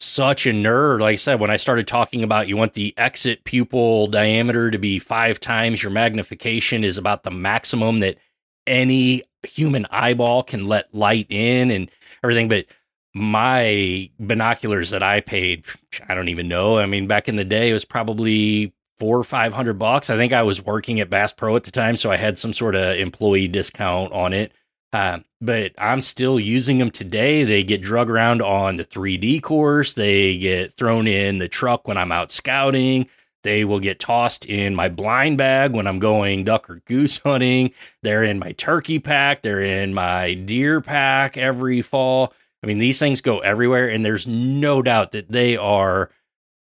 such 0.00 0.46
a 0.46 0.50
nerd. 0.50 1.00
Like 1.00 1.12
I 1.12 1.16
said, 1.16 1.40
when 1.40 1.50
I 1.50 1.56
started 1.56 1.86
talking 1.86 2.22
about 2.24 2.48
you 2.48 2.56
want 2.56 2.74
the 2.74 2.92
exit 2.96 3.44
pupil 3.44 4.08
diameter 4.08 4.70
to 4.70 4.78
be 4.78 4.98
five 4.98 5.38
times 5.38 5.82
your 5.82 5.92
magnification 5.92 6.82
is 6.82 6.98
about 6.98 7.22
the 7.22 7.30
maximum 7.30 8.00
that 8.00 8.18
any 8.66 9.22
human 9.42 9.86
eyeball 9.90 10.42
can 10.42 10.66
let 10.66 10.94
light 10.94 11.26
in 11.28 11.70
and 11.70 11.90
everything. 12.22 12.48
But 12.48 12.66
my 13.14 14.10
binoculars 14.20 14.90
that 14.90 15.02
I 15.02 15.20
paid, 15.20 15.64
I 16.08 16.14
don't 16.14 16.28
even 16.28 16.48
know. 16.48 16.78
I 16.78 16.86
mean, 16.86 17.06
back 17.06 17.28
in 17.28 17.36
the 17.36 17.44
day, 17.44 17.70
it 17.70 17.72
was 17.72 17.84
probably 17.84 18.74
four 18.98 19.18
or 19.18 19.24
five 19.24 19.52
hundred 19.52 19.78
bucks. 19.78 20.10
I 20.10 20.16
think 20.16 20.32
I 20.32 20.42
was 20.42 20.64
working 20.64 21.00
at 21.00 21.10
Bass 21.10 21.32
Pro 21.32 21.56
at 21.56 21.64
the 21.64 21.70
time, 21.70 21.96
so 21.96 22.10
I 22.10 22.16
had 22.16 22.38
some 22.38 22.52
sort 22.52 22.74
of 22.74 22.98
employee 22.98 23.48
discount 23.48 24.12
on 24.12 24.32
it. 24.32 24.52
Uh, 24.92 25.18
but 25.40 25.72
I'm 25.78 26.00
still 26.00 26.40
using 26.40 26.78
them 26.78 26.90
today. 26.90 27.44
They 27.44 27.62
get 27.62 27.82
drug 27.82 28.08
around 28.08 28.40
on 28.40 28.76
the 28.76 28.84
3D 28.84 29.42
course. 29.42 29.94
They 29.94 30.38
get 30.38 30.72
thrown 30.74 31.06
in 31.06 31.38
the 31.38 31.48
truck 31.48 31.86
when 31.86 31.98
I'm 31.98 32.12
out 32.12 32.32
scouting. 32.32 33.08
They 33.46 33.64
will 33.64 33.78
get 33.78 34.00
tossed 34.00 34.44
in 34.44 34.74
my 34.74 34.88
blind 34.88 35.38
bag 35.38 35.72
when 35.72 35.86
I'm 35.86 36.00
going 36.00 36.42
duck 36.42 36.68
or 36.68 36.82
goose 36.84 37.18
hunting. 37.18 37.70
They're 38.02 38.24
in 38.24 38.40
my 38.40 38.50
turkey 38.50 38.98
pack. 38.98 39.42
They're 39.42 39.62
in 39.62 39.94
my 39.94 40.34
deer 40.34 40.80
pack 40.80 41.38
every 41.38 41.80
fall. 41.80 42.32
I 42.64 42.66
mean, 42.66 42.78
these 42.78 42.98
things 42.98 43.20
go 43.20 43.38
everywhere, 43.38 43.88
and 43.88 44.04
there's 44.04 44.26
no 44.26 44.82
doubt 44.82 45.12
that 45.12 45.30
they 45.30 45.56
are 45.56 46.10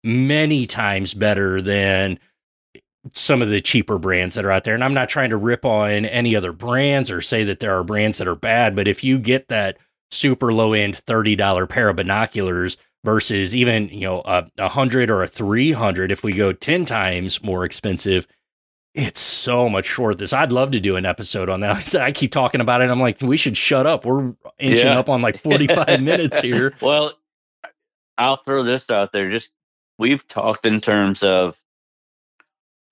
many 0.04 0.64
times 0.64 1.12
better 1.12 1.60
than 1.60 2.20
some 3.12 3.42
of 3.42 3.48
the 3.48 3.60
cheaper 3.60 3.98
brands 3.98 4.36
that 4.36 4.44
are 4.44 4.52
out 4.52 4.62
there. 4.62 4.76
And 4.76 4.84
I'm 4.84 4.94
not 4.94 5.08
trying 5.08 5.30
to 5.30 5.36
rip 5.36 5.64
on 5.64 6.04
any 6.04 6.36
other 6.36 6.52
brands 6.52 7.10
or 7.10 7.20
say 7.20 7.42
that 7.42 7.58
there 7.58 7.76
are 7.76 7.82
brands 7.82 8.18
that 8.18 8.28
are 8.28 8.36
bad, 8.36 8.76
but 8.76 8.86
if 8.86 9.02
you 9.02 9.18
get 9.18 9.48
that 9.48 9.76
super 10.12 10.52
low 10.52 10.72
end 10.72 11.04
$30 11.04 11.68
pair 11.68 11.88
of 11.88 11.96
binoculars 11.96 12.76
versus 13.04 13.56
even 13.56 13.88
you 13.88 14.00
know 14.00 14.22
a, 14.24 14.46
a 14.58 14.68
hundred 14.68 15.10
or 15.10 15.22
a 15.22 15.26
300 15.26 16.12
if 16.12 16.22
we 16.22 16.32
go 16.32 16.52
10 16.52 16.84
times 16.84 17.42
more 17.42 17.64
expensive 17.64 18.26
it's 18.92 19.20
so 19.20 19.68
much 19.68 19.84
short 19.84 20.18
this. 20.18 20.32
I'd 20.32 20.50
love 20.50 20.72
to 20.72 20.80
do 20.80 20.96
an 20.96 21.06
episode 21.06 21.48
on 21.48 21.60
that. 21.60 21.94
I 22.00 22.10
keep 22.10 22.32
talking 22.32 22.60
about 22.60 22.82
it 22.82 22.90
i'm 22.90 23.00
like 23.00 23.20
we 23.20 23.36
should 23.36 23.56
shut 23.56 23.86
up. 23.86 24.04
We're 24.04 24.34
inching 24.58 24.86
yeah. 24.86 24.98
up 24.98 25.08
on 25.08 25.22
like 25.22 25.40
45 25.42 26.00
minutes 26.02 26.40
here. 26.40 26.74
Well 26.80 27.12
i'll 28.18 28.36
throw 28.38 28.62
this 28.62 28.90
out 28.90 29.12
there. 29.12 29.30
Just 29.30 29.50
we've 29.98 30.26
talked 30.28 30.66
in 30.66 30.80
terms 30.80 31.22
of 31.22 31.56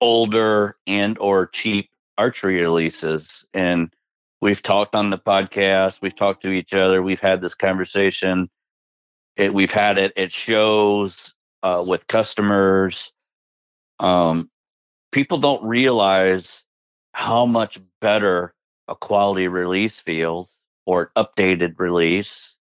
older 0.01 0.77
and 0.87 1.17
or 1.19 1.47
cheap 1.47 1.89
archery 2.17 2.59
releases 2.59 3.45
and 3.53 3.93
we've 4.41 4.61
talked 4.61 4.95
on 4.95 5.09
the 5.09 5.17
podcast. 5.17 6.01
We've 6.01 6.15
talked 6.15 6.43
to 6.43 6.51
each 6.51 6.73
other. 6.73 7.03
We've 7.03 7.19
had 7.19 7.41
this 7.41 7.53
conversation 7.53 8.49
it, 9.39 9.53
we've 9.53 9.71
had 9.71 9.97
it 9.97 10.17
at 10.17 10.31
shows 10.33 11.33
uh, 11.63 11.83
with 11.85 12.07
customers. 12.07 13.13
Um, 13.99 14.49
people 15.11 15.39
don't 15.39 15.63
realize 15.63 16.63
how 17.13 17.45
much 17.45 17.79
better 18.01 18.53
a 18.87 18.95
quality 18.95 19.47
release 19.47 19.99
feels 19.99 20.53
or 20.85 21.11
an 21.15 21.25
updated 21.25 21.79
release 21.79 22.55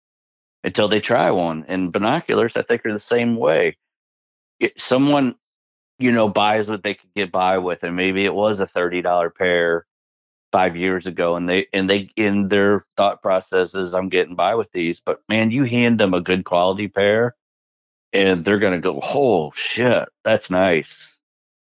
until 0.64 0.88
they 0.88 1.00
try 1.00 1.30
one. 1.30 1.64
And 1.66 1.92
binoculars, 1.92 2.56
I 2.56 2.62
think, 2.62 2.84
are 2.84 2.92
the 2.92 3.00
same 3.00 3.36
way. 3.36 3.78
It, 4.60 4.78
someone, 4.78 5.36
you 5.98 6.12
know, 6.12 6.28
buys 6.28 6.68
what 6.68 6.82
they 6.82 6.94
could 6.94 7.14
get 7.14 7.32
by 7.32 7.58
with, 7.58 7.84
and 7.84 7.96
maybe 7.96 8.24
it 8.26 8.34
was 8.34 8.60
a 8.60 8.66
thirty 8.66 9.00
dollar 9.00 9.30
pair 9.30 9.86
five 10.52 10.76
years 10.76 11.06
ago 11.06 11.36
and 11.36 11.48
they 11.48 11.66
and 11.72 11.90
they 11.90 12.08
in 12.16 12.48
their 12.48 12.86
thought 12.96 13.20
processes 13.20 13.92
i'm 13.92 14.08
getting 14.08 14.36
by 14.36 14.54
with 14.54 14.70
these 14.72 15.00
but 15.04 15.20
man 15.28 15.50
you 15.50 15.64
hand 15.64 15.98
them 15.98 16.14
a 16.14 16.20
good 16.20 16.44
quality 16.44 16.88
pair 16.88 17.34
and 18.12 18.44
they're 18.44 18.58
going 18.58 18.72
to 18.72 18.80
go 18.80 19.00
oh 19.02 19.50
shit 19.54 20.08
that's 20.24 20.50
nice. 20.50 21.18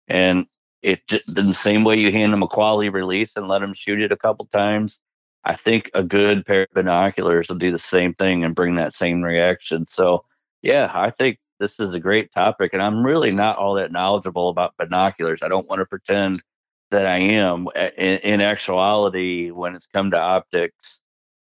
And 0.07 0.45
it 0.83 1.01
the 1.27 1.53
same 1.53 1.83
way 1.83 1.97
you 1.97 2.11
hand 2.11 2.31
them 2.31 2.43
a 2.43 2.47
quality 2.47 2.89
release 2.89 3.33
and 3.35 3.47
let 3.47 3.59
them 3.59 3.73
shoot 3.73 4.01
it 4.01 4.11
a 4.11 4.17
couple 4.17 4.45
times 4.47 4.99
i 5.45 5.55
think 5.55 5.89
a 5.93 6.03
good 6.03 6.45
pair 6.45 6.63
of 6.63 6.69
binoculars 6.73 7.49
will 7.49 7.57
do 7.57 7.71
the 7.71 7.79
same 7.79 8.13
thing 8.13 8.43
and 8.43 8.55
bring 8.55 8.75
that 8.75 8.93
same 8.93 9.21
reaction. 9.23 9.87
So 9.87 10.25
yeah 10.61 10.91
i 10.93 11.09
think 11.09 11.39
this 11.59 11.79
is 11.79 11.93
a 11.93 11.99
great 11.99 12.31
topic 12.33 12.73
and 12.73 12.81
i'm 12.81 13.05
really 13.05 13.31
not 13.31 13.57
all 13.57 13.75
that 13.75 13.91
knowledgeable 13.91 14.49
about 14.49 14.77
binoculars. 14.77 15.41
I 15.41 15.47
don't 15.47 15.67
want 15.67 15.79
to 15.79 15.85
pretend 15.85 16.43
that 16.91 17.05
I 17.05 17.17
am. 17.17 17.67
In, 17.97 18.17
in 18.19 18.41
actuality, 18.41 19.51
when 19.51 19.75
it's 19.75 19.87
come 19.87 20.11
to 20.11 20.19
optics, 20.19 20.99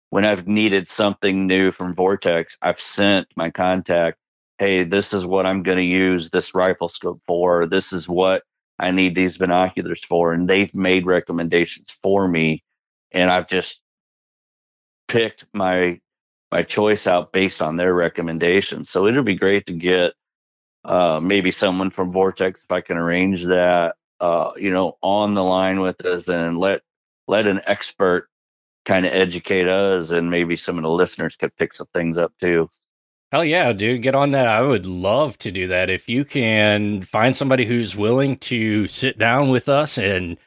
when 0.09 0.25
I've 0.25 0.47
needed 0.47 0.87
something 0.87 1.47
new 1.47 1.71
from 1.71 1.95
Vortex, 1.95 2.57
I've 2.61 2.79
sent 2.79 3.27
my 3.35 3.49
contact, 3.49 4.17
hey, 4.59 4.83
this 4.83 5.13
is 5.13 5.25
what 5.25 5.45
I'm 5.45 5.63
going 5.63 5.77
to 5.77 5.83
use 5.83 6.29
this 6.29 6.55
rifle 6.55 6.87
scope 6.87 7.21
for. 7.27 7.67
This 7.67 7.91
is 7.91 8.07
what 8.07 8.43
I 8.79 8.91
need 8.91 9.15
these 9.15 9.37
binoculars 9.37 10.03
for. 10.07 10.33
And 10.33 10.49
they've 10.49 10.73
made 10.73 11.05
recommendations 11.05 11.93
for 12.01 12.27
me. 12.27 12.63
And 13.11 13.29
I've 13.29 13.47
just 13.47 13.79
picked 15.07 15.45
my 15.53 15.99
my 16.51 16.63
choice 16.63 17.07
out 17.07 17.33
based 17.33 17.61
on 17.61 17.75
their 17.75 17.93
recommendations. 17.93 18.89
So 18.89 19.07
it'll 19.07 19.23
be 19.23 19.35
great 19.35 19.65
to 19.65 19.73
get 19.73 20.13
uh, 20.85 21.19
maybe 21.21 21.51
someone 21.51 21.89
from 21.89 22.11
Vortex 22.11 22.63
if 22.63 22.71
I 22.71 22.81
can 22.81 22.97
arrange 22.97 23.43
that, 23.45 23.95
uh, 24.19 24.51
you 24.57 24.71
know, 24.71 24.97
on 25.01 25.33
the 25.33 25.43
line 25.43 25.81
with 25.81 26.05
us 26.05 26.27
and 26.27 26.59
let 26.59 26.81
let 27.27 27.47
an 27.47 27.61
expert 27.65 28.29
kind 28.85 29.05
of 29.05 29.13
educate 29.13 29.67
us, 29.67 30.11
and 30.11 30.29
maybe 30.29 30.55
some 30.55 30.77
of 30.77 30.83
the 30.83 30.89
listeners 30.89 31.35
could 31.35 31.55
pick 31.57 31.73
some 31.73 31.87
things 31.93 32.17
up 32.17 32.33
too. 32.39 32.69
Hell 33.31 33.43
yeah, 33.43 33.73
dude, 33.73 34.03
get 34.03 34.15
on 34.15 34.31
that. 34.31 34.47
I 34.47 34.61
would 34.61 34.85
love 34.85 35.37
to 35.39 35.51
do 35.51 35.67
that. 35.67 35.89
If 35.89 36.07
you 36.07 36.23
can 36.23 37.01
find 37.01 37.35
somebody 37.35 37.65
who's 37.65 37.95
willing 37.95 38.37
to 38.37 38.87
sit 38.87 39.17
down 39.17 39.49
with 39.49 39.67
us 39.67 39.97
and 39.97 40.37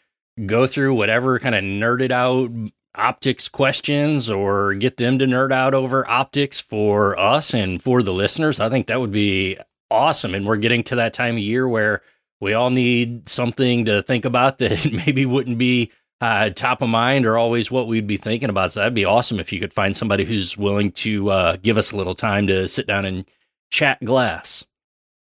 go 0.47 0.67
through 0.67 0.95
whatever 0.95 1.39
kind 1.39 1.55
of 1.55 1.65
nerded 1.65 2.13
out 2.13 2.51
optics 2.95 3.49
questions 3.49 4.31
or 4.31 4.75
get 4.75 4.97
them 4.97 5.19
to 5.19 5.27
nerd 5.27 5.53
out 5.53 5.75
over 5.75 6.09
optics 6.09 6.61
for 6.61 7.19
us 7.19 7.55
and 7.55 7.83
for 7.83 8.03
the 8.03 8.13
listeners, 8.13 8.61
I 8.61 8.69
think 8.69 8.87
that 8.87 9.01
would 9.01 9.13
be 9.13 9.59
awesome. 9.91 10.35
And 10.35 10.47
we're 10.47 10.57
getting 10.57 10.83
to 10.85 10.97
that 10.97 11.15
time 11.15 11.37
of 11.37 11.43
year 11.43 11.69
where 11.69 12.03
we 12.41 12.55
all 12.55 12.71
need 12.71 13.29
something 13.29 13.85
to 13.87 14.03
think 14.03 14.25
about 14.25 14.59
that 14.59 14.91
maybe 15.07 15.27
wouldn't 15.27 15.59
be 15.59 15.91
uh, 16.21 16.51
top 16.51 16.83
of 16.83 16.89
mind 16.89 17.27
or 17.27 17.39
always 17.39 17.71
what 17.71 17.87
we'd 17.87 18.07
be 18.07 18.17
thinking 18.17 18.51
about. 18.51 18.73
So 18.73 18.81
that'd 18.81 18.95
be 18.95 19.05
awesome 19.05 19.39
if 19.39 19.53
you 19.53 19.61
could 19.61 19.73
find 19.73 19.97
somebody 19.97 20.25
who's 20.25 20.57
willing 20.57 20.93
to 20.93 21.31
uh, 21.31 21.57
give 21.63 21.79
us 21.79 21.93
a 21.93 21.97
little 21.97 22.15
time 22.15 22.47
to 22.49 22.67
sit 22.69 22.87
down 22.87 23.05
and 23.05 23.25
chat 23.71 24.03
glass. 24.05 24.65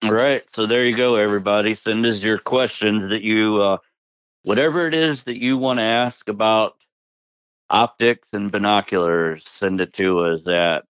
All 0.03 0.13
right. 0.13 0.43
So 0.53 0.67
there 0.67 0.85
you 0.85 0.97
go, 0.97 1.17
everybody. 1.17 1.75
Send 1.75 2.05
us 2.07 2.23
your 2.23 2.39
questions 2.39 3.09
that 3.09 3.23
you, 3.23 3.61
uh, 3.61 3.79
whatever 4.43 4.87
it 4.87 4.95
is 4.95 5.25
that 5.25 5.41
you 5.41 5.57
want 5.57 5.79
to 5.79 5.85
ask 5.85 6.29
about 6.29 6.77
optics 7.71 8.29
and 8.33 8.53
binoculars, 8.53 9.43
send 9.49 9.81
it 9.81 9.95
to 9.95 10.21
us 10.21 10.47
at 10.47 10.85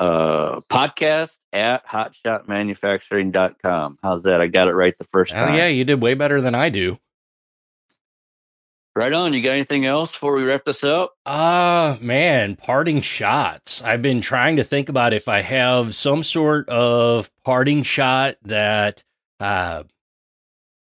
uh, 0.00 0.60
podcast 0.62 1.36
at 1.52 1.86
hotshotmanufacturing.com. 1.86 3.98
How's 4.02 4.22
that? 4.24 4.40
I 4.40 4.46
got 4.46 4.68
it 4.68 4.72
right 4.72 4.96
the 4.98 5.04
first 5.04 5.32
time. 5.32 5.52
Oh, 5.52 5.56
yeah. 5.56 5.68
You 5.68 5.84
did 5.84 6.02
way 6.02 6.14
better 6.14 6.40
than 6.40 6.54
I 6.54 6.70
do. 6.70 6.98
Right 8.96 9.12
on. 9.12 9.32
You 9.32 9.42
got 9.42 9.52
anything 9.52 9.86
else 9.86 10.10
before 10.10 10.34
we 10.34 10.42
wrap 10.42 10.64
this 10.64 10.82
up? 10.82 11.14
Ah, 11.24 11.92
uh, 11.92 11.98
man, 12.00 12.56
parting 12.56 13.02
shots. 13.02 13.80
I've 13.82 14.02
been 14.02 14.20
trying 14.20 14.56
to 14.56 14.64
think 14.64 14.88
about 14.88 15.12
if 15.12 15.28
I 15.28 15.42
have 15.42 15.94
some 15.94 16.24
sort 16.24 16.68
of 16.68 17.30
parting 17.44 17.84
shot 17.84 18.34
that 18.42 19.04
uh, 19.38 19.84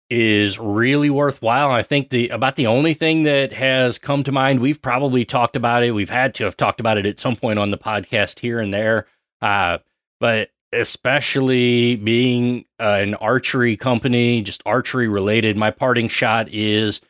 is 0.09 0.59
really 0.59 1.09
worthwhile. 1.09 1.71
I 1.71 1.83
think 1.83 2.09
the 2.09 2.29
about 2.29 2.55
the 2.55 2.67
only 2.67 2.93
thing 2.93 3.23
that 3.23 3.53
has 3.53 3.97
come 3.97 4.23
to 4.23 4.31
mind, 4.31 4.59
we've 4.59 4.81
probably 4.81 5.25
talked 5.25 5.55
about 5.55 5.83
it. 5.83 5.91
We've 5.91 6.09
had 6.09 6.35
to 6.35 6.43
have 6.43 6.57
talked 6.57 6.79
about 6.79 6.97
it 6.97 7.05
at 7.05 7.19
some 7.19 7.35
point 7.35 7.59
on 7.59 7.71
the 7.71 7.77
podcast 7.77 8.39
here 8.39 8.59
and 8.59 8.73
there. 8.73 9.07
Uh, 9.41 9.79
but 10.19 10.49
especially 10.71 11.95
being 11.95 12.65
uh, 12.79 12.99
an 13.01 13.15
archery 13.15 13.77
company, 13.77 14.41
just 14.41 14.61
archery 14.65 15.07
related, 15.07 15.57
my 15.57 15.71
parting 15.71 16.07
shot 16.07 16.49
is 16.49 17.01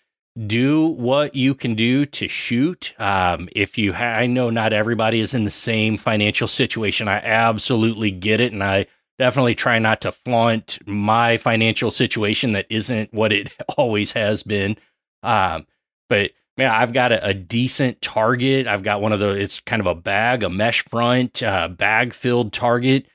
do 0.48 0.88
what 0.88 1.36
you 1.36 1.56
can 1.56 1.76
do 1.76 2.06
to 2.06 2.28
shoot. 2.28 2.94
Um, 3.00 3.48
if 3.56 3.78
you, 3.78 3.94
ha- 3.94 4.04
I 4.04 4.28
know 4.28 4.50
not 4.50 4.74
everybody 4.74 5.20
is 5.20 5.34
in 5.34 5.46
the 5.46 5.50
same 5.50 5.98
financial 5.98 6.48
situation. 6.48 7.08
I 7.08 7.18
absolutely 7.18 8.12
get 8.12 8.42
it, 8.42 8.52
and 8.52 8.64
I 8.64 8.88
definitely 9.18 9.56
try 9.56 9.80
not 9.80 10.02
to 10.02 10.12
flaunt 10.12 10.80
my 10.86 11.38
financial 11.38 11.92
situation 11.92 12.54
that 12.54 12.66
isn't 12.70 13.14
what 13.14 13.32
it 13.32 13.52
always 13.78 14.12
has 14.12 14.44
been. 14.44 14.78
Um, 15.24 15.66
but 16.10 16.32
man, 16.58 16.72
I've 16.72 16.94
got 16.94 17.12
a, 17.12 17.26
a, 17.28 17.34
decent 17.34 18.02
target. 18.02 18.68
I've 18.68 18.84
got 18.84 19.02
one 19.02 19.12
of 19.12 19.20
the, 19.20 19.32
it's 19.32 19.60
kind 19.60 19.80
of 19.80 19.88
a 19.88 19.96
bag, 19.96 20.44
a 20.44 20.50
mesh 20.50 20.86
front, 20.86 21.42
uh, 21.42 21.68
bag 21.68 22.14
filled 22.14 22.54
target 22.54 23.08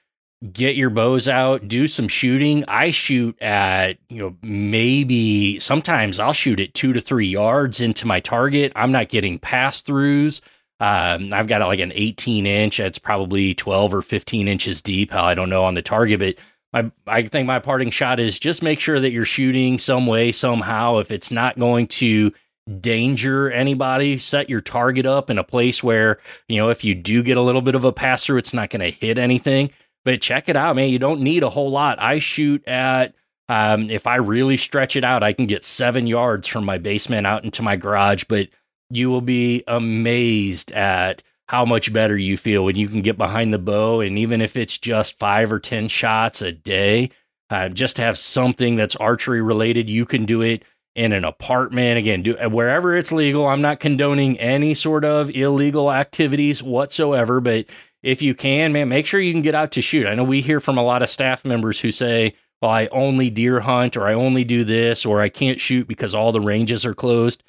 get 0.52 0.76
your 0.76 0.90
bows 0.90 1.28
out, 1.28 1.68
do 1.68 1.86
some 1.86 2.08
shooting. 2.08 2.64
I 2.66 2.90
shoot 2.90 3.40
at, 3.42 3.98
you 4.08 4.18
know, 4.18 4.36
maybe 4.42 5.58
sometimes 5.58 6.18
I'll 6.18 6.32
shoot 6.32 6.60
at 6.60 6.74
two 6.74 6.92
to 6.94 7.00
three 7.00 7.26
yards 7.26 7.80
into 7.80 8.06
my 8.06 8.20
target. 8.20 8.72
I'm 8.74 8.92
not 8.92 9.10
getting 9.10 9.38
pass 9.38 9.82
throughs. 9.82 10.40
Um, 10.80 11.32
I've 11.32 11.46
got 11.46 11.60
like 11.60 11.80
an 11.80 11.92
18 11.94 12.46
inch. 12.46 12.78
That's 12.78 12.98
probably 12.98 13.54
12 13.54 13.94
or 13.94 14.02
15 14.02 14.48
inches 14.48 14.80
deep. 14.80 15.14
I 15.14 15.34
don't 15.34 15.50
know 15.50 15.64
on 15.64 15.74
the 15.74 15.82
target, 15.82 16.18
but 16.18 16.36
my, 16.72 16.90
I 17.06 17.26
think 17.26 17.46
my 17.46 17.58
parting 17.58 17.90
shot 17.90 18.18
is 18.18 18.38
just 18.38 18.62
make 18.62 18.80
sure 18.80 18.98
that 18.98 19.10
you're 19.10 19.24
shooting 19.24 19.78
some 19.78 20.06
way, 20.06 20.32
somehow. 20.32 20.98
If 20.98 21.10
it's 21.10 21.30
not 21.30 21.58
going 21.58 21.88
to 21.88 22.32
danger 22.80 23.50
anybody, 23.50 24.18
set 24.18 24.48
your 24.48 24.60
target 24.60 25.04
up 25.04 25.30
in 25.30 25.38
a 25.38 25.44
place 25.44 25.82
where, 25.82 26.18
you 26.48 26.56
know, 26.56 26.68
if 26.68 26.84
you 26.84 26.94
do 26.94 27.22
get 27.22 27.36
a 27.36 27.42
little 27.42 27.62
bit 27.62 27.74
of 27.74 27.84
a 27.84 27.92
pass 27.92 28.24
through, 28.24 28.38
it's 28.38 28.54
not 28.54 28.70
going 28.70 28.80
to 28.80 28.90
hit 28.90 29.18
anything. 29.18 29.70
But 30.04 30.22
check 30.22 30.48
it 30.48 30.56
out, 30.56 30.76
man. 30.76 30.88
You 30.88 30.98
don't 30.98 31.20
need 31.20 31.42
a 31.42 31.50
whole 31.50 31.70
lot. 31.70 32.00
I 32.00 32.20
shoot 32.20 32.66
at 32.66 33.14
um, 33.50 33.90
if 33.90 34.06
I 34.06 34.16
really 34.16 34.56
stretch 34.56 34.94
it 34.94 35.02
out, 35.02 35.24
I 35.24 35.32
can 35.32 35.46
get 35.46 35.64
seven 35.64 36.06
yards 36.06 36.46
from 36.46 36.64
my 36.64 36.78
basement 36.78 37.26
out 37.26 37.44
into 37.44 37.62
my 37.62 37.76
garage. 37.76 38.24
But 38.28 38.48
you 38.90 39.08
will 39.10 39.20
be 39.20 39.64
amazed 39.66 40.72
at 40.72 41.22
how 41.48 41.64
much 41.64 41.92
better 41.92 42.16
you 42.16 42.36
feel 42.36 42.64
when 42.64 42.76
you 42.76 42.88
can 42.88 43.02
get 43.02 43.18
behind 43.18 43.52
the 43.52 43.58
bow. 43.58 44.00
And 44.00 44.18
even 44.18 44.40
if 44.40 44.56
it's 44.56 44.78
just 44.78 45.18
five 45.18 45.50
or 45.50 45.58
10 45.58 45.88
shots 45.88 46.42
a 46.42 46.52
day, 46.52 47.10
uh, 47.50 47.68
just 47.68 47.96
to 47.96 48.02
have 48.02 48.16
something 48.16 48.76
that's 48.76 48.94
archery 48.96 49.42
related, 49.42 49.90
you 49.90 50.06
can 50.06 50.26
do 50.26 50.42
it 50.42 50.62
in 50.94 51.12
an 51.12 51.24
apartment. 51.24 51.98
Again, 51.98 52.22
do 52.22 52.36
wherever 52.48 52.96
it's 52.96 53.10
legal. 53.10 53.48
I'm 53.48 53.62
not 53.62 53.80
condoning 53.80 54.38
any 54.38 54.74
sort 54.74 55.04
of 55.04 55.30
illegal 55.30 55.90
activities 55.90 56.62
whatsoever, 56.62 57.40
but 57.40 57.66
if 58.02 58.22
you 58.22 58.34
can, 58.34 58.72
man, 58.72 58.88
make 58.88 59.06
sure 59.06 59.20
you 59.20 59.32
can 59.32 59.42
get 59.42 59.54
out 59.54 59.72
to 59.72 59.82
shoot. 59.82 60.06
I 60.06 60.14
know 60.14 60.24
we 60.24 60.40
hear 60.40 60.60
from 60.60 60.78
a 60.78 60.84
lot 60.84 61.02
of 61.02 61.10
staff 61.10 61.44
members 61.44 61.80
who 61.80 61.90
say, 61.90 62.34
well, 62.62 62.70
I 62.70 62.86
only 62.92 63.30
deer 63.30 63.60
hunt 63.60 63.96
or 63.96 64.06
I 64.06 64.14
only 64.14 64.44
do 64.44 64.64
this 64.64 65.04
or 65.04 65.20
I 65.20 65.28
can't 65.28 65.60
shoot 65.60 65.88
because 65.88 66.14
all 66.14 66.32
the 66.32 66.40
ranges 66.40 66.84
are 66.86 66.94
closed. 66.94 67.42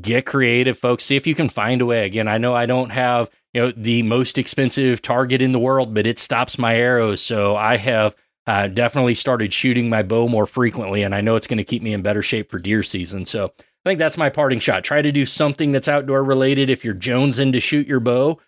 Get 0.00 0.26
creative, 0.26 0.78
folks. 0.78 1.04
See 1.04 1.16
if 1.16 1.26
you 1.26 1.34
can 1.34 1.48
find 1.48 1.80
a 1.80 1.86
way. 1.86 2.04
Again, 2.04 2.28
I 2.28 2.38
know 2.38 2.54
I 2.54 2.66
don't 2.66 2.90
have, 2.90 3.30
you 3.54 3.60
know, 3.60 3.72
the 3.76 4.02
most 4.02 4.36
expensive 4.36 5.00
target 5.00 5.40
in 5.40 5.52
the 5.52 5.58
world, 5.58 5.94
but 5.94 6.06
it 6.06 6.18
stops 6.18 6.58
my 6.58 6.76
arrows. 6.76 7.20
So 7.20 7.56
I 7.56 7.76
have 7.76 8.14
uh, 8.46 8.68
definitely 8.68 9.14
started 9.14 9.52
shooting 9.52 9.88
my 9.88 10.02
bow 10.02 10.28
more 10.28 10.46
frequently, 10.46 11.02
and 11.02 11.14
I 11.14 11.20
know 11.20 11.36
it's 11.36 11.46
going 11.46 11.58
to 11.58 11.64
keep 11.64 11.82
me 11.82 11.92
in 11.92 12.02
better 12.02 12.22
shape 12.22 12.50
for 12.50 12.58
deer 12.58 12.82
season. 12.82 13.26
So 13.26 13.46
I 13.46 13.62
think 13.84 13.98
that's 13.98 14.18
my 14.18 14.28
parting 14.28 14.60
shot. 14.60 14.84
Try 14.84 15.02
to 15.02 15.12
do 15.12 15.24
something 15.24 15.72
that's 15.72 15.88
outdoor 15.88 16.24
related. 16.24 16.68
If 16.68 16.84
you're 16.84 16.94
jonesing 16.94 17.52
to 17.52 17.60
shoot 17.60 17.86
your 17.86 18.00
bow, 18.00 18.40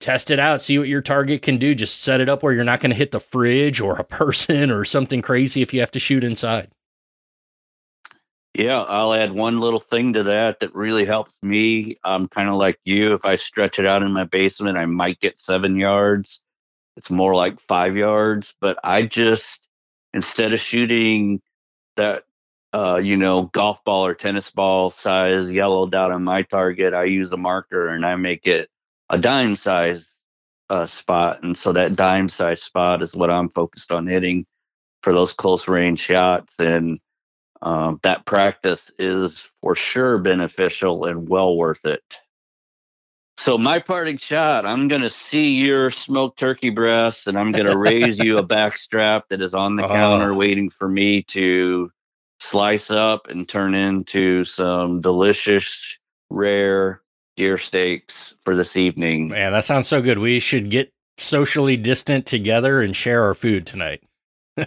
test 0.00 0.30
it 0.30 0.38
out, 0.38 0.60
see 0.60 0.78
what 0.78 0.88
your 0.88 1.02
target 1.02 1.42
can 1.42 1.58
do. 1.58 1.74
Just 1.74 2.02
set 2.02 2.20
it 2.20 2.28
up 2.28 2.42
where 2.42 2.52
you're 2.52 2.64
not 2.64 2.80
going 2.80 2.90
to 2.90 2.96
hit 2.96 3.12
the 3.12 3.20
fridge 3.20 3.80
or 3.80 3.96
a 3.96 4.04
person 4.04 4.70
or 4.70 4.84
something 4.84 5.22
crazy 5.22 5.62
if 5.62 5.72
you 5.72 5.80
have 5.80 5.92
to 5.92 6.00
shoot 6.00 6.24
inside. 6.24 6.70
Yeah, 8.58 8.80
I'll 8.82 9.14
add 9.14 9.32
one 9.32 9.60
little 9.60 9.80
thing 9.80 10.14
to 10.14 10.24
that 10.24 10.60
that 10.60 10.74
really 10.74 11.06
helps 11.06 11.38
me. 11.42 11.96
I'm 12.04 12.28
kind 12.28 12.48
of 12.48 12.56
like 12.56 12.80
you. 12.84 13.14
If 13.14 13.24
I 13.24 13.36
stretch 13.36 13.78
it 13.78 13.86
out 13.86 14.02
in 14.02 14.12
my 14.12 14.24
basement, 14.24 14.76
I 14.76 14.86
might 14.86 15.20
get 15.20 15.38
seven 15.40 15.76
yards. 15.76 16.40
It's 16.96 17.10
more 17.10 17.34
like 17.36 17.60
five 17.62 17.96
yards, 17.96 18.54
but 18.60 18.78
I 18.84 19.04
just, 19.04 19.68
instead 20.14 20.52
of 20.54 20.60
shooting 20.60 21.40
that, 21.96 22.24
uh, 22.74 22.96
you 22.98 23.16
know, 23.16 23.44
golf 23.54 23.84
ball 23.84 24.06
or 24.06 24.14
tennis 24.14 24.50
ball 24.50 24.90
size 24.90 25.50
yellow 25.52 25.88
dot 25.88 26.12
on 26.12 26.24
my 26.24 26.42
target, 26.42 26.94
I 26.94 27.04
use 27.04 27.32
a 27.32 27.38
marker 27.38 27.88
and 27.88 28.06
I 28.06 28.16
make 28.16 28.48
it 28.48 28.70
a 29.10 29.18
dime 29.18 29.56
size 29.56 30.14
uh, 30.70 30.86
spot, 30.86 31.44
and 31.44 31.58
so 31.58 31.72
that 31.74 31.96
dime 31.96 32.28
size 32.30 32.62
spot 32.62 33.02
is 33.02 33.14
what 33.14 33.30
I'm 33.30 33.50
focused 33.50 33.92
on 33.92 34.06
hitting 34.08 34.46
for 35.02 35.14
those 35.14 35.32
close 35.34 35.68
range 35.68 36.00
shots, 36.00 36.54
and 36.60 37.00
um, 37.62 38.00
that 38.02 38.24
practice 38.26 38.90
is 38.98 39.46
for 39.60 39.74
sure 39.74 40.18
beneficial 40.18 41.04
and 41.04 41.28
well 41.28 41.56
worth 41.56 41.84
it. 41.84 42.18
So 43.36 43.56
my 43.56 43.78
parting 43.78 44.18
shot, 44.18 44.66
I'm 44.66 44.88
going 44.88 45.02
to 45.02 45.10
see 45.10 45.50
your 45.54 45.90
smoked 45.90 46.40
turkey 46.40 46.70
breast 46.70 47.28
and 47.28 47.36
I'm 47.38 47.52
going 47.52 47.66
to 47.66 47.78
raise 47.78 48.18
you 48.18 48.38
a 48.38 48.42
back 48.42 48.76
strap 48.76 49.28
that 49.28 49.40
is 49.40 49.54
on 49.54 49.76
the 49.76 49.84
uh, 49.84 49.88
counter 49.88 50.34
waiting 50.34 50.70
for 50.70 50.88
me 50.88 51.22
to 51.28 51.90
slice 52.40 52.90
up 52.90 53.28
and 53.28 53.48
turn 53.48 53.74
into 53.74 54.44
some 54.44 55.00
delicious, 55.00 55.98
rare 56.30 57.00
deer 57.36 57.56
steaks 57.58 58.34
for 58.44 58.56
this 58.56 58.76
evening. 58.76 59.28
Man, 59.28 59.52
that 59.52 59.64
sounds 59.64 59.86
so 59.86 60.02
good. 60.02 60.18
We 60.18 60.40
should 60.40 60.68
get 60.68 60.92
socially 61.16 61.76
distant 61.76 62.26
together 62.26 62.80
and 62.80 62.94
share 62.94 63.22
our 63.22 63.34
food 63.34 63.66
tonight. 63.66 64.02
All 64.56 64.66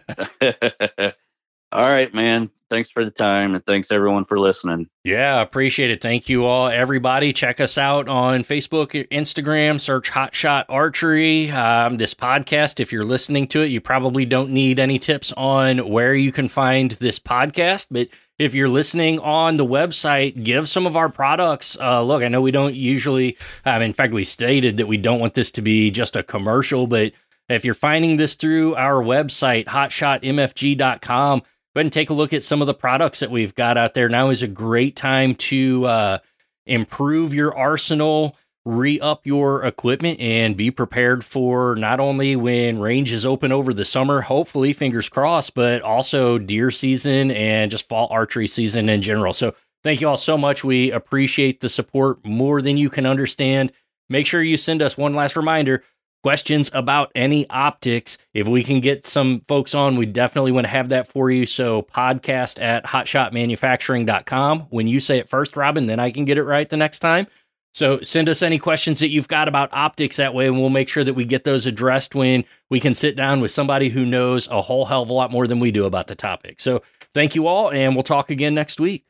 right, 1.74 2.14
man. 2.14 2.50
Thanks 2.72 2.89
for 2.89 3.03
the 3.03 3.11
time, 3.11 3.53
and 3.53 3.65
thanks 3.65 3.91
everyone 3.91 4.24
for 4.24 4.39
listening. 4.39 4.88
Yeah, 5.03 5.41
appreciate 5.41 5.91
it. 5.91 5.99
Thank 5.99 6.30
you 6.30 6.45
all, 6.45 6.69
everybody. 6.69 7.34
Check 7.34 7.59
us 7.59 7.78
out 7.78 8.07
on 8.07 8.45
Facebook, 8.45 9.09
Instagram. 9.09 9.78
Search 9.78 10.07
Hot 10.07 10.34
Shot 10.34 10.65
Archery. 10.69 11.51
Um, 11.51 11.97
this 11.97 12.13
podcast, 12.13 12.80
if 12.80 12.93
you're 12.93 13.03
listening 13.03 13.47
to 13.47 13.61
it, 13.61 13.72
you 13.72 13.82
probably 13.82 14.24
don't 14.24 14.51
need 14.51 14.80
any 14.80 14.99
tips 14.99 15.34
on 15.36 15.89
where 15.89 16.15
you 16.15 16.32
can 16.32 16.47
find 16.47 16.91
this 16.91 17.19
podcast, 17.19 17.88
but 17.91 18.07
if 18.39 18.55
you're 18.55 18.69
listening 18.69 19.19
on 19.19 19.57
the 19.57 19.65
website, 19.65 20.41
give 20.41 20.69
some 20.69 20.88
of 20.88 20.95
our 20.95 21.09
products 21.09 21.78
uh, 21.82 22.01
look. 22.01 22.24
I 22.24 22.30
know 22.30 22.39
we 22.39 22.51
don't 22.51 22.74
usually, 22.74 23.38
um, 23.65 23.82
in 23.82 23.91
fact, 23.91 24.13
we 24.13 24.24
stated 24.24 24.78
that 24.78 24.88
we 24.88 24.95
don't 24.95 25.19
want 25.19 25.34
this 25.34 25.51
to 25.51 25.61
be 25.61 25.91
just 25.91 26.15
a 26.15 26.24
commercial, 26.24 26.88
but 26.88 27.11
if 27.49 27.65
you're 27.65 27.74
finding 27.74 28.15
this 28.15 28.36
through 28.36 28.76
our 28.76 29.03
website, 29.03 29.65
hotshotmfg.com, 29.65 31.43
ahead 31.76 31.86
and 31.86 31.93
take 31.93 32.09
a 32.09 32.13
look 32.13 32.34
at 32.34 32.43
some 32.43 32.61
of 32.61 32.67
the 32.67 32.74
products 32.74 33.19
that 33.19 33.32
we've 33.32 33.55
got 33.55 33.78
out 33.78 33.93
there. 33.93 34.09
Now 34.09 34.30
is 34.30 34.41
a 34.41 34.47
great 34.47 34.95
time 34.95 35.36
to 35.36 35.86
uh, 35.86 36.17
improve 36.65 37.34
your 37.34 37.55
arsenal, 37.55 38.36
re 38.65 38.99
up 38.99 39.26
your 39.26 39.63
equipment, 39.63 40.19
and 40.19 40.57
be 40.57 40.72
prepared 40.72 41.24
for 41.24 41.76
not 41.76 41.99
only 41.99 42.36
when 42.36 42.80
range 42.80 43.11
is 43.11 43.26
open 43.26 43.51
over 43.51 43.74
the 43.74 43.86
summer, 43.86 44.22
hopefully, 44.22 44.74
fingers 44.74 45.09
crossed, 45.09 45.55
but 45.55 45.82
also 45.82 46.38
deer 46.38 46.72
season 46.72 47.32
and 47.32 47.72
just 47.72 47.88
fall 47.88 48.07
archery 48.11 48.47
season 48.47 48.89
in 48.89 49.01
general. 49.01 49.34
So, 49.34 49.53
thank 49.84 50.01
you 50.01 50.07
all 50.07 50.17
so 50.17 50.38
much. 50.38 50.63
We 50.63 50.91
appreciate 50.91 51.61
the 51.61 51.69
support 51.69 52.26
more 52.26 52.61
than 52.61 52.78
you 52.78 52.89
can 52.89 53.05
understand. 53.05 53.72
Make 54.09 54.28
sure 54.28 54.43
you 54.43 54.57
send 54.57 54.82
us 54.82 54.97
one 54.97 55.13
last 55.13 55.38
reminder 55.38 55.84
questions 56.24 56.69
about 56.74 57.11
any 57.15 57.49
optics. 57.49 58.17
If 58.34 58.47
we 58.47 58.63
can 58.63 58.80
get 58.80 59.05
some 59.05 59.41
folks 59.47 59.74
on, 59.74 59.95
we 59.95 60.05
definitely 60.05 60.51
want 60.51 60.65
to 60.65 60.72
have 60.72 60.89
that 60.89 61.07
for 61.07 61.32
you. 61.32 61.45
So 61.45 61.82
podcast 61.82 62.61
at 62.61 62.86
hotshotmanufacturing.com. 62.86 64.59
When 64.69 64.88
you 64.88 64.99
say 64.99 65.17
it 65.17 65.30
first, 65.30 65.57
Robin, 65.57 65.88
then 65.88 65.99
I 65.99 66.11
can 66.11 66.26
get 66.26 66.38
it 66.38 66.43
right 66.43 66.69
the 66.69 66.78
next 66.78 66.99
time. 66.99 67.28
So 67.74 68.01
send 68.01 68.28
us 68.28 68.41
any 68.41 68.59
questions 68.59 68.99
that 68.99 69.09
you've 69.09 69.30
got 69.30 69.47
about 69.47 69.69
optics 69.72 70.17
that 70.17 70.34
way, 70.34 70.47
and 70.47 70.59
we'll 70.59 70.69
make 70.69 70.89
sure 70.89 71.05
that 71.05 71.13
we 71.13 71.24
get 71.24 71.45
those 71.45 71.65
addressed 71.65 72.13
when 72.13 72.43
we 72.69 72.82
can 72.82 72.93
sit 72.93 73.15
down 73.15 73.39
with 73.39 73.51
somebody 73.51 73.89
who 73.89 74.05
knows 74.05 74.47
a 74.49 74.61
whole 74.61 74.86
hell 74.86 75.03
of 75.03 75.09
a 75.09 75.13
lot 75.13 75.32
more 75.32 75.47
than 75.47 75.61
we 75.61 75.72
do 75.72 75.86
about 75.86 76.07
the 76.07 76.15
topic. 76.15 76.59
So 76.59 76.82
thank 77.13 77.34
you 77.34 77.47
all, 77.47 77.72
and 77.72 77.95
we'll 77.95 78.03
talk 78.03 78.30
again 78.30 78.53
next 78.53 78.80
week. 78.80 79.05